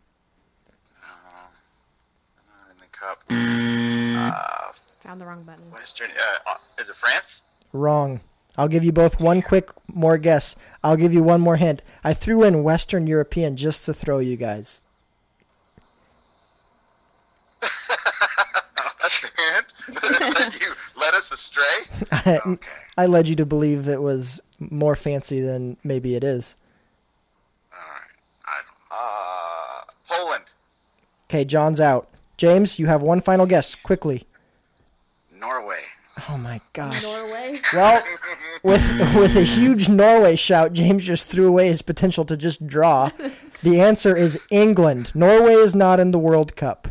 Not 1.03 2.71
in 2.71 2.79
the 2.81 2.87
cup. 2.97 3.23
Uh, 3.31 4.73
Found 5.05 5.21
the 5.21 5.27
wrong 5.27 5.43
button. 5.43 5.71
Western. 5.73 6.11
Uh, 6.11 6.51
uh, 6.51 6.57
is 6.83 6.89
it 6.91 6.97
France? 6.97 7.41
Wrong. 7.73 8.21
I'll 8.57 8.69
give 8.69 8.83
you 8.85 8.93
both 8.93 9.21
one 9.21 9.41
quick 9.43 9.71
more 9.93 10.19
guess. 10.19 10.57
I'll 10.83 10.97
give 10.97 11.13
you 11.13 11.23
one 11.23 11.41
more 11.41 11.57
hint. 11.57 11.83
I 12.03 12.13
threw 12.15 12.43
in 12.43 12.63
Western 12.65 13.07
European 13.07 13.57
just 13.57 13.85
to 13.85 13.95
throw 13.95 14.19
you 14.19 14.37
guys. 14.37 14.81
That's 17.61 19.21
the 19.21 19.31
hint. 19.37 20.55
you 20.61 20.73
led 21.01 21.15
us 21.15 21.31
astray. 21.31 21.63
I, 22.13 22.41
Okay. 22.47 22.69
I 22.97 23.07
led 23.07 23.29
you 23.29 23.37
to 23.37 23.47
believe 23.47 23.87
it 23.89 24.03
was 24.03 24.41
more 24.59 24.97
fancy 24.97 25.41
than 25.41 25.77
maybe 25.85 26.17
it 26.17 26.25
is. 26.25 26.57
All 27.73 27.79
right. 27.79 28.11
I 28.45 28.57
don't. 28.67 28.88
Uh, 28.99 29.83
Poland. 30.09 30.45
Okay, 31.31 31.45
John's 31.45 31.81
out. 31.81 32.09
James, 32.37 32.79
you 32.79 32.87
have 32.87 33.03
one 33.03 33.21
final 33.21 33.47
guess, 33.47 33.75
quickly. 33.75 34.25
Norway. 35.39 35.81
Oh 36.29 36.37
my 36.39 36.61
gosh. 36.73 37.03
Norway. 37.03 37.61
Well, 37.75 38.03
with 38.63 38.83
with 39.15 39.37
a 39.37 39.43
huge 39.45 39.89
Norway 39.89 40.35
shout, 40.37 40.73
James 40.73 41.05
just 41.05 41.29
threw 41.29 41.47
away 41.47 41.69
his 41.69 41.83
potential 41.83 42.25
to 42.25 42.37
just 42.37 42.67
draw. 42.67 43.11
The 43.63 43.81
answer 43.81 44.17
is 44.17 44.39
England. 44.51 45.13
Norway 45.15 45.55
is 45.55 45.75
not 45.75 46.01
in 46.01 46.11
the 46.11 46.19
World 46.19 46.57
Cup. 46.57 46.89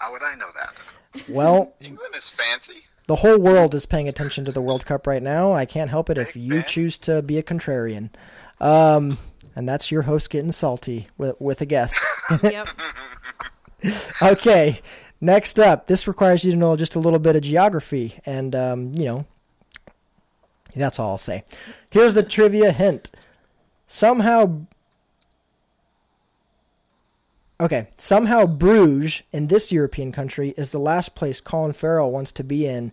How 0.00 0.10
would 0.12 0.22
I 0.22 0.34
know 0.34 0.48
that? 0.56 1.28
Well, 1.28 1.74
England 1.80 2.14
is 2.16 2.30
fancy. 2.30 2.82
the 3.06 3.16
whole 3.16 3.38
world 3.38 3.74
is 3.74 3.86
paying 3.86 4.08
attention 4.08 4.44
to 4.44 4.52
the 4.52 4.62
World 4.62 4.86
Cup 4.86 5.06
right 5.06 5.22
now. 5.22 5.52
I 5.52 5.64
can't 5.64 5.90
help 5.90 6.08
it 6.10 6.18
if 6.18 6.34
you 6.34 6.60
fan. 6.60 6.64
choose 6.66 6.98
to 6.98 7.22
be 7.22 7.38
a 7.38 7.42
contrarian. 7.42 8.10
Um, 8.60 9.18
and 9.60 9.68
that's 9.68 9.90
your 9.90 10.02
host 10.02 10.30
getting 10.30 10.52
salty 10.52 11.08
with 11.18 11.38
with 11.38 11.60
a 11.60 11.66
guest. 11.66 12.00
yep. 12.42 12.66
okay, 14.22 14.80
next 15.20 15.60
up, 15.60 15.86
this 15.86 16.08
requires 16.08 16.44
you 16.44 16.52
to 16.52 16.56
know 16.56 16.76
just 16.76 16.94
a 16.94 16.98
little 16.98 17.18
bit 17.18 17.36
of 17.36 17.42
geography, 17.42 18.18
and 18.24 18.54
um, 18.54 18.92
you 18.94 19.04
know, 19.04 19.26
that's 20.74 20.98
all 20.98 21.10
I'll 21.10 21.18
say. 21.18 21.44
Here's 21.90 22.14
the 22.14 22.22
trivia 22.22 22.72
hint. 22.72 23.10
Somehow, 23.86 24.62
okay, 27.60 27.88
somehow 27.98 28.46
Bruges 28.46 29.22
in 29.30 29.48
this 29.48 29.70
European 29.70 30.10
country 30.10 30.54
is 30.56 30.70
the 30.70 30.78
last 30.78 31.14
place 31.14 31.42
Colin 31.42 31.74
Farrell 31.74 32.10
wants 32.10 32.32
to 32.32 32.42
be 32.42 32.66
in 32.66 32.92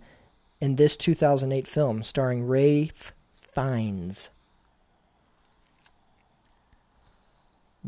in 0.60 0.76
this 0.76 0.98
2008 0.98 1.66
film 1.66 2.04
starring 2.04 2.46
Ralph 2.46 3.14
Fiennes? 3.54 4.32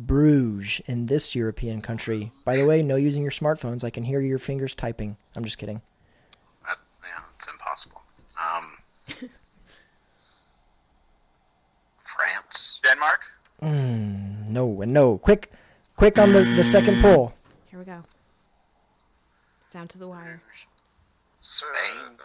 Bruges 0.07 0.81
in 0.87 1.05
this 1.07 1.35
European 1.35 1.81
country. 1.81 2.31
By 2.45 2.55
the 2.57 2.65
way, 2.65 2.81
no 2.81 2.95
using 2.95 3.21
your 3.21 3.31
smartphones. 3.31 3.83
I 3.83 3.89
can 3.89 4.03
hear 4.03 4.21
your 4.21 4.37
fingers 4.39 4.73
typing. 4.75 5.17
I'm 5.35 5.43
just 5.43 5.57
kidding. 5.57 5.81
That, 6.65 6.77
yeah, 7.03 7.21
it's 7.35 7.47
impossible. 7.47 8.01
Um, 8.37 8.71
France. 12.15 12.79
Denmark. 12.83 13.19
No 13.61 14.81
and 14.81 14.93
no. 14.93 15.17
Quick, 15.17 15.51
quick 15.95 16.17
on 16.17 16.31
the, 16.33 16.43
the 16.55 16.63
second 16.63 17.01
pull. 17.01 17.33
Here 17.69 17.79
we 17.79 17.85
go. 17.85 18.03
It's 19.59 19.67
down 19.73 19.87
to 19.89 19.97
the 19.97 20.07
wire. 20.07 20.41
Spain. 21.41 22.17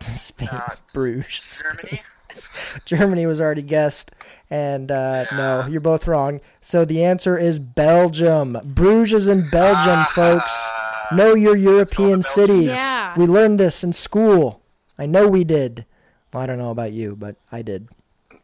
Spain, 0.16 0.48
Uh, 0.50 0.74
Bruges. 0.92 1.62
Germany. 1.62 2.00
Germany 2.84 3.26
was 3.26 3.40
already 3.40 3.62
guessed, 3.62 4.12
and 4.50 4.90
uh, 4.90 5.24
no, 5.32 5.66
you're 5.66 5.80
both 5.80 6.06
wrong. 6.06 6.40
So 6.60 6.84
the 6.84 7.04
answer 7.04 7.36
is 7.38 7.58
Belgium. 7.58 8.58
Bruges 8.64 9.24
is 9.24 9.28
in 9.28 9.48
Belgium, 9.50 10.04
folks. 10.14 10.68
Know 11.12 11.34
your 11.34 11.56
European 11.56 12.22
cities. 12.22 12.68
Yeah. 12.70 13.14
We 13.16 13.26
learned 13.26 13.60
this 13.60 13.84
in 13.84 13.92
school. 13.92 14.62
I 14.98 15.06
know 15.06 15.28
we 15.28 15.44
did. 15.44 15.86
Well, 16.32 16.42
I 16.42 16.46
don't 16.46 16.58
know 16.58 16.70
about 16.70 16.92
you, 16.92 17.14
but 17.16 17.36
I 17.52 17.62
did. 17.62 17.88
I 18.32 18.36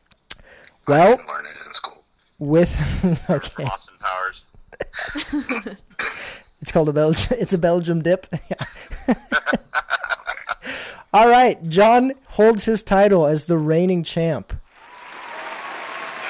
Well, 0.86 1.16
didn't 1.16 1.28
learn 1.28 1.44
it 1.46 1.66
in 1.66 1.74
school. 1.74 2.04
with 2.38 3.20
okay, 3.30 3.64
Austin 3.64 3.94
Powers. 4.00 4.44
it's 6.60 6.70
called 6.72 6.88
a 6.88 6.92
Belgium. 6.92 7.36
It's 7.40 7.52
a 7.52 7.58
Belgium 7.58 8.02
dip. 8.02 8.26
All 11.12 11.28
right, 11.28 11.62
John 11.68 12.12
holds 12.28 12.64
his 12.64 12.82
title 12.82 13.26
as 13.26 13.44
the 13.44 13.58
reigning 13.58 14.02
champ. 14.02 14.52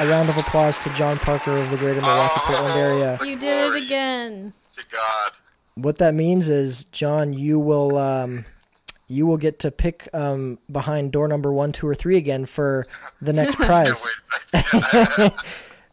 A 0.01 0.09
round 0.09 0.29
of 0.29 0.37
applause 0.37 0.79
to 0.79 0.91
John 0.95 1.19
Parker 1.19 1.53
of 1.53 1.71
the 1.71 1.77
Greater 1.77 2.01
Milwaukee, 2.01 2.41
Portland 2.45 2.79
area. 2.79 3.19
You 3.23 3.39
did 3.39 3.73
it 3.75 3.83
again. 3.85 4.53
To 4.77 4.83
God. 4.91 5.33
What 5.75 5.99
that 5.99 6.15
means 6.15 6.49
is, 6.49 6.85
John, 6.85 7.33
you 7.33 7.61
will 7.61 7.97
um, 7.99 8.45
you 9.07 9.27
will 9.27 9.37
get 9.37 9.59
to 9.61 9.71
pick 9.71 10.09
um, 10.13 10.59
behind 10.71 11.13
door 11.13 11.29
number 11.29 11.53
one, 11.53 11.71
two, 11.73 11.87
or 11.87 11.95
three 11.95 12.17
again 12.17 12.47
for 12.47 12.87
the 13.21 13.33
next 13.35 13.57
prize. 13.57 14.05
Wait 14.53 14.61
a 14.61 14.81
second. 14.83 15.33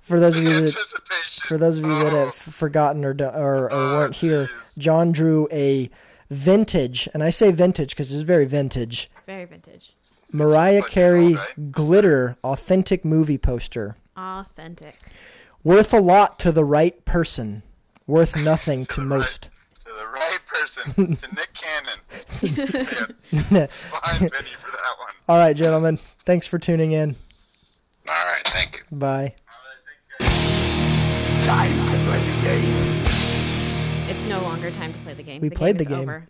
For 0.02 0.20
those 0.20 0.36
of 0.38 0.42
you 0.44 0.62
that 0.62 0.74
for 1.44 1.60
those 1.60 1.78
of 1.78 1.84
you 1.84 1.90
that 2.00 2.12
Oh, 2.14 2.26
have 2.26 2.34
forgotten 2.34 3.06
or 3.06 3.12
or, 3.20 3.66
or 3.66 3.70
Oh, 3.72 3.96
weren't 3.98 4.16
here. 4.16 4.50
John 4.76 5.12
drew 5.12 5.48
a 5.52 5.88
vintage, 6.30 7.08
and 7.14 7.24
I 7.24 7.30
say 7.30 7.52
vintage 7.52 7.92
because 7.92 8.14
it's 8.14 8.24
very 8.24 8.46
vintage. 8.46 9.10
Very 9.26 9.46
vintage. 9.46 9.94
Mariah 10.32 10.84
Carey 10.84 11.34
know, 11.34 11.46
glitter 11.72 12.38
authentic 12.44 13.04
movie 13.04 13.38
poster. 13.40 13.96
Authentic. 14.16 14.96
Worth 15.64 15.94
a 15.94 16.00
lot 16.00 16.38
to 16.40 16.52
the 16.52 16.64
right 16.66 17.04
person. 17.06 17.64
Worth 18.06 18.36
nothing 18.36 18.86
to 18.88 18.96
the 19.02 19.08
right- 19.08 19.18
most. 19.20 19.50
to 19.86 19.92
the 19.98 20.08
right 20.08 20.40
person. 20.48 21.16
to 21.18 21.36
Nick 21.36 21.50
Cannon. 21.54 22.00
Fine, 23.70 24.20
Benny, 24.20 24.30
for 24.60 24.72
that 24.72 24.96
one. 25.00 25.14
All 25.28 25.38
right, 25.38 25.56
gentlemen. 25.56 26.00
Thanks 26.26 26.46
for 26.48 26.60
tuning 26.60 26.92
in. 26.92 27.16
All 28.08 28.14
right, 28.26 28.48
thank 28.48 28.84
you. 28.92 28.98
Bye. 28.98 29.34
All 29.50 29.62
right, 29.66 29.82
thanks, 30.20 30.38
guys. 31.40 31.46
Time 31.46 31.88
to 31.88 32.06
play 32.06 32.20
the 32.20 32.42
game. 32.44 32.89
No 34.30 34.42
longer 34.44 34.70
time 34.70 34.94
to 34.94 35.00
play 35.00 35.16
the 35.16 35.24
game. 35.24 35.42
We 35.42 35.50
the 35.50 35.56
played 35.56 35.78
game 35.80 35.86
the 35.86 35.90
game. 35.90 36.02
Over. 36.04 36.28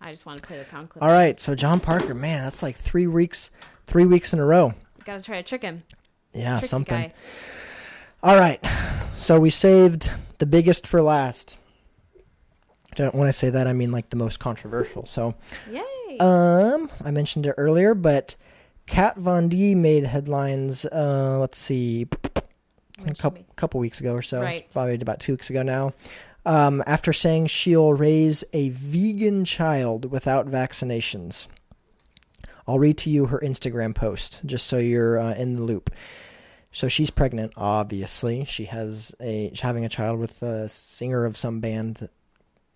I 0.00 0.10
just 0.10 0.26
want 0.26 0.40
to 0.40 0.46
play 0.46 0.58
the 0.58 0.68
sound 0.68 0.90
clip. 0.90 1.02
All 1.02 1.10
right, 1.10 1.38
so 1.38 1.54
John 1.54 1.78
Parker, 1.80 2.12
man, 2.12 2.42
that's 2.44 2.60
like 2.62 2.74
three 2.76 3.06
weeks, 3.06 3.50
three 3.86 4.04
weeks 4.04 4.32
in 4.32 4.40
a 4.40 4.44
row. 4.44 4.74
Gotta 5.04 5.22
try 5.22 5.36
to 5.36 5.42
trick 5.48 5.62
him. 5.62 5.84
Yeah, 6.34 6.54
Trick 6.58 6.62
the 6.62 6.68
something. 6.68 6.98
guy. 6.98 7.14
All 8.22 8.36
right, 8.36 8.60
so 9.14 9.38
we 9.38 9.50
saved 9.50 10.10
the 10.38 10.46
biggest 10.46 10.86
for 10.88 11.00
last. 11.00 11.56
When 12.98 13.28
I 13.28 13.30
say 13.30 13.50
that, 13.50 13.66
I 13.68 13.72
mean 13.72 13.92
like 13.92 14.10
the 14.10 14.16
most 14.16 14.40
controversial. 14.40 15.06
So, 15.06 15.34
Yay! 15.70 16.18
um, 16.18 16.90
I 17.04 17.10
mentioned 17.12 17.46
it 17.46 17.54
earlier, 17.58 17.94
but 17.94 18.34
Kat 18.86 19.16
Von 19.18 19.48
D 19.48 19.74
made 19.74 20.04
headlines. 20.04 20.84
Uh, 20.86 21.38
let's 21.38 21.58
see, 21.58 22.06
a 23.06 23.14
couple 23.14 23.44
couple 23.54 23.78
weeks 23.80 24.00
ago 24.00 24.14
or 24.14 24.22
so, 24.22 24.42
Right. 24.42 24.68
probably 24.72 24.94
about 24.94 25.20
two 25.20 25.34
weeks 25.34 25.48
ago 25.50 25.62
now. 25.62 25.92
Um, 26.46 26.82
after 26.86 27.12
saying 27.12 27.48
she'll 27.48 27.92
raise 27.92 28.44
a 28.52 28.68
vegan 28.68 29.44
child 29.44 30.10
without 30.12 30.46
vaccinations. 30.46 31.48
I'll 32.68 32.78
read 32.78 32.98
to 32.98 33.10
you 33.10 33.26
her 33.26 33.40
Instagram 33.40 33.96
post 33.96 34.42
just 34.46 34.68
so 34.68 34.78
you're 34.78 35.18
uh, 35.18 35.34
in 35.34 35.56
the 35.56 35.62
loop. 35.62 35.90
So 36.70 36.86
she's 36.86 37.10
pregnant, 37.10 37.52
obviously. 37.56 38.44
She 38.44 38.66
has 38.66 39.12
a 39.20 39.48
she's 39.50 39.60
having 39.60 39.84
a 39.84 39.88
child 39.88 40.20
with 40.20 40.40
a 40.40 40.68
singer 40.68 41.24
of 41.24 41.36
some 41.36 41.58
band 41.58 42.08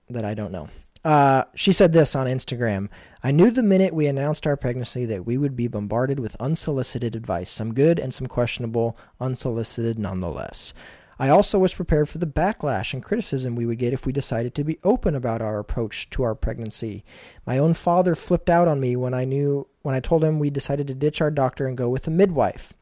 that 0.09 0.25
I 0.25 0.35
don't 0.35 0.53
know. 0.53 0.69
Uh, 1.05 1.45
she 1.55 1.73
said 1.73 1.93
this 1.93 2.17
on 2.17 2.27
Instagram. 2.27 2.89
I 3.23 3.31
knew 3.31 3.51
the 3.51 3.63
minute 3.63 3.95
we 3.95 4.07
announced 4.07 4.47
our 4.47 4.57
pregnancy 4.57 5.05
that 5.07 5.27
we 5.27 5.39
would 5.39 5.55
be 5.55 5.69
bombarded 5.69 6.19
with 6.19 6.37
unsolicited 6.41 7.15
advice, 7.15 7.51
some 7.51 7.73
good 7.73 7.99
and 7.99 8.13
some 8.13 8.27
questionable, 8.27 8.99
unsolicited 9.21 9.99
nonetheless. 9.99 10.75
I 11.21 11.29
also 11.29 11.59
was 11.59 11.75
prepared 11.75 12.09
for 12.09 12.17
the 12.17 12.27
backlash 12.27 12.95
and 12.95 13.05
criticism 13.05 13.55
we 13.55 13.67
would 13.67 13.79
get 13.79 13.93
if 13.93 14.07
we 14.07 14.13
decided 14.13 14.55
to 14.55 14.65
be 14.65 14.79
open 14.83 15.15
about 15.15 15.43
our 15.43 15.59
approach 15.59 16.09
to 16.11 16.23
our 16.23 16.35
pregnancy. 16.35 17.05
My 17.45 17.59
own 17.59 17.75
father 17.75 18.15
flipped 18.15 18.49
out 18.49 18.67
on 18.67 18.81
me 18.81 18.97
when 18.97 19.13
I 19.13 19.27
knew 19.27 19.67
when 19.83 19.95
I 19.95 20.01
told 20.01 20.25
him 20.25 20.39
we 20.39 20.49
decided 20.49 20.87
to 20.87 20.95
ditch 20.95 21.21
our 21.21 21.31
doctor 21.31 21.67
and 21.67 21.77
go 21.77 21.91
with 21.91 22.07
a 22.07 22.11
midwife. 22.11 22.73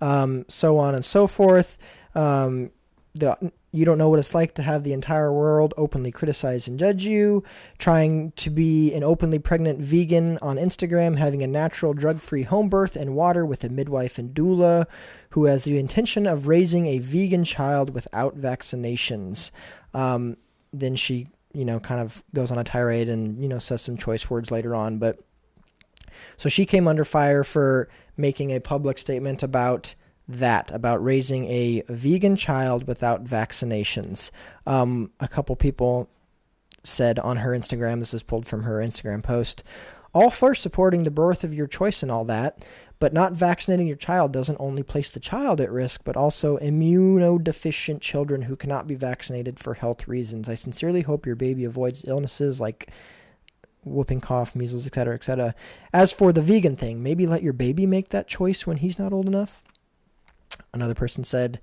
Um, 0.00 0.44
so 0.48 0.76
on 0.76 0.96
and 0.96 1.04
so 1.04 1.28
forth. 1.28 1.78
Um, 2.16 2.72
the, 3.14 3.52
you 3.70 3.84
don't 3.84 3.98
know 3.98 4.08
what 4.08 4.18
it's 4.18 4.34
like 4.34 4.54
to 4.54 4.62
have 4.62 4.82
the 4.82 4.92
entire 4.92 5.32
world 5.32 5.74
openly 5.76 6.10
criticize 6.10 6.66
and 6.68 6.78
judge 6.78 7.04
you. 7.04 7.44
Trying 7.78 8.32
to 8.32 8.50
be 8.50 8.92
an 8.92 9.02
openly 9.02 9.38
pregnant 9.38 9.80
vegan 9.80 10.38
on 10.42 10.56
Instagram, 10.56 11.16
having 11.16 11.42
a 11.42 11.48
natural 11.48 11.92
drug 11.92 12.20
free 12.20 12.42
home 12.42 12.68
birth 12.68 12.96
and 12.96 13.14
water 13.14 13.46
with 13.46 13.62
a 13.62 13.68
midwife 13.68 14.18
and 14.18 14.34
doula 14.34 14.86
who 15.34 15.46
has 15.46 15.64
the 15.64 15.78
intention 15.78 16.28
of 16.28 16.46
raising 16.46 16.86
a 16.86 16.98
vegan 16.98 17.42
child 17.42 17.92
without 17.92 18.38
vaccinations. 18.38 19.50
Um, 19.92 20.36
then 20.72 20.94
she, 20.94 21.26
you 21.52 21.64
know, 21.64 21.80
kind 21.80 22.00
of 22.00 22.22
goes 22.32 22.52
on 22.52 22.58
a 22.58 22.62
tirade 22.62 23.08
and, 23.08 23.42
you 23.42 23.48
know, 23.48 23.58
says 23.58 23.82
some 23.82 23.96
choice 23.96 24.30
words 24.30 24.52
later 24.52 24.76
on. 24.76 24.98
But 24.98 25.18
so 26.36 26.48
she 26.48 26.64
came 26.64 26.86
under 26.86 27.04
fire 27.04 27.42
for 27.42 27.88
making 28.16 28.52
a 28.52 28.60
public 28.60 28.96
statement 28.96 29.42
about 29.42 29.96
that, 30.28 30.70
about 30.70 31.02
raising 31.02 31.46
a 31.46 31.82
vegan 31.88 32.36
child 32.36 32.86
without 32.86 33.24
vaccinations. 33.24 34.30
Um, 34.68 35.10
a 35.18 35.26
couple 35.26 35.56
people 35.56 36.08
said 36.84 37.18
on 37.18 37.38
her 37.38 37.50
Instagram, 37.50 37.98
this 37.98 38.14
is 38.14 38.22
pulled 38.22 38.46
from 38.46 38.62
her 38.62 38.76
Instagram 38.76 39.20
post, 39.20 39.64
all 40.12 40.30
for 40.30 40.54
supporting 40.54 41.02
the 41.02 41.10
birth 41.10 41.42
of 41.42 41.52
your 41.52 41.66
choice 41.66 42.04
and 42.04 42.12
all 42.12 42.24
that, 42.26 42.64
but 42.98 43.12
not 43.12 43.32
vaccinating 43.32 43.86
your 43.86 43.96
child 43.96 44.32
doesn't 44.32 44.60
only 44.60 44.82
place 44.82 45.10
the 45.10 45.20
child 45.20 45.60
at 45.60 45.70
risk, 45.70 46.02
but 46.04 46.16
also 46.16 46.58
immunodeficient 46.58 48.00
children 48.00 48.42
who 48.42 48.56
cannot 48.56 48.86
be 48.86 48.94
vaccinated 48.94 49.58
for 49.58 49.74
health 49.74 50.08
reasons. 50.08 50.48
I 50.48 50.54
sincerely 50.54 51.02
hope 51.02 51.26
your 51.26 51.36
baby 51.36 51.64
avoids 51.64 52.04
illnesses 52.06 52.60
like 52.60 52.90
whooping 53.82 54.20
cough, 54.20 54.54
measles, 54.54 54.86
etc., 54.86 55.14
etc. 55.14 55.54
As 55.92 56.12
for 56.12 56.32
the 56.32 56.42
vegan 56.42 56.76
thing, 56.76 57.02
maybe 57.02 57.26
let 57.26 57.42
your 57.42 57.52
baby 57.52 57.86
make 57.86 58.08
that 58.10 58.28
choice 58.28 58.66
when 58.66 58.78
he's 58.78 58.98
not 58.98 59.12
old 59.12 59.26
enough. 59.26 59.62
Another 60.72 60.94
person 60.94 61.24
said, 61.24 61.60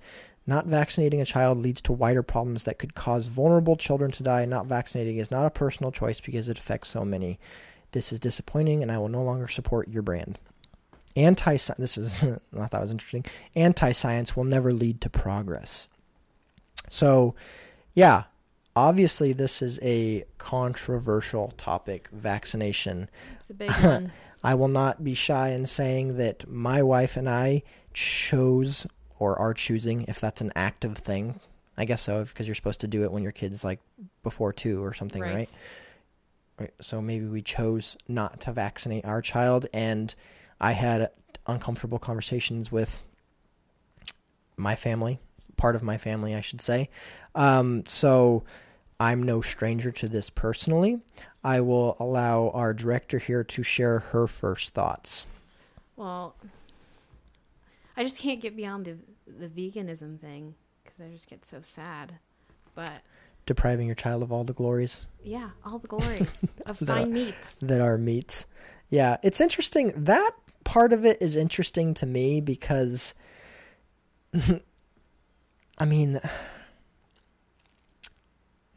not 0.48 0.66
vaccinating 0.66 1.22
a 1.22 1.26
child 1.26 1.60
leads 1.60 1.82
to 1.84 1.94
wider 1.94 2.24
problems 2.24 2.64
that 2.64 2.80
could 2.80 2.96
cause 2.96 3.28
vulnerable 3.28 3.76
children 3.76 4.12
to 4.12 4.24
die. 4.24 4.46
Not 4.46 4.66
vaccinating 4.66 5.18
is 5.18 5.32
not 5.32 5.46
a 5.46 5.52
personal 5.52 5.92
choice 5.92 6.20
because 6.20 6.50
it 6.50 6.58
affects 6.58 6.90
so 6.90 7.06
many. 7.06 7.40
This 7.92 8.12
is 8.12 8.20
disappointing, 8.20 8.82
and 8.82 8.92
I 8.92 8.98
will 8.98 9.10
no 9.10 9.24
longer 9.24 9.48
support 9.48 9.90
your 9.90 10.02
brand. 10.02 10.40
Anti 11.16 11.58
this 11.78 11.98
is 11.98 12.24
I 12.58 12.66
thought 12.68 12.82
was 12.82 12.92
interesting. 12.92 13.26
Anti 13.56 13.92
science 13.92 14.36
will 14.36 14.44
never 14.44 14.72
lead 14.74 15.02
to 15.02 15.10
progress. 15.10 15.88
So, 16.90 17.36
yeah, 17.94 18.24
obviously 18.76 19.34
this 19.34 19.62
is 19.62 19.80
a 19.82 20.26
controversial 20.38 21.54
topic. 21.58 22.10
Vaccination. 22.12 23.10
It's 23.42 23.50
a 23.50 23.54
big 23.54 23.72
one. 23.72 24.12
I 24.44 24.56
will 24.56 24.68
not 24.68 25.04
be 25.04 25.14
shy 25.14 25.50
in 25.50 25.66
saying 25.68 26.18
that 26.18 26.50
my 26.50 26.82
wife 26.82 27.16
and 27.16 27.30
I 27.30 27.62
chose 27.94 28.88
or 29.20 29.38
are 29.38 29.54
choosing, 29.54 30.06
if 30.08 30.20
that's 30.20 30.42
an 30.42 30.52
active 30.56 30.98
thing. 30.98 31.40
I 31.78 31.86
guess 31.86 32.02
so, 32.02 32.24
because 32.24 32.48
you're 32.48 32.56
supposed 32.56 32.82
to 32.82 32.88
do 32.88 33.04
it 33.04 33.12
when 33.12 33.24
your 33.24 33.32
kid's 33.32 33.64
like 33.64 33.80
before 34.24 34.52
two 34.52 34.84
or 34.84 34.94
something, 34.94 35.22
right? 35.22 35.50
Right. 36.60 36.74
So 36.82 37.02
maybe 37.02 37.26
we 37.26 37.42
chose 37.42 37.98
not 38.08 38.42
to 38.42 38.52
vaccinate 38.52 39.06
our 39.06 39.22
child, 39.22 39.68
and 39.74 40.14
I 40.62 40.74
had 40.74 41.10
uncomfortable 41.48 42.00
conversations 42.00 42.72
with 42.72 43.04
my 44.56 44.76
family, 44.76 45.20
part 45.58 45.76
of 45.76 45.82
my 45.84 45.98
family, 45.98 46.36
I 46.36 46.42
should 46.42 46.62
say. 46.62 46.90
Um, 47.36 47.84
so 47.88 48.44
I'm 49.00 49.24
no 49.24 49.42
stranger 49.42 49.92
to 49.92 50.08
this 50.08 50.30
personally. 50.30 51.00
I 51.44 51.62
will 51.62 51.98
allow 52.00 52.50
our 52.50 52.74
director 52.74 53.18
here 53.18 53.44
to 53.44 53.64
share 53.64 54.00
her 54.00 54.28
first 54.28 54.76
thoughts. 54.76 55.26
Well, 55.96 56.36
I 57.98 58.04
just 58.04 58.20
can't 58.20 58.40
get 58.40 58.56
beyond 58.56 58.86
the 58.86 58.98
the 59.28 59.48
veganism 59.48 60.20
thing 60.20 60.54
because 60.84 61.00
I 61.00 61.10
just 61.10 61.30
get 61.30 61.46
so 61.46 61.62
sad. 61.62 62.14
But 62.76 63.02
Depriving 63.48 63.88
your 63.88 63.96
child 63.96 64.22
of 64.22 64.32
all 64.32 64.44
the 64.44 64.54
glories 64.54 65.06
yeah, 65.24 65.50
all 65.66 65.80
the 65.80 65.88
glories 65.88 66.28
of 66.66 66.78
fine 66.78 67.12
meats. 67.12 67.56
that 67.62 67.82
are 67.82 67.98
meats. 67.98 68.46
Yeah, 68.90 69.18
it's 69.24 69.42
interesting. 69.42 69.94
That 69.96 70.32
part 70.72 70.94
of 70.94 71.04
it 71.04 71.22
is 71.22 71.36
interesting 71.36 71.94
to 71.94 72.06
me 72.06 72.40
because, 72.40 73.14
I 75.78 75.86
mean, 75.86 76.22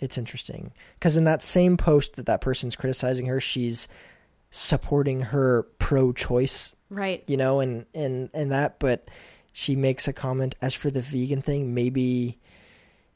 it's 0.00 0.18
interesting 0.18 0.72
because 0.98 1.16
in 1.16 1.22
that 1.22 1.40
same 1.40 1.76
post 1.76 2.16
that 2.16 2.26
that 2.26 2.40
person's 2.40 2.74
criticizing 2.74 3.26
her, 3.26 3.40
she's 3.40 3.86
supporting 4.50 5.20
her 5.20 5.62
pro-choice, 5.78 6.74
Right. 6.90 7.22
you 7.28 7.36
know, 7.36 7.60
and 7.60 7.86
and 7.94 8.28
and 8.34 8.50
that. 8.50 8.80
But 8.80 9.08
she 9.52 9.76
makes 9.76 10.08
a 10.08 10.12
comment 10.12 10.56
as 10.60 10.74
for 10.74 10.90
the 10.90 11.00
vegan 11.00 11.42
thing, 11.42 11.74
maybe, 11.74 12.38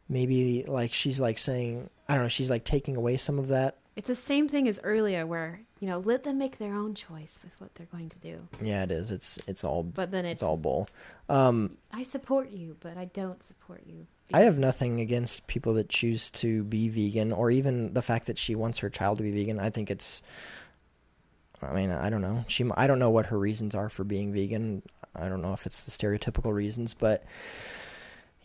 maybe 0.08 0.64
like 0.68 0.92
she's 0.92 1.18
like 1.18 1.38
saying, 1.38 1.90
I 2.08 2.14
don't 2.14 2.22
know, 2.22 2.28
she's 2.28 2.48
like 2.50 2.62
taking 2.64 2.94
away 2.94 3.16
some 3.16 3.40
of 3.40 3.48
that. 3.48 3.76
It's 3.98 4.06
the 4.06 4.14
same 4.14 4.48
thing 4.48 4.68
as 4.68 4.78
earlier, 4.84 5.26
where 5.26 5.62
you 5.80 5.88
know, 5.88 5.98
let 5.98 6.22
them 6.22 6.38
make 6.38 6.58
their 6.58 6.72
own 6.72 6.94
choice 6.94 7.40
with 7.42 7.52
what 7.60 7.74
they're 7.74 7.88
going 7.90 8.08
to 8.10 8.18
do. 8.18 8.46
Yeah, 8.62 8.84
it 8.84 8.92
is. 8.92 9.10
It's 9.10 9.40
it's 9.48 9.64
all 9.64 9.82
But 9.82 10.12
then 10.12 10.24
it's 10.24 10.34
it's, 10.34 10.42
all 10.44 10.56
bull. 10.56 10.88
Um, 11.28 11.78
I 11.92 12.04
support 12.04 12.50
you, 12.50 12.76
but 12.78 12.96
I 12.96 13.06
don't 13.06 13.42
support 13.42 13.82
you. 13.86 14.06
I 14.32 14.42
have 14.42 14.56
nothing 14.56 15.00
against 15.00 15.48
people 15.48 15.74
that 15.74 15.88
choose 15.88 16.30
to 16.32 16.62
be 16.62 16.88
vegan, 16.88 17.32
or 17.32 17.50
even 17.50 17.92
the 17.92 18.00
fact 18.00 18.26
that 18.26 18.38
she 18.38 18.54
wants 18.54 18.78
her 18.78 18.88
child 18.88 19.18
to 19.18 19.24
be 19.24 19.32
vegan. 19.32 19.58
I 19.58 19.70
think 19.70 19.90
it's. 19.90 20.22
I 21.60 21.72
mean, 21.72 21.90
I 21.90 22.08
don't 22.08 22.22
know. 22.22 22.44
She, 22.46 22.70
I 22.76 22.86
don't 22.86 23.00
know 23.00 23.10
what 23.10 23.26
her 23.26 23.38
reasons 23.38 23.74
are 23.74 23.88
for 23.88 24.04
being 24.04 24.32
vegan. 24.32 24.84
I 25.16 25.28
don't 25.28 25.42
know 25.42 25.54
if 25.54 25.66
it's 25.66 25.82
the 25.82 25.90
stereotypical 25.90 26.54
reasons, 26.54 26.94
but 26.94 27.24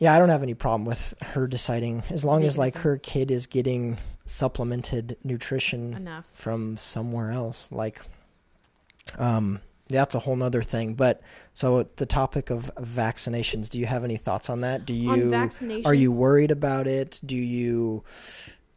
yeah, 0.03 0.13
I 0.13 0.19
don't 0.19 0.27
have 0.27 0.43
any 0.43 0.53
problem 0.53 0.83
with 0.83 1.13
her 1.21 1.47
deciding 1.47 2.03
as 2.09 2.25
long 2.25 2.43
as 2.43 2.57
like 2.57 2.75
her 2.79 2.97
kid 2.97 3.31
is 3.31 3.47
getting 3.47 3.97
supplemented 4.25 5.15
nutrition 5.23 5.93
enough. 5.93 6.25
from 6.33 6.75
somewhere 6.75 7.31
else. 7.31 7.71
Like, 7.71 8.01
um, 9.17 9.61
that's 9.87 10.13
a 10.13 10.19
whole 10.19 10.35
nother 10.35 10.61
thing. 10.61 10.95
But 10.95 11.21
so 11.53 11.87
the 11.95 12.05
topic 12.05 12.49
of 12.49 12.69
vaccinations. 12.75 13.69
Do 13.69 13.79
you 13.79 13.85
have 13.85 14.03
any 14.03 14.17
thoughts 14.17 14.49
on 14.49 14.59
that? 14.59 14.85
Do 14.85 14.93
you 14.93 15.49
are 15.85 15.93
you 15.93 16.11
worried 16.11 16.51
about 16.51 16.85
it? 16.85 17.21
Do 17.25 17.37
you 17.37 18.03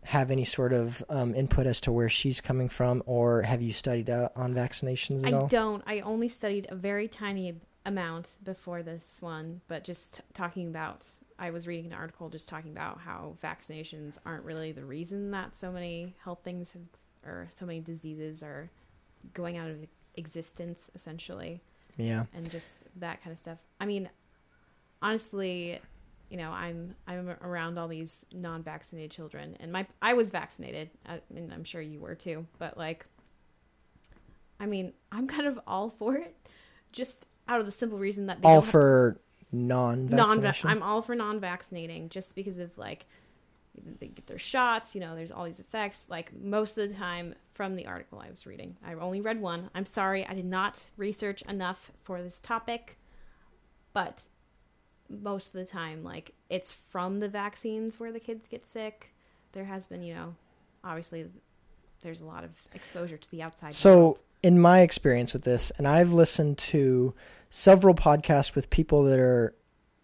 have 0.05 0.31
any 0.31 0.45
sort 0.45 0.72
of 0.72 1.03
um, 1.09 1.35
input 1.35 1.66
as 1.66 1.81
to 1.81 1.91
where 1.91 2.09
she's 2.09 2.41
coming 2.41 2.68
from, 2.68 3.03
or 3.05 3.43
have 3.43 3.61
you 3.61 3.72
studied 3.72 4.11
uh, 4.11 4.29
on 4.37 4.55
vaccinations 4.55 5.27
at 5.27 5.35
I 5.35 5.37
all? 5.37 5.49
don't. 5.49 5.83
I 5.89 5.99
only 6.03 6.29
studied 6.29 6.68
a 6.70 6.77
very 6.77 7.09
tiny 7.09 7.57
amount 7.87 8.37
before 8.45 8.82
this 8.82 9.16
one, 9.20 9.62
but 9.68 9.84
just 9.84 10.20
talking 10.34 10.68
about. 10.68 11.07
I 11.39 11.51
was 11.51 11.66
reading 11.66 11.87
an 11.87 11.93
article 11.93 12.28
just 12.28 12.49
talking 12.49 12.72
about 12.72 12.99
how 12.99 13.37
vaccinations 13.43 14.16
aren't 14.24 14.45
really 14.45 14.72
the 14.72 14.84
reason 14.84 15.30
that 15.32 15.57
so 15.57 15.70
many 15.70 16.14
health 16.24 16.41
things 16.45 16.70
have, 16.72 16.82
or 17.30 17.49
so 17.59 17.66
many 17.66 17.80
diseases 17.80 18.43
are 18.43 18.70
going 19.34 19.57
out 19.57 19.68
of 19.68 19.76
existence, 20.14 20.91
essentially, 20.95 21.61
Yeah, 21.97 22.24
and 22.34 22.51
just 22.51 22.68
that 23.01 23.22
kind 23.22 23.32
of 23.32 23.39
stuff. 23.39 23.59
I 23.80 23.87
mean, 23.87 24.09
honestly, 25.03 25.78
you 26.30 26.39
know, 26.39 26.51
I'm 26.51 26.95
I'm 27.07 27.28
around 27.43 27.78
all 27.78 27.89
these 27.89 28.24
non-vaccinated 28.32 29.11
children, 29.11 29.57
and 29.61 29.70
my 29.70 29.87
I 30.01 30.14
was 30.14 30.30
vaccinated, 30.30 30.91
uh, 31.07 31.18
and 31.34 31.53
I'm 31.53 31.64
sure 31.64 31.80
you 31.80 32.01
were 32.01 32.14
too. 32.14 32.47
But 32.59 32.78
like, 32.78 33.07
I 34.59 34.66
mean, 34.66 34.93
I'm 35.12 35.26
kind 35.26 35.47
of 35.47 35.61
all 35.66 35.91
for 35.91 36.16
it, 36.16 36.34
just 36.93 37.26
out 37.49 37.61
of 37.61 37.67
the 37.67 37.73
simple 37.73 37.99
reason 37.99 38.27
that 38.27 38.43
they 38.43 38.49
all 38.49 38.63
for 38.63 39.21
non. 39.53 40.09
I'm 40.65 40.83
all 40.83 41.03
for 41.03 41.15
non-vaccinating, 41.15 42.09
just 42.09 42.35
because 42.35 42.59
of 42.59 42.77
like 42.79 43.07
they 44.01 44.09
get 44.09 44.27
their 44.27 44.39
shots. 44.39 44.95
You 44.95 45.01
know, 45.01 45.15
there's 45.15 45.31
all 45.31 45.45
these 45.45 45.61
effects. 45.61 46.07
Like 46.09 46.35
most 46.35 46.79
of 46.79 46.89
the 46.89 46.95
time, 46.95 47.35
from 47.55 47.77
the 47.77 47.87
article 47.87 48.19
I 48.19 48.31
was 48.31 48.47
reading, 48.47 48.77
I 48.85 48.95
only 48.95 49.21
read 49.21 49.41
one. 49.41 49.71
I'm 49.75 49.87
sorry, 49.87 50.27
I 50.27 50.35
did 50.35 50.47
not 50.47 50.79
research 50.97 51.43
enough 51.43 51.91
for 52.05 52.23
this 52.23 52.41
topic, 52.41 52.99
but 53.93 54.21
most 55.09 55.49
of 55.49 55.55
the 55.55 55.65
time, 55.65 56.03
like 56.03 56.33
it's 56.51 56.73
from 56.73 57.21
the 57.21 57.29
vaccines 57.29 58.01
where 58.01 58.13
the 58.13 58.21
kids 58.21 58.47
get 58.49 58.67
sick. 58.67 59.13
There 59.53 59.65
has 59.65 59.87
been, 59.87 60.03
you 60.03 60.15
know, 60.15 60.35
obviously 60.85 61.27
there's 62.03 62.21
a 62.21 62.27
lot 62.27 62.45
of 62.45 62.51
exposure 62.75 63.17
to 63.17 63.31
the 63.31 63.43
outside. 63.43 63.75
So, 63.75 63.97
world. 63.97 64.21
In 64.47 64.61
my 64.61 64.83
experience 64.83 65.33
with 65.33 65.43
this, 65.43 65.73
and 65.77 65.89
I've 65.89 66.13
listened 66.13 66.57
to 66.59 67.15
several 67.51 67.97
podcasts 67.97 68.55
with 68.55 68.71
people 68.71 69.03
that 69.03 69.19
are 69.19 69.53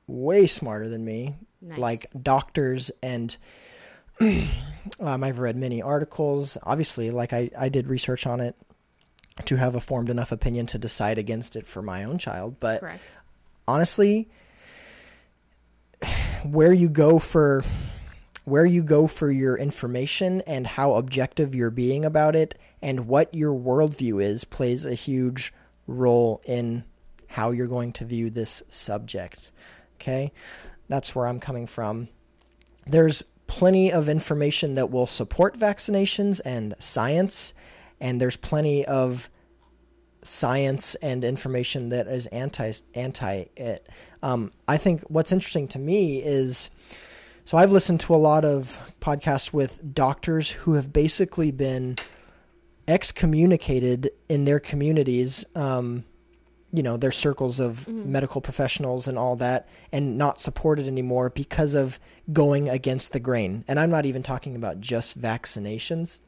way 0.09 0.49
smarter 0.49 0.89
than 0.89 1.05
me, 1.05 1.37
Nice. 1.61 1.79
like 1.79 2.07
doctors 2.21 2.91
and 3.01 3.37
um, 4.21 5.23
I've 5.23 5.39
read 5.39 5.55
many 5.55 5.81
articles. 5.81 6.59
Obviously, 6.65 7.13
like 7.13 7.33
I, 7.33 7.51
I 7.57 7.69
did 7.69 7.87
research 7.87 8.27
on 8.27 8.41
it 8.41 8.57
to 9.45 9.55
have 9.55 9.77
a 9.77 9.81
formed 9.81 10.11
enough 10.11 10.33
opinion 10.33 10.67
to 10.67 10.77
decide 10.79 11.19
against 11.19 11.55
it 11.55 11.69
for 11.69 11.81
my 11.81 12.03
own 12.03 12.19
child. 12.19 12.57
But 12.59 12.81
correct. 12.81 13.05
honestly, 13.69 14.29
where 16.43 16.73
you 16.73 16.89
go 16.89 17.21
for 17.21 17.63
where 18.45 18.67
you 18.67 18.83
go 18.83 19.07
for 19.07 19.31
your 19.31 19.57
information 19.57 20.41
and 20.43 20.67
how 20.67 20.95
objective 20.95 21.55
you're 21.55 21.71
being 21.71 22.05
about 22.05 22.35
it 22.35 22.57
and 22.81 23.07
what 23.07 23.33
your 23.35 23.53
worldview 23.53 24.23
is 24.23 24.45
plays 24.45 24.85
a 24.85 24.95
huge 24.95 25.53
role 25.87 26.41
in 26.45 26.85
how 27.29 27.51
you're 27.51 27.67
going 27.67 27.93
to 27.93 28.05
view 28.05 28.31
this 28.31 28.63
subject. 28.69 29.51
Okay? 29.97 30.33
That's 30.89 31.15
where 31.15 31.27
I'm 31.27 31.41
coming 31.41 31.67
from. 31.67 32.09
There's 32.87 33.25
plenty 33.47 33.93
of 33.93 34.09
information 34.09 34.75
that 34.75 34.91
will 34.91 35.07
support 35.07 35.59
vaccinations 35.59 36.41
and 36.45 36.75
science, 36.79 37.55
and 38.01 38.21
there's 38.21 38.37
plenty 38.37 38.85
of 38.85 39.31
science 40.23 40.95
and 40.97 41.25
information 41.25 41.89
that 41.91 42.07
is 42.07 42.27
anti 42.29 42.73
anti 42.95 43.45
it. 43.57 43.89
Um, 44.23 44.53
I 44.69 44.77
think 44.77 45.03
what's 45.03 45.33
interesting 45.33 45.69
to 45.69 45.79
me 45.79 46.23
is 46.23 46.71
so 47.45 47.59
I've 47.59 47.73
listened 47.73 48.01
to 48.01 48.15
a 48.15 48.17
lot 48.17 48.45
of 48.45 48.81
podcasts 49.01 49.53
with 49.53 49.95
doctors 49.95 50.51
who 50.51 50.75
have 50.75 50.93
basically 50.93 51.51
been 51.51 51.97
excommunicated 52.87 54.11
in 54.29 54.45
their 54.45 54.61
communities, 54.61 55.45
um, 55.55 56.05
you 56.73 56.83
know, 56.83 56.97
their 56.97 57.13
circles 57.13 57.61
of 57.61 57.87
medical 57.89 58.41
professionals 58.41 59.07
and 59.07 59.19
all 59.19 59.37
that, 59.37 59.69
and 59.93 60.17
not 60.17 60.41
supported 60.41 60.87
anymore 60.87 61.31
because 61.31 61.75
of 61.75 62.01
going 62.33 62.69
against 62.69 63.13
the 63.13 63.21
grain. 63.21 63.65
And 63.69 63.79
I'm 63.79 63.91
not 63.91 64.07
even 64.07 64.23
talking 64.23 64.57
about 64.57 64.81
just 64.81 65.21
vaccinations. 65.21 66.21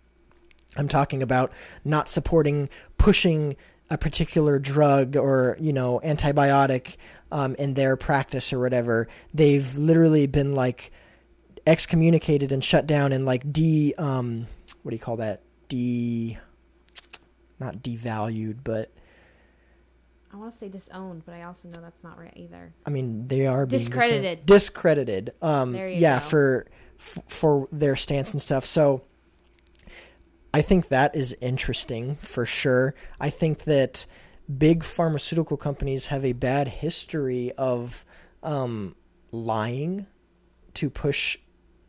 I'm 0.76 0.88
talking 0.88 1.22
about 1.22 1.52
not 1.84 2.08
supporting 2.08 2.68
pushing 2.98 3.56
a 3.90 3.98
particular 3.98 4.58
drug 4.58 5.16
or 5.16 5.56
you 5.60 5.72
know 5.72 6.00
antibiotic 6.04 6.96
um, 7.30 7.54
in 7.56 7.74
their 7.74 7.96
practice 7.96 8.52
or 8.52 8.58
whatever. 8.58 9.08
They've 9.32 9.74
literally 9.76 10.26
been 10.26 10.54
like 10.54 10.92
excommunicated 11.66 12.52
and 12.52 12.62
shut 12.62 12.86
down 12.86 13.12
and 13.12 13.24
like 13.24 13.52
de 13.52 13.94
um, 13.98 14.46
what 14.82 14.90
do 14.90 14.94
you 14.96 15.00
call 15.00 15.16
that 15.16 15.42
de 15.68 16.36
not 17.58 17.76
devalued 17.78 18.58
but 18.64 18.90
I 20.32 20.36
want 20.36 20.52
to 20.52 20.58
say 20.58 20.68
disowned, 20.68 21.22
but 21.24 21.32
I 21.36 21.44
also 21.44 21.68
know 21.68 21.80
that's 21.80 22.02
not 22.02 22.18
right 22.18 22.32
either. 22.34 22.74
I 22.84 22.90
mean 22.90 23.28
they 23.28 23.46
are 23.46 23.66
being 23.66 23.84
Discredited. 23.84 24.44
discredited 24.46 25.32
um 25.40 25.72
There 25.72 25.88
you 25.88 26.00
yeah 26.00 26.18
go. 26.18 26.24
for 26.26 26.66
f- 26.98 27.18
for 27.28 27.68
their 27.70 27.94
stance 27.96 28.32
and 28.32 28.42
stuff 28.42 28.66
so 28.66 29.02
I 30.52 30.60
think 30.62 30.88
that 30.88 31.16
is 31.16 31.36
interesting 31.40 32.14
for 32.16 32.46
sure. 32.46 32.94
I 33.20 33.28
think 33.30 33.64
that 33.64 34.06
big 34.58 34.84
pharmaceutical 34.84 35.56
companies 35.56 36.06
have 36.06 36.24
a 36.24 36.32
bad 36.32 36.68
history 36.68 37.50
of 37.58 38.04
um, 38.40 38.94
lying 39.32 40.06
to 40.74 40.90
push 40.90 41.38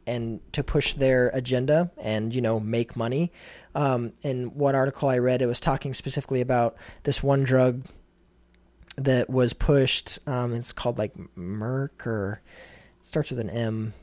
and 0.07 0.39
to 0.53 0.63
push 0.63 0.93
their 0.93 1.29
agenda 1.33 1.91
and 1.97 2.33
you 2.33 2.41
know 2.41 2.59
make 2.59 2.95
money. 2.95 3.31
Um, 3.73 4.13
in 4.21 4.55
one 4.55 4.75
article 4.75 5.09
I 5.09 5.17
read, 5.17 5.41
it 5.41 5.47
was 5.47 5.59
talking 5.59 5.93
specifically 5.93 6.41
about 6.41 6.77
this 7.03 7.21
one 7.21 7.43
drug 7.43 7.83
that 8.97 9.29
was 9.29 9.53
pushed. 9.53 10.19
Um, 10.27 10.53
it's 10.53 10.71
called 10.71 10.97
like 10.97 11.13
Merck 11.37 12.05
or 12.05 12.41
starts 13.01 13.31
with 13.31 13.39
an 13.39 13.49
M. 13.49 13.93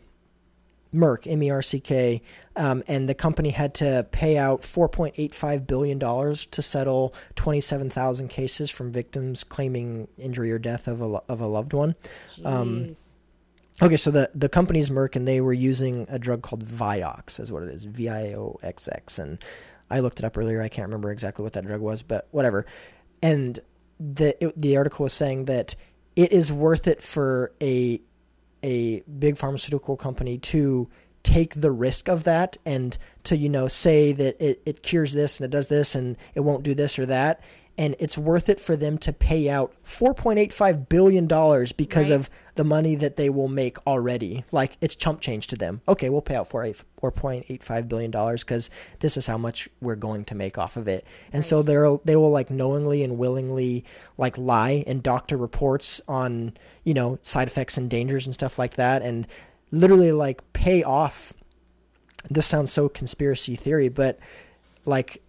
Merck, 0.95 1.27
M 1.27 1.43
E 1.43 1.51
R 1.51 1.63
C 1.63 1.81
K, 1.81 2.21
um, 2.55 2.83
and 2.87 3.09
the 3.09 3.15
company 3.15 3.49
had 3.49 3.73
to 3.77 4.07
pay 4.11 4.37
out 4.37 4.61
$4.85 4.61 5.67
billion 5.67 5.99
to 5.99 6.63
settle 6.63 7.15
27,000 7.35 8.29
cases 8.29 8.71
from 8.71 8.93
victims 8.93 9.43
claiming 9.43 10.09
injury 10.19 10.53
or 10.53 10.59
death 10.59 10.87
of 10.87 11.01
a, 11.01 11.23
of 11.31 11.41
a 11.41 11.47
loved 11.47 11.73
one. 11.73 11.95
Um. 12.45 12.97
Okay, 13.83 13.97
so 13.97 14.13
the 14.13 14.31
the 14.33 14.49
company's 14.49 14.91
Merck, 14.91 15.17
and 15.17 15.27
they 15.27 15.41
were 15.41 15.53
using 15.53 16.07
a 16.09 16.17
drug 16.17 16.43
called 16.43 16.65
Vioxx, 16.65 17.41
is 17.41 17.51
what 17.51 17.65
it 17.65 17.71
is, 17.71 17.85
V 17.85 18.09
I 18.09 18.35
O 18.35 18.57
X 18.63 18.87
X, 18.87 19.19
and 19.19 19.43
I 19.91 19.99
looked 19.99 20.21
it 20.21 20.25
up 20.25 20.39
earlier. 20.39 20.63
I 20.63 20.69
can't 20.69 20.87
remember 20.87 21.11
exactly 21.11 21.43
what 21.43 21.53
that 21.55 21.67
drug 21.67 21.81
was, 21.81 22.03
but 22.03 22.29
whatever. 22.31 22.65
And 23.21 23.59
the 23.99 24.41
it, 24.43 24.57
the 24.57 24.77
article 24.77 25.03
was 25.03 25.13
saying 25.13 25.47
that 25.47 25.75
it 26.15 26.31
is 26.31 26.53
worth 26.53 26.87
it 26.87 27.03
for 27.03 27.51
a 27.61 28.01
a 28.63 29.01
big 29.01 29.37
pharmaceutical 29.37 29.97
company 29.97 30.39
to 30.39 30.89
take 31.25 31.61
the 31.61 31.73
risk 31.73 32.09
of 32.09 32.23
that 32.23 32.57
and 32.65 32.97
to 33.25 33.37
you 33.37 33.49
know 33.49 33.67
say 33.67 34.13
that 34.13 34.41
it, 34.41 34.63
it 34.65 34.83
cures 34.85 35.13
this 35.13 35.39
and 35.39 35.45
it 35.45 35.51
does 35.51 35.67
this 35.67 35.97
and 35.97 36.17
it 36.35 36.41
won't 36.41 36.63
do 36.63 36.75
this 36.75 37.01
or 37.01 37.07
that 37.07 37.41
and 37.79 37.97
it's 37.99 38.19
worth 38.19 38.49
it 38.51 38.61
for 38.61 38.77
them 38.77 38.99
to 38.99 39.13
pay 39.13 39.49
out 39.49 39.73
4.85 39.85 40.89
billion 40.89 41.27
dollars 41.27 41.73
because 41.73 42.11
Right. 42.11 42.17
of 42.17 42.31
the 42.55 42.65
money 42.65 42.95
that 42.97 43.17
they 43.17 43.31
will 43.31 43.49
make 43.49 43.79
already. 43.87 44.45
Like 44.53 44.77
it's 44.83 44.95
chump 44.95 45.21
change 45.21 45.47
to 45.49 45.57
them. 45.57 45.81
Okay 45.89 46.11
we'll 46.11 46.21
pay 46.21 46.35
out 46.35 46.49
4 46.49 46.65
4.85 47.03 47.89
billion 47.89 48.11
dollars 48.11 48.45
because 48.45 48.69
this 49.01 49.17
is 49.17 49.27
how 49.27 49.39
much 49.39 49.69
we're 49.81 49.97
going 49.97 50.25
to 50.27 50.35
make 50.35 50.59
off 50.59 50.77
of 50.77 50.87
it. 50.87 51.07
And 51.33 51.45
so 51.45 51.63
they're 51.63 51.97
they 52.05 52.15
will 52.15 52.31
like 52.31 52.51
knowingly 52.51 53.03
and 53.03 53.17
willingly 53.17 53.85
like 54.19 54.37
lie 54.37 54.85
and 54.87 55.03
doctor 55.03 55.37
reports 55.39 56.01
on 56.07 56.53
you 56.85 56.93
know 56.93 57.19
side 57.23 57.49
effects 57.49 57.79
and 57.79 57.89
dangers 57.89 58.27
and 58.27 58.35
stuff 58.35 58.59
like 58.59 58.75
that 58.75 59.01
and 59.01 59.27
literally 59.71 60.13
like 60.13 60.43
pay 60.53 60.83
off. 60.83 61.33
This 62.29 62.47
sounds 62.47 62.71
so 62.71 62.91
conspiracy 62.91 63.57
theory 63.57 63.89
but 63.89 64.19
like 64.85 65.22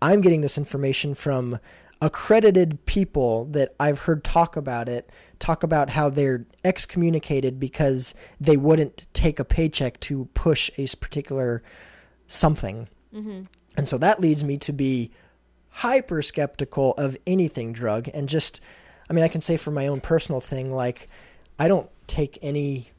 I'm 0.00 0.20
getting 0.20 0.40
this 0.40 0.58
information 0.58 1.14
from 1.14 1.58
accredited 2.00 2.84
people 2.86 3.46
that 3.46 3.74
I've 3.80 4.00
heard 4.00 4.22
talk 4.22 4.56
about 4.56 4.88
it, 4.88 5.10
talk 5.38 5.62
about 5.62 5.90
how 5.90 6.10
they're 6.10 6.46
excommunicated 6.64 7.58
because 7.58 8.14
they 8.40 8.56
wouldn't 8.56 9.06
take 9.14 9.38
a 9.38 9.44
paycheck 9.44 9.98
to 10.00 10.26
push 10.34 10.70
a 10.76 10.86
particular 10.96 11.62
something. 12.26 12.88
Mm-hmm. 13.14 13.42
And 13.76 13.88
so 13.88 13.98
that 13.98 14.20
leads 14.20 14.44
me 14.44 14.58
to 14.58 14.72
be 14.72 15.10
hyper 15.76 16.22
skeptical 16.22 16.94
of 16.94 17.18
anything 17.26 17.70
drug 17.70 18.08
and 18.14 18.30
just 18.30 18.62
I 19.10 19.12
mean 19.12 19.22
I 19.22 19.28
can 19.28 19.42
say 19.42 19.58
for 19.58 19.70
my 19.70 19.86
own 19.88 20.00
personal 20.00 20.40
thing 20.40 20.72
like 20.72 21.06
I 21.58 21.68
don't 21.68 21.90
take 22.06 22.38
any 22.40 22.92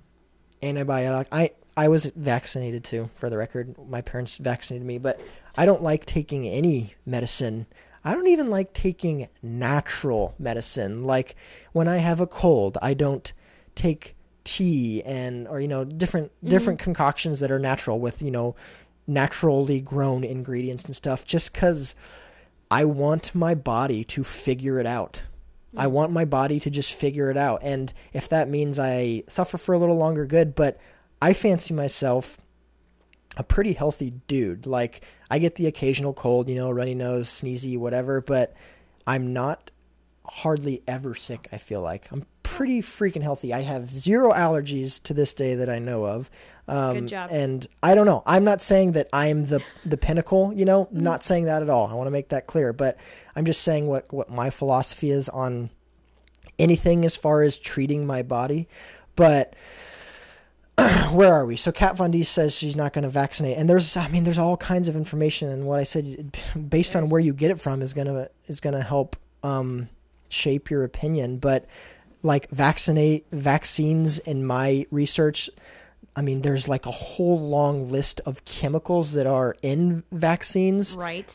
antibiotic 0.62 1.26
I 1.32 1.54
I 1.76 1.88
was 1.88 2.06
vaccinated 2.16 2.84
too 2.84 3.10
for 3.16 3.32
the 3.32 3.38
record 3.38 3.76
my 3.90 4.02
parents 4.02 4.38
vaccinated 4.38 4.86
me 4.86 5.00
but 5.00 5.20
I 5.58 5.66
don't 5.66 5.84
like 5.84 6.06
taking 6.06 6.48
any 6.48 6.96
medicine 7.06 7.66
I 8.08 8.14
don't 8.14 8.28
even 8.28 8.50
like 8.50 8.72
taking 8.72 9.28
natural 9.44 10.34
medicine 10.40 11.04
like 11.04 11.36
when 11.74 11.90
I 11.90 11.98
have 11.98 12.22
a 12.22 12.28
cold 12.28 12.78
I 12.82 12.94
don't 12.94 13.34
take 13.76 14.16
tea 14.46 15.04
and 15.04 15.46
or 15.46 15.60
you 15.60 15.68
know 15.68 15.84
different 15.84 16.32
mm-hmm. 16.38 16.48
different 16.48 16.80
concoctions 16.80 17.42
that 17.42 17.52
are 17.52 17.60
natural 17.60 18.00
with 18.00 18.22
you 18.22 18.32
know 18.32 18.56
naturally 19.08 19.82
grown 19.82 20.24
ingredients 20.24 20.86
and 20.86 20.96
stuff 20.96 21.26
just 21.26 21.54
cuz 21.54 21.96
I 22.72 22.86
want 22.86 23.36
my 23.36 23.56
body 23.56 24.06
to 24.06 24.24
figure 24.24 24.80
it 24.80 24.86
out. 24.86 25.24
I 25.76 25.86
mm. 25.86 25.92
want 25.92 26.12
my 26.12 26.26
body 26.26 26.60
to 26.60 26.70
just 26.70 26.94
figure 26.94 27.30
it 27.32 27.38
out. 27.38 27.62
And 27.64 27.94
if 28.12 28.28
that 28.28 28.50
means 28.50 28.78
I 28.78 29.24
suffer 29.28 29.58
for 29.58 29.74
a 29.74 29.78
little 29.78 29.96
longer, 29.96 30.26
good. 30.26 30.54
But 30.54 30.78
I 31.22 31.32
fancy 31.32 31.74
myself 31.74 32.38
a 33.38 33.44
pretty 33.44 33.74
healthy 33.74 34.12
dude. 34.28 34.66
Like, 34.66 35.02
I 35.30 35.40
get 35.40 35.56
the 35.56 35.68
occasional 35.68 36.14
cold, 36.14 36.50
you 36.50 36.56
know, 36.56 36.70
runny 36.72 36.96
nose, 36.96 37.30
sneezy, 37.30 37.78
whatever, 37.78 38.20
but 38.22 38.54
I'm 39.06 39.32
not 39.34 39.72
hardly 40.26 40.84
ever 40.88 41.16
sick, 41.16 41.48
I 41.54 41.58
feel 41.58 41.82
like. 41.82 42.08
I'm 42.12 42.26
pretty 42.44 42.82
freaking 42.82 43.22
healthy. 43.22 43.54
I 43.54 43.62
have 43.62 43.92
zero 43.92 44.32
allergies 44.32 45.02
to 45.04 45.14
this 45.14 45.34
day 45.34 45.56
that 45.56 45.70
I 45.70 45.80
know 45.80 46.06
of. 46.06 46.30
Um, 46.68 47.02
Good 47.02 47.08
job. 47.08 47.30
And 47.32 47.66
I 47.82 47.96
don't 47.96 48.06
know. 48.06 48.24
I'm 48.26 48.44
not 48.44 48.62
saying 48.62 48.92
that 48.94 49.08
I'm 49.14 49.46
the 49.46 49.62
the 49.86 49.96
pinnacle. 49.96 50.52
You 50.54 50.66
know, 50.66 50.86
Mm-hmm. 50.86 51.00
not 51.00 51.24
saying 51.24 51.46
that 51.46 51.62
at 51.62 51.70
all. 51.70 51.88
I 51.88 51.94
want 51.94 52.08
to 52.08 52.12
make 52.12 52.28
that 52.30 52.46
clear. 52.48 52.74
But 52.74 52.98
I'm 53.38 53.46
just 53.46 53.62
saying 53.62 53.88
what 53.88 54.12
what 54.12 54.30
my 54.30 54.50
philosophy 54.50 55.10
is 55.12 55.30
on 55.30 55.70
anything 56.60 57.06
as 57.06 57.16
far 57.16 57.42
as 57.44 57.58
treating 57.58 58.06
my 58.06 58.22
body. 58.22 58.68
But 59.16 59.54
where 61.12 61.34
are 61.34 61.46
we? 61.46 61.56
So 61.58 61.72
Kat 61.72 61.96
Von 61.98 62.12
D 62.12 62.24
says 62.24 62.56
she's 62.56 62.76
not 62.76 62.94
going 62.94 63.04
to 63.04 63.10
vaccinate, 63.10 63.58
and 63.58 63.70
there's, 63.70 63.98
I 63.98 64.08
mean, 64.10 64.24
there's 64.24 64.38
all 64.38 64.58
kinds 64.58 64.88
of 64.88 64.96
information, 64.96 65.50
and 65.50 65.66
what 65.66 65.80
I 65.80 65.84
said, 65.84 66.38
based 66.70 66.96
on 66.96 67.10
where 67.10 67.20
you 67.22 67.34
get 67.34 67.52
it 67.52 67.60
from, 67.60 67.82
is 67.82 67.94
gonna 67.94 68.30
is 68.48 68.60
gonna 68.60 68.84
help 68.84 69.16
um, 69.44 69.90
shape 70.30 70.70
your 70.70 70.84
opinion. 70.84 71.38
But 71.38 71.66
like 72.24 72.50
vaccinate 72.52 73.26
vaccines 73.32 74.20
in 74.20 74.46
my 74.46 74.86
research, 74.92 75.50
I 76.16 76.22
mean, 76.22 76.42
there's 76.42 76.68
like 76.68 76.86
a 76.86 76.92
whole 76.92 77.40
long 77.40 77.90
list 77.90 78.22
of 78.26 78.44
chemicals 78.46 79.14
that 79.14 79.26
are 79.28 79.56
in 79.62 80.04
vaccines, 80.12 80.96
Right. 80.96 81.30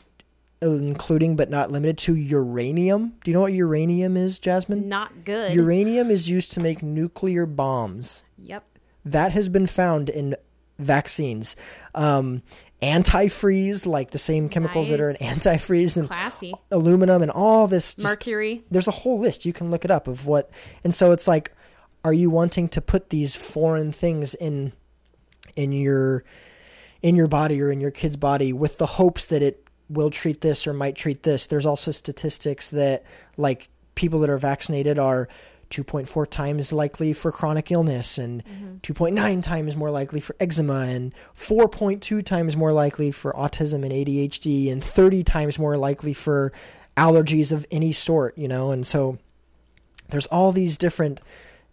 including 0.61 1.35
but 1.35 1.49
not 1.49 1.71
limited 1.71 1.97
to 1.99 2.15
uranium. 2.15 3.13
Do 3.23 3.31
you 3.31 3.35
know 3.35 3.41
what 3.41 3.53
uranium 3.53 4.15
is, 4.17 4.39
Jasmine? 4.39 4.87
Not 4.87 5.25
good. 5.25 5.53
Uranium 5.53 6.09
is 6.11 6.29
used 6.29 6.51
to 6.53 6.59
make 6.59 6.83
nuclear 6.83 7.45
bombs 7.45 8.23
yep. 8.37 8.63
That 9.05 9.31
has 9.33 9.49
been 9.49 9.67
found 9.67 10.09
in 10.09 10.35
vaccines. 10.79 11.55
Um, 11.93 12.41
antifreeze, 12.81 13.85
like 13.85 14.11
the 14.11 14.17
same 14.17 14.49
chemicals 14.49 14.89
that 14.89 14.99
are 14.99 15.09
in 15.09 15.15
antifreeze 15.17 15.95
and 15.97 16.07
Classy. 16.07 16.53
aluminum 16.71 17.21
and 17.21 17.31
all 17.31 17.67
this. 17.67 17.93
just- 17.93 18.03
Mercury. 18.05 18.63
there's 18.69 18.87
a 18.87 18.91
whole 18.91 19.19
list 19.19 19.45
you 19.45 19.53
can 19.53 19.71
look 19.71 19.85
it 19.85 19.91
up 19.91 20.07
of 20.07 20.25
what, 20.27 20.49
and 20.83 20.93
so 20.93 21.11
it's 21.11 21.27
like, 21.27 21.51
are 22.03 22.13
you 22.13 22.29
wanting 22.29 22.67
to 22.69 22.81
put 22.81 23.09
these 23.09 23.35
foreign 23.35 23.91
things 23.93 24.33
in, 24.35 24.73
in 25.55 25.71
your, 25.71 26.23
in 27.01 27.15
your 27.15 27.27
body 27.27 27.61
or 27.61 27.71
in 27.71 27.79
your 27.79 27.91
kid's 27.91 28.17
body 28.17 28.51
with 28.51 28.77
the 28.77 28.85
hopes 28.85 29.25
that 29.27 29.41
it 29.41 29.65
will 29.89 30.09
treat 30.09 30.41
this 30.41 30.67
or 30.67 30.73
might 30.73 30.95
treat 30.97 31.23
this? 31.23 31.47
There's 31.47 31.65
also 31.65 31.91
statistics 31.91 32.67
that 32.69 33.03
like 33.37 33.69
people 33.95 34.19
that 34.19 34.29
are 34.29 34.37
vaccinated 34.37 34.99
are 34.99 35.29
2.4 35.69 36.29
times 36.29 36.71
likely 36.71 37.13
for 37.13 37.31
chronic 37.31 37.71
illness 37.71 38.17
and 38.17 38.43
mm-hmm. 38.45 38.75
2.9 38.77 39.43
times 39.43 39.75
more 39.75 39.91
likely 39.91 40.19
for 40.19 40.35
eczema 40.39 40.81
and 40.81 41.13
4.2 41.37 42.23
times 42.23 42.55
more 42.55 42.73
likely 42.73 43.11
for 43.11 43.33
autism 43.33 43.83
and 43.83 43.91
ADHD 43.91 44.71
and 44.71 44.83
30 44.83 45.23
times 45.23 45.57
more 45.57 45.77
likely 45.77 46.13
for 46.13 46.51
allergies 46.95 47.51
of 47.51 47.65
any 47.71 47.91
sort, 47.91 48.37
you 48.37 48.47
know, 48.47 48.71
and 48.71 48.85
so 48.85 49.17
there's 50.09 50.27
all 50.27 50.51
these 50.51 50.77
different 50.77 51.21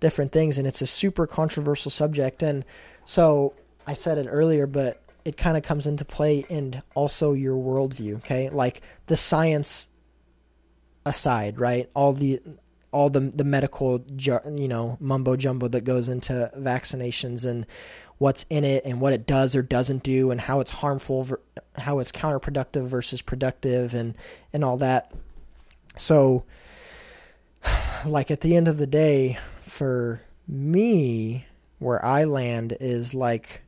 different 0.01 0.32
things 0.32 0.57
and 0.57 0.66
it's 0.66 0.80
a 0.80 0.86
super 0.86 1.26
controversial 1.26 1.91
subject 1.91 2.43
and 2.43 2.64
so 3.05 3.53
I 3.86 3.93
said 3.93 4.16
it 4.16 4.26
earlier 4.30 4.66
but 4.66 5.03
it 5.26 5.36
kind 5.36 5.57
of 5.57 5.62
comes 5.62 5.86
into 5.86 6.05
play 6.05 6.47
and 6.49 6.82
also 6.95 7.34
your 7.34 7.57
worldview, 7.57 8.16
okay? 8.16 8.49
Like 8.49 8.80
the 9.07 9.16
science 9.16 9.88
aside, 11.05 11.59
right? 11.59 11.91
All 11.95 12.12
the 12.12 12.41
all 12.93 13.11
the 13.11 13.20
the 13.20 13.45
medical 13.45 14.05
you 14.16 14.68
know 14.68 14.97
mumbo 15.01 15.36
jumbo 15.36 15.68
that 15.68 15.84
goes 15.84 16.09
into 16.09 16.51
vaccinations 16.57 17.45
and 17.45 17.66
what's 18.20 18.45
in 18.51 18.64
it 18.64 18.84
and 18.84 19.01
what 19.01 19.14
it 19.14 19.26
does 19.26 19.57
or 19.57 19.62
doesn't 19.62 20.03
do 20.03 20.30
and 20.30 20.43
how 20.43 20.61
it's 20.61 20.70
harmful 20.72 21.26
how 21.78 21.99
it's 21.99 22.12
counterproductive 22.12 22.86
versus 22.86 23.22
productive 23.22 23.95
and 23.95 24.14
and 24.53 24.62
all 24.62 24.76
that. 24.76 25.11
So 25.97 26.45
like 28.05 28.30
at 28.30 28.43
the 28.43 28.57
end 28.57 28.68
of 28.68 28.76
the 28.76 28.86
day 28.86 29.38
for 29.62 30.22
me 30.47 31.47
where 31.78 32.05
i 32.05 32.24
land 32.24 32.76
is 32.80 33.14
like 33.14 33.62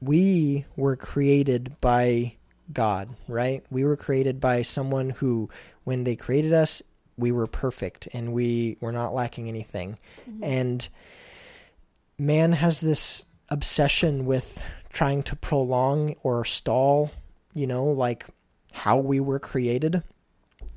we 0.00 0.64
were 0.76 0.96
created 0.96 1.76
by 1.80 2.34
god 2.72 3.08
right? 3.28 3.64
We 3.70 3.84
were 3.84 3.96
created 3.96 4.40
by 4.40 4.62
someone 4.62 5.10
who 5.10 5.48
when 5.84 6.04
they 6.04 6.16
created 6.16 6.52
us 6.52 6.82
we 7.16 7.32
were 7.32 7.46
perfect 7.46 8.08
and 8.12 8.32
we 8.32 8.76
were 8.80 8.92
not 8.92 9.14
lacking 9.14 9.48
anything. 9.48 9.98
Mm-hmm. 10.28 10.44
And 10.44 10.88
man 12.18 12.52
has 12.52 12.80
this 12.80 13.24
obsession 13.48 14.26
with 14.26 14.60
trying 14.92 15.22
to 15.24 15.36
prolong 15.36 16.14
or 16.22 16.44
stall 16.44 17.10
you 17.52 17.66
know 17.66 17.84
like 17.84 18.26
how 18.72 18.98
we 18.98 19.20
were 19.20 19.38
created. 19.38 20.02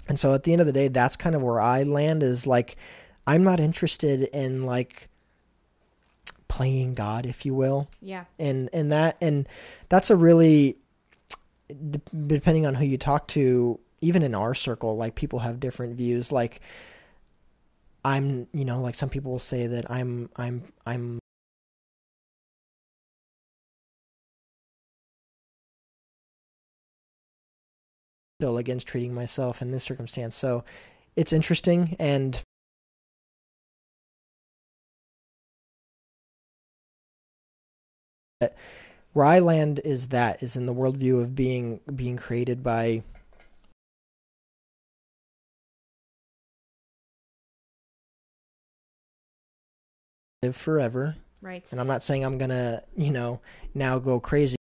And 0.08 0.20
so 0.20 0.34
at 0.34 0.44
the 0.44 0.52
end 0.52 0.62
of 0.62 0.68
the 0.68 0.74
day 0.74 0.88
that's 0.88 1.16
kind 1.16 1.36
of 1.36 1.42
where 1.42 1.60
i 1.60 1.84
land 1.84 2.24
is 2.24 2.48
like 2.48 2.78
i'm 3.26 3.44
not 3.44 3.60
interested 3.60 4.24
in 4.24 4.66
like 4.66 5.10
playing 6.48 6.94
god 6.94 7.26
if 7.26 7.46
you 7.46 7.54
will. 7.54 7.88
Yeah. 8.02 8.26
and 8.40 8.70
and 8.74 8.92
that 8.92 9.18
and 9.22 9.48
that's 9.90 10.10
a 10.10 10.16
really 10.16 10.78
depending 12.28 12.66
on 12.66 12.76
who 12.76 12.86
you 12.86 12.98
talk 12.98 13.28
to 13.30 13.80
even 14.02 14.24
in 14.24 14.36
our 14.36 14.54
circle, 14.54 14.96
like 14.96 15.16
people 15.16 15.40
have 15.40 15.60
different 15.60 15.96
views. 15.96 16.32
Like 16.32 16.62
I'm, 18.06 18.48
you 18.54 18.66
know, 18.66 18.82
like 18.82 18.96
some 18.96 19.10
people 19.10 19.32
will 19.32 19.40
say 19.40 19.68
that 19.68 19.90
I'm, 19.90 20.30
I'm, 20.36 20.64
I'm 20.86 21.20
still 28.40 28.58
against 28.58 28.88
treating 28.88 29.14
myself 29.14 29.62
in 29.62 29.72
this 29.72 29.84
circumstance. 29.84 30.36
So 30.36 30.64
it's 31.16 31.34
interesting 31.34 31.96
and 32.00 32.42
where 39.14 39.26
I 39.26 39.40
land 39.40 39.82
is 39.84 40.10
that 40.10 40.44
is 40.44 40.56
in 40.56 40.68
the 40.68 40.74
worldview 40.74 41.20
of 41.22 41.34
being 41.34 41.80
being 41.96 42.18
created 42.18 42.62
by 42.62 43.02
live 50.44 50.56
forever. 50.56 51.16
Right. 51.42 51.66
And 51.72 51.80
I'm 51.80 51.88
not 51.88 52.04
saying 52.04 52.24
I'm 52.24 52.38
gonna, 52.38 52.84
you 52.96 53.12
know, 53.12 53.42
now 53.74 54.00
go 54.00 54.20
crazy. 54.20 54.56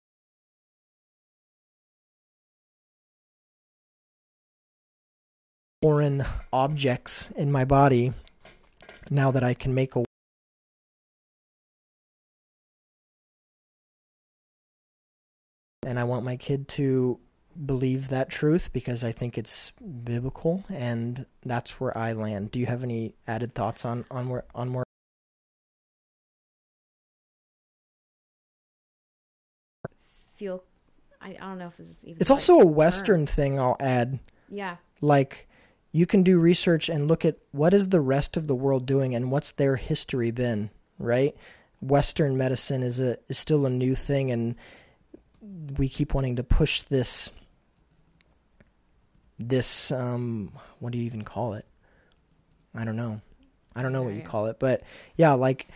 Foreign 5.81 6.25
objects 6.51 7.29
in 7.35 7.51
my 7.51 7.65
body 7.65 8.13
now 9.09 9.31
that 9.31 9.43
I 9.43 9.53
can 9.53 9.73
make 9.73 9.95
a 9.95 10.03
and 15.85 15.99
I 15.99 16.03
want 16.03 16.25
my 16.25 16.37
kid 16.37 16.67
to 16.69 17.19
believe 17.65 18.09
that 18.09 18.29
truth 18.29 18.73
because 18.73 19.03
I 19.03 19.11
think 19.11 19.37
it's 19.37 19.71
biblical 20.03 20.63
and 20.69 21.27
that's 21.43 21.79
where 21.79 21.95
I 21.95 22.13
land. 22.13 22.49
Do 22.49 22.59
you 22.59 22.65
have 22.65 22.83
any 22.83 23.13
added 23.27 23.53
thoughts 23.53 23.85
on 23.85 24.05
on 24.09 24.29
where 24.29 24.45
on 24.55 24.73
where 24.73 24.84
Feel. 30.35 30.63
I, 31.21 31.29
I 31.29 31.45
don't 31.47 31.57
know 31.57 31.67
if 31.67 31.77
this 31.77 31.89
is 31.89 32.05
even. 32.05 32.21
It's 32.21 32.29
also 32.29 32.59
a 32.59 32.63
term. 32.63 32.75
western 32.75 33.25
thing 33.25 33.59
I'll 33.59 33.77
add. 33.79 34.19
Yeah. 34.49 34.77
Like 35.01 35.47
you 35.91 36.05
can 36.05 36.23
do 36.23 36.39
research 36.39 36.89
and 36.89 37.07
look 37.07 37.23
at 37.23 37.37
what 37.51 37.73
is 37.73 37.89
the 37.89 38.01
rest 38.01 38.35
of 38.37 38.47
the 38.47 38.55
world 38.55 38.85
doing 38.85 39.15
and 39.15 39.31
what's 39.31 39.51
their 39.51 39.77
history 39.77 40.29
been, 40.31 40.69
right? 40.99 41.35
Western 41.81 42.37
medicine 42.37 42.83
is 42.83 42.99
a 42.99 43.17
is 43.29 43.37
still 43.37 43.65
a 43.65 43.69
new 43.69 43.95
thing 43.95 44.31
and 44.31 44.55
we 45.77 45.87
keep 45.87 46.13
wanting 46.13 46.35
to 46.35 46.43
push 46.43 46.81
this 46.81 47.29
this 49.37 49.91
um 49.91 50.51
what 50.79 50.91
do 50.91 50.97
you 50.97 51.05
even 51.05 51.23
call 51.23 51.53
it? 51.53 51.65
I 52.73 52.83
don't 52.83 52.95
know. 52.97 53.21
I 53.75 53.81
don't 53.81 53.93
know 53.93 54.03
what 54.03 54.13
you 54.15 54.21
call 54.21 54.47
it, 54.47 54.57
but 54.59 54.83
yeah, 55.15 55.33
like 55.33 55.67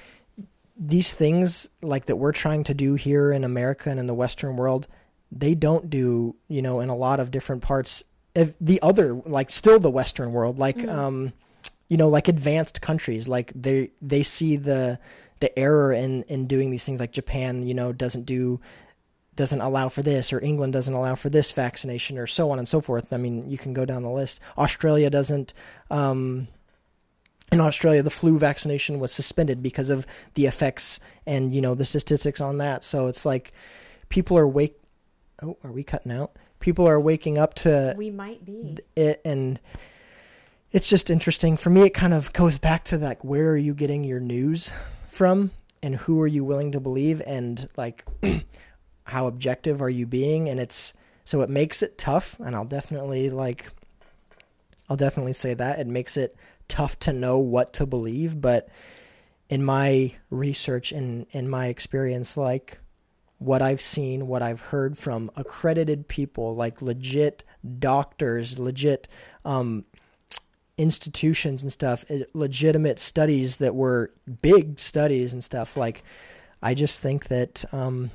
these 0.80 1.14
things 1.14 1.68
like 1.82 2.06
that 2.06 2.16
we're 2.16 2.32
trying 2.32 2.64
to 2.64 2.74
do 2.74 2.96
here 2.96 3.32
in 3.34 3.44
America 3.44 3.90
and 3.90 4.00
in 4.00 4.08
the 4.08 4.14
western 4.14 4.56
world, 4.56 4.88
they 5.32 5.54
don't 5.54 5.90
do, 5.90 6.36
you 6.48 6.62
know, 6.62 6.80
in 6.80 6.88
a 6.90 6.96
lot 6.96 7.20
of 7.20 7.32
different 7.32 7.62
parts 7.62 8.04
of 8.36 8.54
the 8.62 8.82
other 8.82 9.14
like 9.14 9.52
still 9.52 9.80
the 9.80 9.90
western 9.92 10.32
world, 10.32 10.58
like 10.58 10.78
Mhm. 10.78 10.90
um 10.90 11.34
you 11.90 11.98
know, 11.98 12.08
like 12.08 12.28
advanced 12.28 12.82
countries, 12.82 13.28
like 13.28 13.52
they 13.56 13.90
they 14.02 14.24
see 14.24 14.56
the 14.56 15.00
the 15.42 15.58
error 15.60 15.92
in 15.92 16.24
in 16.24 16.46
doing 16.48 16.70
these 16.72 16.86
things 16.86 17.00
like 17.00 17.12
Japan, 17.12 17.66
you 17.68 17.74
know, 17.74 17.92
doesn't 17.92 18.26
do 18.26 18.60
doesn't 19.36 19.62
allow 19.62 19.90
for 19.90 20.02
this 20.02 20.32
or 20.32 20.42
England 20.44 20.74
doesn't 20.74 20.94
allow 20.94 21.16
for 21.16 21.30
this 21.30 21.52
vaccination 21.52 22.18
or 22.18 22.28
so 22.28 22.52
on 22.52 22.60
and 22.60 22.68
so 22.68 22.80
forth. 22.82 23.12
I 23.12 23.18
mean, 23.18 23.50
you 23.50 23.58
can 23.58 23.74
go 23.74 23.86
down 23.86 24.04
the 24.04 24.10
list. 24.10 24.40
Australia 24.58 25.10
doesn't 25.10 25.54
um 25.90 26.48
in 27.52 27.60
Australia 27.60 28.04
the 28.04 28.10
flu 28.10 28.38
vaccination 28.38 29.00
was 29.00 29.12
suspended 29.12 29.62
because 29.64 29.90
of 29.90 30.06
the 30.36 30.46
effects 30.46 31.00
and 31.26 31.54
you 31.54 31.62
know 31.62 31.76
the 31.76 31.86
statistics 31.86 32.42
on 32.42 32.58
that. 32.60 32.84
So 32.84 33.08
it's 33.08 33.26
like 33.26 33.52
people 34.10 34.38
are 34.38 34.48
wake 34.48 34.76
Oh, 35.42 35.58
are 35.64 35.72
we 35.72 35.84
cutting 35.84 36.12
out? 36.12 36.32
People 36.60 36.86
are 36.88 37.00
waking 37.00 37.38
up 37.38 37.54
to 37.56 37.94
We 37.98 38.10
might 38.12 38.44
be. 38.46 38.78
it 38.96 39.22
and 39.24 39.60
it's 40.72 40.90
just 40.90 41.10
interesting 41.10 41.56
for 41.58 41.70
me 41.70 41.82
it 41.84 41.92
kind 41.94 42.14
of 42.14 42.32
goes 42.34 42.58
back 42.58 42.84
to 42.86 42.98
like 42.98 43.24
where 43.24 43.50
are 43.52 43.58
you 43.58 43.74
getting 43.74 44.04
your 44.04 44.20
news 44.20 44.72
from 45.08 45.52
and 45.82 45.96
who 45.96 46.22
are 46.22 46.28
you 46.28 46.44
willing 46.44 46.72
to 46.74 46.80
believe 46.80 47.22
and 47.26 47.70
like 47.78 48.04
how 49.06 49.26
objective 49.28 49.82
are 49.82 49.90
you 49.90 50.06
being 50.06 50.48
and 50.50 50.60
it's 50.60 50.94
so 51.24 51.42
it 51.42 51.50
makes 51.50 51.82
it 51.82 51.98
tough 51.98 52.36
and 52.40 52.56
I'll 52.56 52.66
definitely 52.66 53.30
like 53.30 53.72
I'll 54.90 54.98
definitely 54.98 55.34
say 55.34 55.54
that 55.54 55.80
it 55.80 55.88
makes 55.88 56.18
it 56.18 56.36
tough 56.70 56.98
to 57.00 57.12
know 57.12 57.38
what 57.38 57.74
to 57.74 57.86
believe 57.86 58.40
but 58.40 58.70
in 59.50 59.64
my 59.64 60.14
research 60.30 60.92
and 60.92 61.26
in 61.32 61.50
my 61.50 61.68
experience 61.68 62.38
like 62.38 62.80
what 63.40 63.62
I've 63.62 63.82
seen, 63.82 64.28
what 64.28 64.42
I've 64.42 64.60
heard 64.60 64.98
from 64.98 65.32
accredited 65.36 66.08
people, 66.08 66.56
like 66.56 66.82
legit 66.82 67.44
doctors, 67.80 68.60
legit 68.60 69.08
um, 69.46 69.86
institutions 70.78 71.64
and 71.64 71.72
stuff, 71.72 72.06
legitimate 72.34 73.00
studies 73.00 73.56
that 73.56 73.74
were 73.76 74.12
big 74.42 74.80
studies 74.80 75.34
and 75.34 75.44
stuff. 75.44 75.76
Like, 75.78 76.04
I 76.62 76.74
just 76.74 77.00
think 77.00 77.30
that 77.30 77.64
um, 77.74 78.12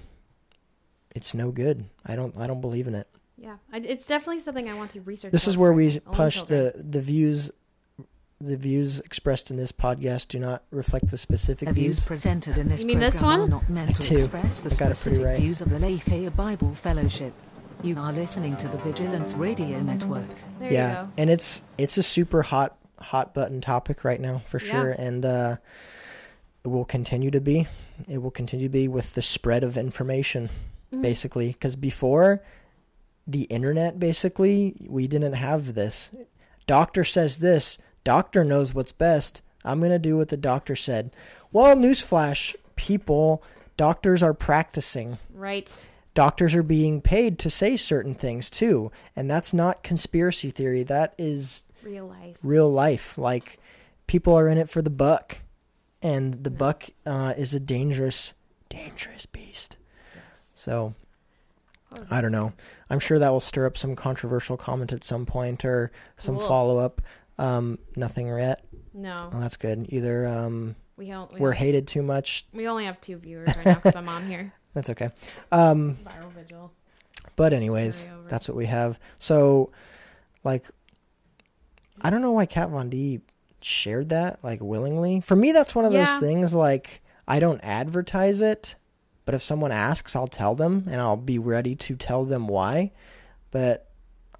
it's 1.15 1.33
no 1.33 1.51
good. 1.51 1.87
I 2.05 2.17
don't. 2.17 2.37
I 2.37 2.47
don't 2.47 2.61
believe 2.61 2.87
in 2.87 2.95
it. 2.95 3.09
Yeah. 3.39 3.57
I, 3.73 3.79
it's 3.79 4.07
definitely 4.07 4.41
something 4.41 4.71
I 4.71 4.75
want 4.75 4.91
to 4.93 5.01
research. 5.01 5.33
This 5.33 5.49
is 5.49 5.57
where 5.57 5.73
we 5.73 5.99
push 5.99 6.43
the 6.43 6.75
the 6.77 7.01
views. 7.01 7.51
The 8.45 8.57
views 8.59 9.01
expressed 9.01 9.51
in 9.51 9.57
this 9.57 9.73
podcast 9.73 10.29
do 10.29 10.39
not 10.39 10.65
reflect 10.71 11.09
the 11.09 11.17
specific 11.17 11.69
The 11.69 11.73
views 11.75 11.97
views. 12.01 12.07
presented 12.07 12.59
in 12.59 12.69
this 12.69 12.81
You 12.83 12.87
mean 12.89 12.99
this 12.99 13.15
program 13.17 13.39
are 13.39 13.41
one? 13.43 13.51
not 13.51 13.71
meant 13.71 13.95
to 13.97 14.15
express 14.15 14.61
the 14.61 14.67
I 14.67 14.71
got 14.71 14.75
it 14.75 14.79
pretty 14.79 14.95
specific 14.95 15.25
right. 15.25 15.41
views 15.41 15.61
of 15.63 15.71
the 15.71 15.79
Lafayette 15.79 16.37
Bible 16.37 16.75
Fellowship. 16.75 17.33
You 17.83 17.97
are 17.99 18.13
listening 18.13 18.57
to 18.59 18.69
the 18.69 18.77
Vigilance 18.79 19.33
Radio 19.35 19.81
Network. 19.81 20.27
There 20.59 20.71
yeah, 20.73 20.89
you 20.89 21.07
go. 21.07 21.13
and 21.17 21.31
it's 21.31 21.63
it's 21.79 21.97
a 21.97 22.03
super 22.03 22.43
hot 22.43 22.77
hot 22.99 23.33
button 23.35 23.61
topic 23.63 24.05
right 24.05 24.21
now 24.21 24.43
for 24.47 24.59
Yeah. 24.61 24.71
sure, 24.73 24.91
and 24.91 25.25
uh, 25.25 25.57
it 26.65 26.69
will 26.69 26.85
continue 26.85 27.31
to 27.31 27.41
be. 27.41 27.67
It 28.09 28.19
will 28.19 28.31
continue 28.31 28.67
to 28.67 28.73
be 28.73 28.89
with 28.89 29.15
the 29.15 29.23
spread 29.23 29.63
of 29.65 29.79
information, 29.79 30.51
Mhm. 30.93 31.01
basically. 31.03 31.49
Because 31.49 31.77
before 31.77 32.43
the 33.27 33.43
internet, 33.45 33.99
basically, 33.99 34.75
we 34.87 35.07
didn't 35.07 35.35
have 35.35 35.75
this. 35.75 36.11
Doctor 36.67 37.05
says 37.05 37.39
this. 37.39 37.79
Doctor 38.05 38.45
knows 38.45 38.75
what's 38.75 38.93
best. 38.93 39.43
I'm 39.65 39.81
gonna 39.81 39.99
do 39.99 40.17
what 40.17 40.29
the 40.29 40.37
doctor 40.37 40.77
said. 40.77 41.11
Well, 41.53 41.75
newsflash, 41.77 42.55
people, 42.77 43.43
doctors 43.77 44.23
are 44.23 44.35
practicing 44.35 45.19
Right. 45.35 45.69
doctors 46.15 46.55
are 46.55 46.63
being 46.63 47.01
paid 47.01 47.39
to 47.41 47.51
say 47.51 47.77
certain 47.77 48.15
things 48.15 48.49
too 48.49 48.93
and 49.17 49.29
that's 49.29 49.53
not 49.53 49.83
conspiracy 49.83 50.51
theory 50.53 50.85
that 50.85 51.13
is 51.19 51.65
Real 51.83 52.07
life. 52.07 52.37
real 52.41 52.71
life 52.71 53.19
like 53.19 53.59
people 54.07 54.33
are 54.39 54.49
in 54.49 54.59
it 54.59 54.71
for 54.71 54.81
the 54.81 54.91
buck 54.91 55.39
and 56.03 56.45
the 56.45 56.51
buck 56.51 56.85
uh, 57.05 57.35
is 57.37 57.53
a 57.53 57.59
dangerous 57.59 58.33
dangerous 58.69 59.27
beast 59.27 59.77
so 60.55 60.95
i 62.13 62.21
don't 62.21 62.31
know 62.33 62.53
i'm 62.91 63.01
sure 63.01 63.19
that 63.19 63.31
will 63.31 63.41
stir 63.41 63.67
up 63.67 63.77
some 63.77 63.97
controversial 63.97 64.57
comment 64.57 64.93
at 64.93 65.03
some 65.03 65.27
point 65.27 65.65
or 65.65 65.91
some 66.17 66.37
Cool. 66.39 66.47
follow-up 66.47 67.03
um, 67.39 67.79
nothing 67.97 68.27
yet 68.29 68.65
No. 68.93 69.29
well, 69.33 69.41
that's 69.41 69.57
good 69.57 69.87
either 69.89 70.27
um, 70.27 70.77
We 70.97 71.09
don't. 71.09 71.33
We, 71.33 71.41
we're 71.41 71.51
don't- 71.53 71.59
hated 71.59 71.89
too 71.89 72.03
much 72.03 72.47
we 72.53 72.69
only 72.69 72.85
have 72.87 73.01
two 73.01 73.17
viewers 73.17 73.49
right 73.57 73.67
now 73.67 73.75
because 73.75 73.97
I'm 73.97 74.09
on 74.09 74.27
here. 74.29 74.53
that's 74.75 74.91
okay 74.91 75.11
um, 75.53 75.99
Viral 76.05 76.33
vigil. 76.33 76.73
But 77.37 77.53
anyways, 77.53 78.07
that's 78.29 78.49
what 78.49 78.57
we 78.57 78.67
have. 78.67 79.01
So, 79.19 79.73
like, 80.45 80.67
I 82.01 82.11
don't 82.11 82.21
know 82.23 82.31
why 82.33 82.47
Kat 82.47 82.69
Von 82.71 82.89
D 82.91 83.21
shared 83.61 84.11
that 84.11 84.39
like 84.45 84.61
willingly. 84.61 85.21
For 85.21 85.35
me, 85.35 85.51
that's 85.51 85.75
one 85.75 85.85
of 85.85 85.93
Yeah. 85.93 86.05
those 86.05 86.21
things. 86.21 86.55
Like, 86.55 87.03
I 87.27 87.41
don't 87.41 87.61
advertise 87.65 88.41
it, 88.41 88.77
but 89.25 89.35
if 89.35 89.43
someone 89.43 89.73
asks, 89.73 90.15
I'll 90.15 90.29
tell 90.29 90.55
them, 90.55 90.85
and 90.89 91.01
I'll 91.01 91.17
be 91.17 91.39
ready 91.41 91.75
to 91.75 91.97
tell 91.97 92.25
them 92.25 92.47
why. 92.47 92.93
But 93.51 93.89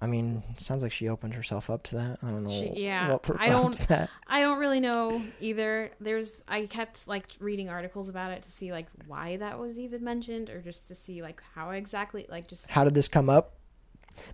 I 0.05 0.07
mean, 0.07 0.43
sounds 0.57 0.83
like 0.83 0.91
she 0.91 1.09
opened 1.09 1.33
herself 1.33 1.69
up 1.69 1.81
to 1.85 1.95
that. 1.95 2.19
I 2.21 2.27
don't 2.27 2.43
know. 2.43 2.49
She- 2.51 2.83
yeah, 2.83 3.11
what 3.11 3.41
I 3.41 3.49
don't- 3.49 3.75
That. 3.87 4.09
I 4.27 4.41
don't 4.41 4.59
really 4.59 4.79
know 4.79 5.21
either. 5.41 5.91
There's 5.99 6.41
I 6.47 6.67
kept 6.67 7.07
like 7.07 7.25
reading 7.39 7.69
articles 7.69 8.07
about 8.07 8.31
it 8.31 8.43
to 8.43 8.51
see 8.51 8.71
like 8.71 8.85
why 9.07 9.37
that 9.37 9.59
was 9.59 9.79
even 9.79 10.03
mentioned 10.03 10.49
or 10.51 10.61
just 10.61 10.87
to 10.89 10.95
see 10.95 11.21
like 11.23 11.41
how 11.55 11.71
exactly 11.71 12.25
like 12.29 12.47
just 12.47 12.69
How 12.69 12.83
did 12.83 12.93
this 12.93 13.07
come 13.07 13.29
up? 13.29 13.53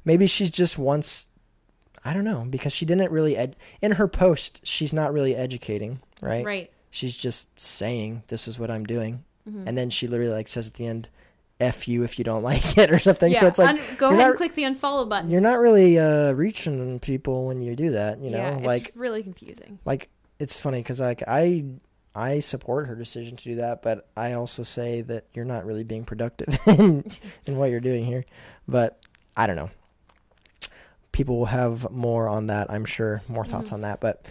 Maybe 0.06 0.28
she's 0.28 0.50
just 0.50 0.78
once. 0.78 1.28
I 2.04 2.14
don't 2.14 2.24
know 2.26 2.46
because 2.50 2.74
she 2.74 2.86
didn't 2.86 3.12
really 3.12 3.38
ed- 3.38 3.56
in 3.82 3.94
her 3.94 4.08
post. 4.08 4.60
She's 4.64 4.92
not 4.92 5.14
really 5.14 5.36
educating, 5.36 6.02
right? 6.22 6.44
right. 6.46 6.72
she's 6.90 7.16
just 7.16 7.48
saying 7.60 8.24
this 8.28 8.48
is 8.48 8.60
what 8.60 8.70
I'm 8.70 8.84
doing, 8.86 9.24
Mhm. 9.50 9.64
and 9.68 9.78
then 9.78 9.90
she 9.90 10.08
literally 10.08 10.34
like 10.34 10.48
says 10.50 10.68
at 10.68 10.74
the 10.74 10.86
end, 10.88 11.08
"F 11.62 11.88
you 11.88 12.04
if 12.04 12.18
you 12.20 12.26
don't 12.26 12.44
like 12.52 12.78
it" 12.78 12.92
or 12.92 13.00
something. 13.00 13.32
yeah, 13.32 13.40
so 13.42 13.48
it's 13.48 13.60
like 13.60 13.70
un- 13.70 13.80
go 13.98 14.08
ahead 14.08 14.20
not- 14.20 14.28
and 14.30 14.38
click 14.38 14.56
the 14.56 14.64
unfollow 14.64 15.08
button. 15.08 15.30
you're 15.30 15.40
not 15.42 15.60
really 15.60 15.98
uh, 16.00 16.32
reaching 16.34 17.00
people 17.00 17.46
when 17.48 17.62
you 17.62 17.76
do 17.76 17.92
that. 17.92 18.20
You 18.20 18.32
know, 18.32 18.38
yeah, 18.38 18.58
it's 18.58 18.66
like 18.66 18.92
really 18.96 19.24
confusing. 19.24 19.80
like 19.86 20.10
it's 20.40 20.56
funny 20.56 20.80
because 20.80 21.00
like 21.00 21.24
I 21.28 21.66
I 22.14 22.40
support 22.40 22.88
her 22.88 22.96
decision 22.96 23.38
to 23.38 23.44
do 23.44 23.56
that, 23.56 23.82
but 23.82 24.10
I 24.18 24.34
also 24.34 24.64
say 24.64 25.02
that 25.04 25.26
you're 25.34 25.46
not 25.46 25.66
really 25.66 25.84
being 25.86 26.04
productive 26.04 26.58
in 26.68 27.06
in 27.46 27.56
what 27.58 27.70
you're 27.72 27.80
doing 27.80 28.04
here. 28.06 28.26
But 28.68 29.00
I 29.38 29.48
don't 29.48 29.56
know. 29.56 29.70
People 31.14 31.38
will 31.40 31.46
have 31.48 31.92
more 31.92 32.28
on 32.30 32.48
that, 32.48 32.72
I'm 32.72 32.86
sure, 32.86 33.22
more 33.28 33.46
thoughts 33.46 33.70
Mhm. 33.70 33.74
on 33.74 33.82
that. 33.82 34.00
But 34.00 34.26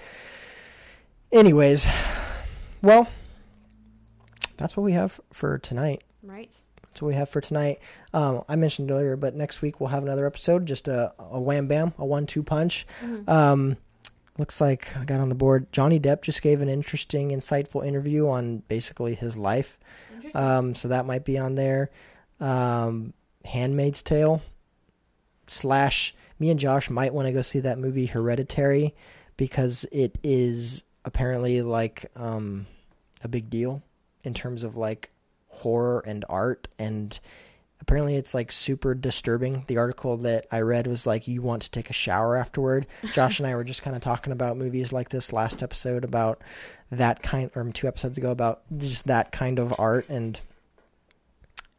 anyways, 1.31 1.87
well, 2.83 3.07
that's 4.57 4.77
what 4.77 4.83
we 4.85 4.93
have 4.93 5.21
for 5.33 5.59
tonight. 5.59 6.03
Right. 6.23 6.51
That's 6.91 7.03
what 7.03 7.09
we 7.09 7.15
have 7.15 7.29
for 7.29 7.41
tonight. 7.41 7.79
Um, 8.13 8.43
I 8.49 8.57
mentioned 8.57 8.91
earlier, 8.91 9.17
but 9.17 9.35
next 9.35 9.63
week 9.63 9.81
we'll 9.81 9.91
have 9.91 10.03
another 10.03 10.27
episode, 10.27 10.67
just 10.67 10.89
a, 10.89 11.13
a 11.19 11.41
wham 11.41 11.69
bam, 11.69 11.95
a 11.99 12.05
one 12.05 12.27
two 12.27 12.43
punch. 12.43 12.87
Um, 13.29 13.77
looks 14.39 14.61
like 14.61 14.97
I 14.97 15.05
got 15.05 15.21
on 15.21 15.29
the 15.29 15.35
board. 15.35 15.71
Johnny 15.73 16.01
Depp 16.01 16.23
just 16.23 16.43
gave 16.43 16.61
an 16.61 16.69
interesting, 16.69 17.31
insightful 17.31 17.87
interview 17.87 18.29
on 18.29 18.59
basically 18.69 19.15
his 19.15 19.37
life. 19.37 19.79
Um, 20.35 20.75
so 20.75 20.89
that 20.89 21.07
might 21.07 21.25
be 21.25 21.39
on 21.39 21.55
there. 21.55 21.91
Um, 22.41 23.13
Handmaid's 23.45 24.03
Tale 24.03 24.43
slash 25.47 26.15
me 26.39 26.51
and 26.51 26.59
Josh 26.59 26.89
might 26.91 27.13
want 27.13 27.27
to 27.27 27.33
go 27.33 27.43
see 27.43 27.61
that 27.61 27.79
movie 27.79 28.07
Hereditary 28.07 28.95
because 29.37 29.87
it 29.93 30.19
is 30.23 30.85
apparently 31.05 31.63
like 31.63 32.11
um, 32.17 32.67
a 33.23 33.29
big 33.29 33.51
deal 33.51 33.83
in 34.25 34.35
terms 34.35 34.65
of 34.65 34.77
like 34.77 35.11
horror 35.51 36.03
and 36.07 36.25
art 36.29 36.69
and 36.79 37.21
apparently 37.81 38.15
it's 38.17 38.35
like 38.35 38.51
super 38.53 38.95
disturbing 38.95 39.65
the 39.67 39.77
article 39.77 40.17
that 40.17 40.47
i 40.53 40.61
read 40.61 40.87
was 40.87 41.07
like 41.07 41.27
you 41.29 41.43
want 41.43 41.63
to 41.63 41.71
take 41.71 41.91
a 41.91 41.95
shower 41.95 42.37
afterward 42.37 42.87
josh 43.15 43.39
and 43.39 43.47
i 43.47 43.55
were 43.55 43.65
just 43.65 43.83
kind 43.83 43.95
of 43.97 44.03
talking 44.03 44.33
about 44.33 44.57
movies 44.57 44.93
like 44.93 45.09
this 45.09 45.33
last 45.33 45.63
episode 45.63 46.05
about 46.05 46.41
that 46.91 47.23
kind 47.23 47.51
or 47.55 47.65
two 47.73 47.87
episodes 47.89 48.17
ago 48.19 48.31
about 48.31 48.63
just 48.77 49.07
that 49.07 49.33
kind 49.33 49.59
of 49.59 49.75
art 49.79 50.09
and 50.09 50.41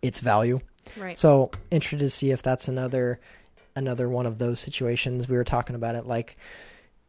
its 0.02 0.20
value 0.20 0.60
Right. 0.98 1.18
so 1.18 1.52
interested 1.70 2.00
to 2.00 2.10
see 2.10 2.32
if 2.32 2.42
that's 2.42 2.68
another 2.68 3.20
another 3.76 4.10
one 4.10 4.26
of 4.26 4.40
those 4.40 4.60
situations. 4.60 5.30
We 5.30 5.38
were 5.38 5.44
talking 5.44 5.76
about 5.76 5.96
it 5.96 6.06
like 6.08 6.36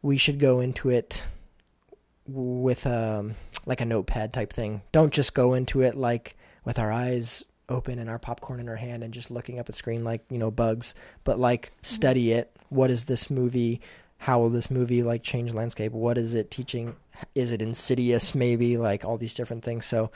we 0.03 0.15
should 0.15 0.39
go 0.39 0.59
into 0.59 0.89
it 0.91 1.23
with 2.27 2.85
um 2.85 3.35
like 3.65 3.81
a 3.81 3.85
notepad 3.85 4.31
type 4.31 4.53
thing. 4.53 4.81
Don't 4.91 5.11
just 5.11 5.33
go 5.33 5.53
into 5.55 5.81
it 5.81 5.95
like 5.95 6.37
with 6.65 6.79
our 6.79 6.91
eyes 6.91 7.43
open 7.69 7.99
and 7.99 8.09
our 8.09 8.19
popcorn 8.19 8.59
in 8.59 8.69
our 8.69 8.75
hand 8.75 9.03
and 9.03 9.13
just 9.13 9.31
looking 9.31 9.59
up 9.59 9.69
at 9.69 9.75
screen 9.75 10.03
like, 10.03 10.23
you 10.29 10.37
know, 10.37 10.51
bugs, 10.51 10.93
but 11.23 11.39
like 11.39 11.71
study 11.81 12.31
it. 12.31 12.55
What 12.69 12.91
is 12.91 13.05
this 13.05 13.29
movie? 13.29 13.81
How 14.19 14.39
will 14.39 14.49
this 14.49 14.71
movie 14.71 15.03
like 15.03 15.23
change 15.23 15.53
landscape? 15.53 15.91
What 15.91 16.17
is 16.17 16.33
it 16.33 16.51
teaching? 16.51 16.95
Is 17.35 17.51
it 17.51 17.61
insidious 17.61 18.35
maybe? 18.35 18.77
Like 18.77 19.05
all 19.05 19.17
these 19.17 19.33
different 19.33 19.63
things. 19.63 19.85
So 19.85 20.11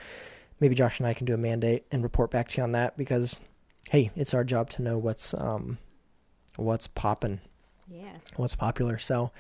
maybe 0.60 0.76
Josh 0.76 1.00
and 1.00 1.08
I 1.08 1.14
can 1.14 1.26
do 1.26 1.34
a 1.34 1.38
mandate 1.38 1.86
and 1.92 2.04
report 2.04 2.32
back 2.32 2.50
to 2.50 2.58
you 2.58 2.64
on 2.64 2.74
that 2.74 2.98
because 2.98 3.36
hey, 3.90 4.12
it's 4.16 4.34
our 4.34 4.44
job 4.44 4.70
to 4.72 4.82
know 4.82 4.98
what's 4.98 5.34
um 5.34 5.78
what's 6.58 6.88
popping, 6.88 7.40
yeah. 7.90 8.18
what's 8.36 8.56
popular. 8.56 8.98
So 8.98 9.32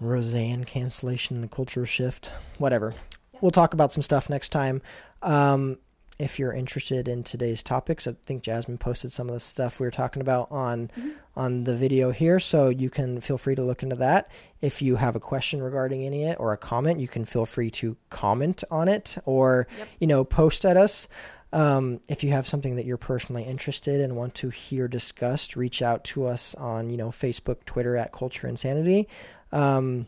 Roseanne 0.00 0.64
cancellation, 0.64 1.40
the 1.40 1.48
cultural 1.48 1.86
shift, 1.86 2.32
whatever. 2.58 2.94
We'll 3.40 3.50
talk 3.50 3.74
about 3.74 3.92
some 3.92 4.02
stuff 4.02 4.30
next 4.30 4.50
time. 4.50 4.82
Um, 5.22 5.78
if 6.18 6.38
you're 6.38 6.52
interested 6.52 7.08
in 7.08 7.24
today's 7.24 7.62
topics, 7.62 8.06
I 8.06 8.12
think 8.24 8.42
Jasmine 8.42 8.78
posted 8.78 9.10
some 9.10 9.28
of 9.28 9.34
the 9.34 9.40
stuff 9.40 9.80
we 9.80 9.86
were 9.86 9.90
talking 9.90 10.20
about 10.22 10.48
on 10.52 10.90
on 11.34 11.64
the 11.64 11.74
video 11.74 12.10
here, 12.12 12.38
so 12.38 12.68
you 12.68 12.90
can 12.90 13.20
feel 13.20 13.38
free 13.38 13.54
to 13.54 13.62
look 13.62 13.82
into 13.82 13.96
that. 13.96 14.30
If 14.60 14.82
you 14.82 14.96
have 14.96 15.16
a 15.16 15.20
question 15.20 15.62
regarding 15.62 16.04
any 16.04 16.24
of 16.24 16.30
it 16.32 16.36
or 16.38 16.52
a 16.52 16.58
comment, 16.58 17.00
you 17.00 17.08
can 17.08 17.24
feel 17.24 17.46
free 17.46 17.70
to 17.72 17.96
comment 18.10 18.62
on 18.70 18.86
it 18.88 19.16
or 19.24 19.66
Yep. 19.78 19.88
you 20.00 20.06
know 20.06 20.22
post 20.24 20.64
at 20.64 20.76
us. 20.76 21.08
Um, 21.54 22.00
if 22.08 22.22
you 22.24 22.30
have 22.30 22.46
something 22.46 22.76
that 22.76 22.86
you're 22.86 22.96
personally 22.96 23.42
interested 23.44 23.96
in 23.96 24.02
and 24.02 24.16
want 24.16 24.34
to 24.36 24.50
hear 24.50 24.88
discussed, 24.88 25.56
reach 25.56 25.82
out 25.82 26.04
to 26.04 26.26
us 26.26 26.54
on 26.54 26.88
you 26.90 26.96
know 26.96 27.08
Facebook, 27.08 27.64
Twitter 27.64 27.96
at 27.96 28.12
Culture 28.12 28.46
Insanity. 28.46 29.08
Um, 29.50 30.06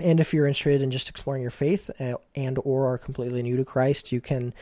and 0.00 0.20
if 0.20 0.32
you're 0.32 0.46
interested 0.46 0.82
in 0.82 0.90
just 0.90 1.08
exploring 1.08 1.42
your 1.42 1.50
faith 1.50 1.90
uh, 2.00 2.14
and 2.34 2.58
or 2.64 2.86
are 2.92 2.98
completely 2.98 3.42
new 3.42 3.56
to 3.56 3.64
Christ, 3.64 4.12
you 4.12 4.20
can 4.20 4.54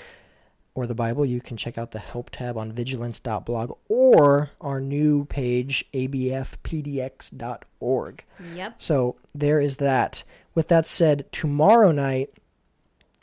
or 0.75 0.87
the 0.87 0.95
Bible, 0.95 1.27
you 1.27 1.41
can 1.41 1.57
check 1.57 1.77
out 1.77 1.91
the 1.91 1.99
help 1.99 2.31
tab 2.31 2.57
on 2.57 2.71
vigilance.blog 2.73 3.77
or 3.89 4.51
our 4.61 4.81
new 4.81 5.25
page 5.25 5.85
abfpdx.org. 6.91 8.25
Yep. 8.55 8.75
So 8.79 9.17
there 9.35 9.61
is 9.61 9.77
that. 9.77 10.23
With 10.55 10.69
that 10.69 10.87
said, 10.87 11.31
tomorrow 11.33 11.91
night 11.93 12.31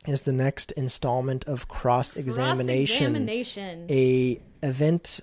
is 0.06 0.22
the 0.24 0.32
next 0.34 0.72
installment 0.74 1.46
of 1.46 1.68
cross 1.68 2.16
examination, 2.16 3.08
Examination. 3.16 3.88
a 3.90 4.40
event 4.64 5.20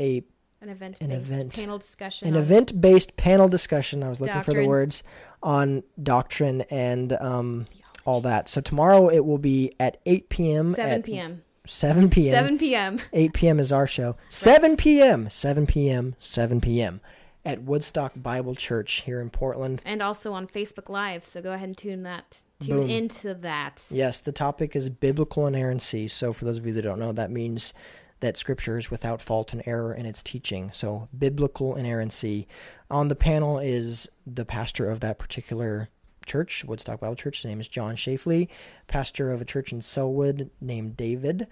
a 0.00 0.22
An 0.60 0.68
event. 0.68 1.00
an 1.00 1.10
event. 1.10 1.54
Panel 1.54 1.78
discussion. 1.78 2.28
an 2.28 2.36
event 2.36 2.80
based 2.80 3.16
panel 3.16 3.48
discussion. 3.48 4.02
I 4.02 4.08
was 4.08 4.20
looking 4.20 4.42
for 4.42 4.52
the 4.54 4.66
words 4.66 5.02
on 5.42 5.82
doctrine 6.02 6.62
and 6.62 7.12
um, 7.14 7.66
all 8.04 8.20
that. 8.22 8.48
So 8.48 8.60
tomorrow 8.60 9.08
it 9.08 9.24
will 9.24 9.38
be 9.38 9.72
at 9.78 10.00
8 10.06 10.28
p.m. 10.28 10.74
7 10.74 10.92
at 10.92 11.04
p.m. 11.04 11.42
7 11.66 12.08
p.m. 12.08 12.34
7 12.34 12.58
p.m. 12.58 12.98
8 13.12 13.32
p.m. 13.34 13.60
is 13.60 13.72
our 13.72 13.86
show. 13.86 14.16
7 14.30 14.76
p.m. 14.76 15.28
7 15.30 15.66
p.m. 15.66 16.16
7 16.18 16.60
p.m. 16.60 17.00
at 17.44 17.62
Woodstock 17.62 18.12
Bible 18.16 18.54
Church 18.54 19.02
here 19.02 19.20
in 19.20 19.28
Portland. 19.28 19.82
And 19.84 20.00
also 20.00 20.32
on 20.32 20.46
Facebook 20.46 20.88
Live. 20.88 21.26
So 21.26 21.42
go 21.42 21.52
ahead 21.52 21.68
and 21.68 21.76
tune 21.76 22.02
that. 22.04 22.40
Tune 22.60 22.80
Boom. 22.80 22.90
into 22.90 23.34
that. 23.34 23.84
Yes, 23.90 24.18
the 24.18 24.32
topic 24.32 24.74
is 24.74 24.88
biblical 24.88 25.46
inerrancy. 25.46 26.08
So, 26.08 26.32
for 26.32 26.44
those 26.44 26.58
of 26.58 26.66
you 26.66 26.72
that 26.72 26.82
don't 26.82 26.98
know, 26.98 27.12
that 27.12 27.30
means 27.30 27.72
that 28.20 28.36
scripture 28.36 28.78
is 28.78 28.90
without 28.90 29.20
fault 29.20 29.52
and 29.52 29.62
error 29.66 29.92
in 29.94 30.06
its 30.06 30.22
teaching. 30.22 30.70
So, 30.72 31.08
biblical 31.16 31.76
inerrancy. 31.76 32.48
On 32.90 33.08
the 33.08 33.16
panel 33.16 33.58
is 33.58 34.08
the 34.26 34.44
pastor 34.44 34.90
of 34.90 35.00
that 35.00 35.18
particular 35.18 35.88
church, 36.26 36.64
Woodstock 36.64 37.00
Bible 37.00 37.16
Church. 37.16 37.38
His 37.38 37.44
name 37.44 37.60
is 37.60 37.68
John 37.68 37.96
Shafley, 37.96 38.48
pastor 38.86 39.30
of 39.32 39.40
a 39.40 39.44
church 39.44 39.72
in 39.72 39.80
Sellwood 39.80 40.50
named 40.60 40.96
David. 40.96 41.46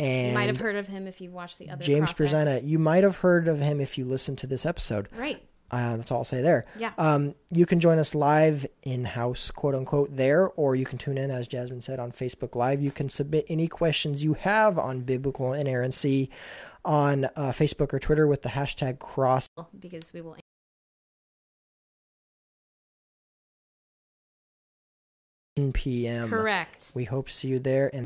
And 0.00 0.28
You 0.28 0.34
might 0.34 0.48
have 0.48 0.58
heard 0.58 0.76
of 0.76 0.88
him 0.88 1.06
if 1.06 1.20
you've 1.20 1.32
watched 1.32 1.58
the 1.58 1.70
other 1.70 1.84
James 1.84 2.12
prophets. 2.12 2.34
Brazana. 2.34 2.66
You 2.66 2.78
might 2.78 3.04
have 3.04 3.18
heard 3.18 3.46
of 3.46 3.60
him 3.60 3.80
if 3.80 3.96
you 3.96 4.04
listened 4.04 4.38
to 4.38 4.46
this 4.46 4.66
episode. 4.66 5.08
Right. 5.16 5.42
Uh, 5.72 5.96
that's 5.96 6.10
all 6.12 6.18
I'll 6.18 6.24
say 6.24 6.42
there. 6.42 6.66
Yeah. 6.78 6.92
Um, 6.98 7.34
you 7.50 7.64
can 7.64 7.80
join 7.80 7.98
us 7.98 8.14
live 8.14 8.66
in 8.82 9.06
house, 9.06 9.50
quote 9.50 9.74
unquote, 9.74 10.14
there, 10.14 10.50
or 10.50 10.76
you 10.76 10.84
can 10.84 10.98
tune 10.98 11.16
in, 11.16 11.30
as 11.30 11.48
Jasmine 11.48 11.80
said, 11.80 11.98
on 11.98 12.12
Facebook 12.12 12.54
Live. 12.54 12.82
You 12.82 12.90
can 12.90 13.08
submit 13.08 13.46
any 13.48 13.68
questions 13.68 14.22
you 14.22 14.34
have 14.34 14.78
on 14.78 15.00
biblical 15.00 15.54
inerrancy 15.54 16.28
on 16.84 17.24
uh, 17.24 17.52
Facebook 17.52 17.94
or 17.94 17.98
Twitter 17.98 18.26
with 18.26 18.42
the 18.42 18.50
hashtag 18.50 18.98
cross 18.98 19.48
Because 19.78 20.12
we 20.12 20.20
will 20.20 20.36
p.m. 25.72 26.30
correct. 26.30 26.92
We 26.94 27.04
hope 27.04 27.28
to 27.28 27.32
see 27.32 27.48
you 27.48 27.58
there. 27.58 27.90
And 27.92 28.00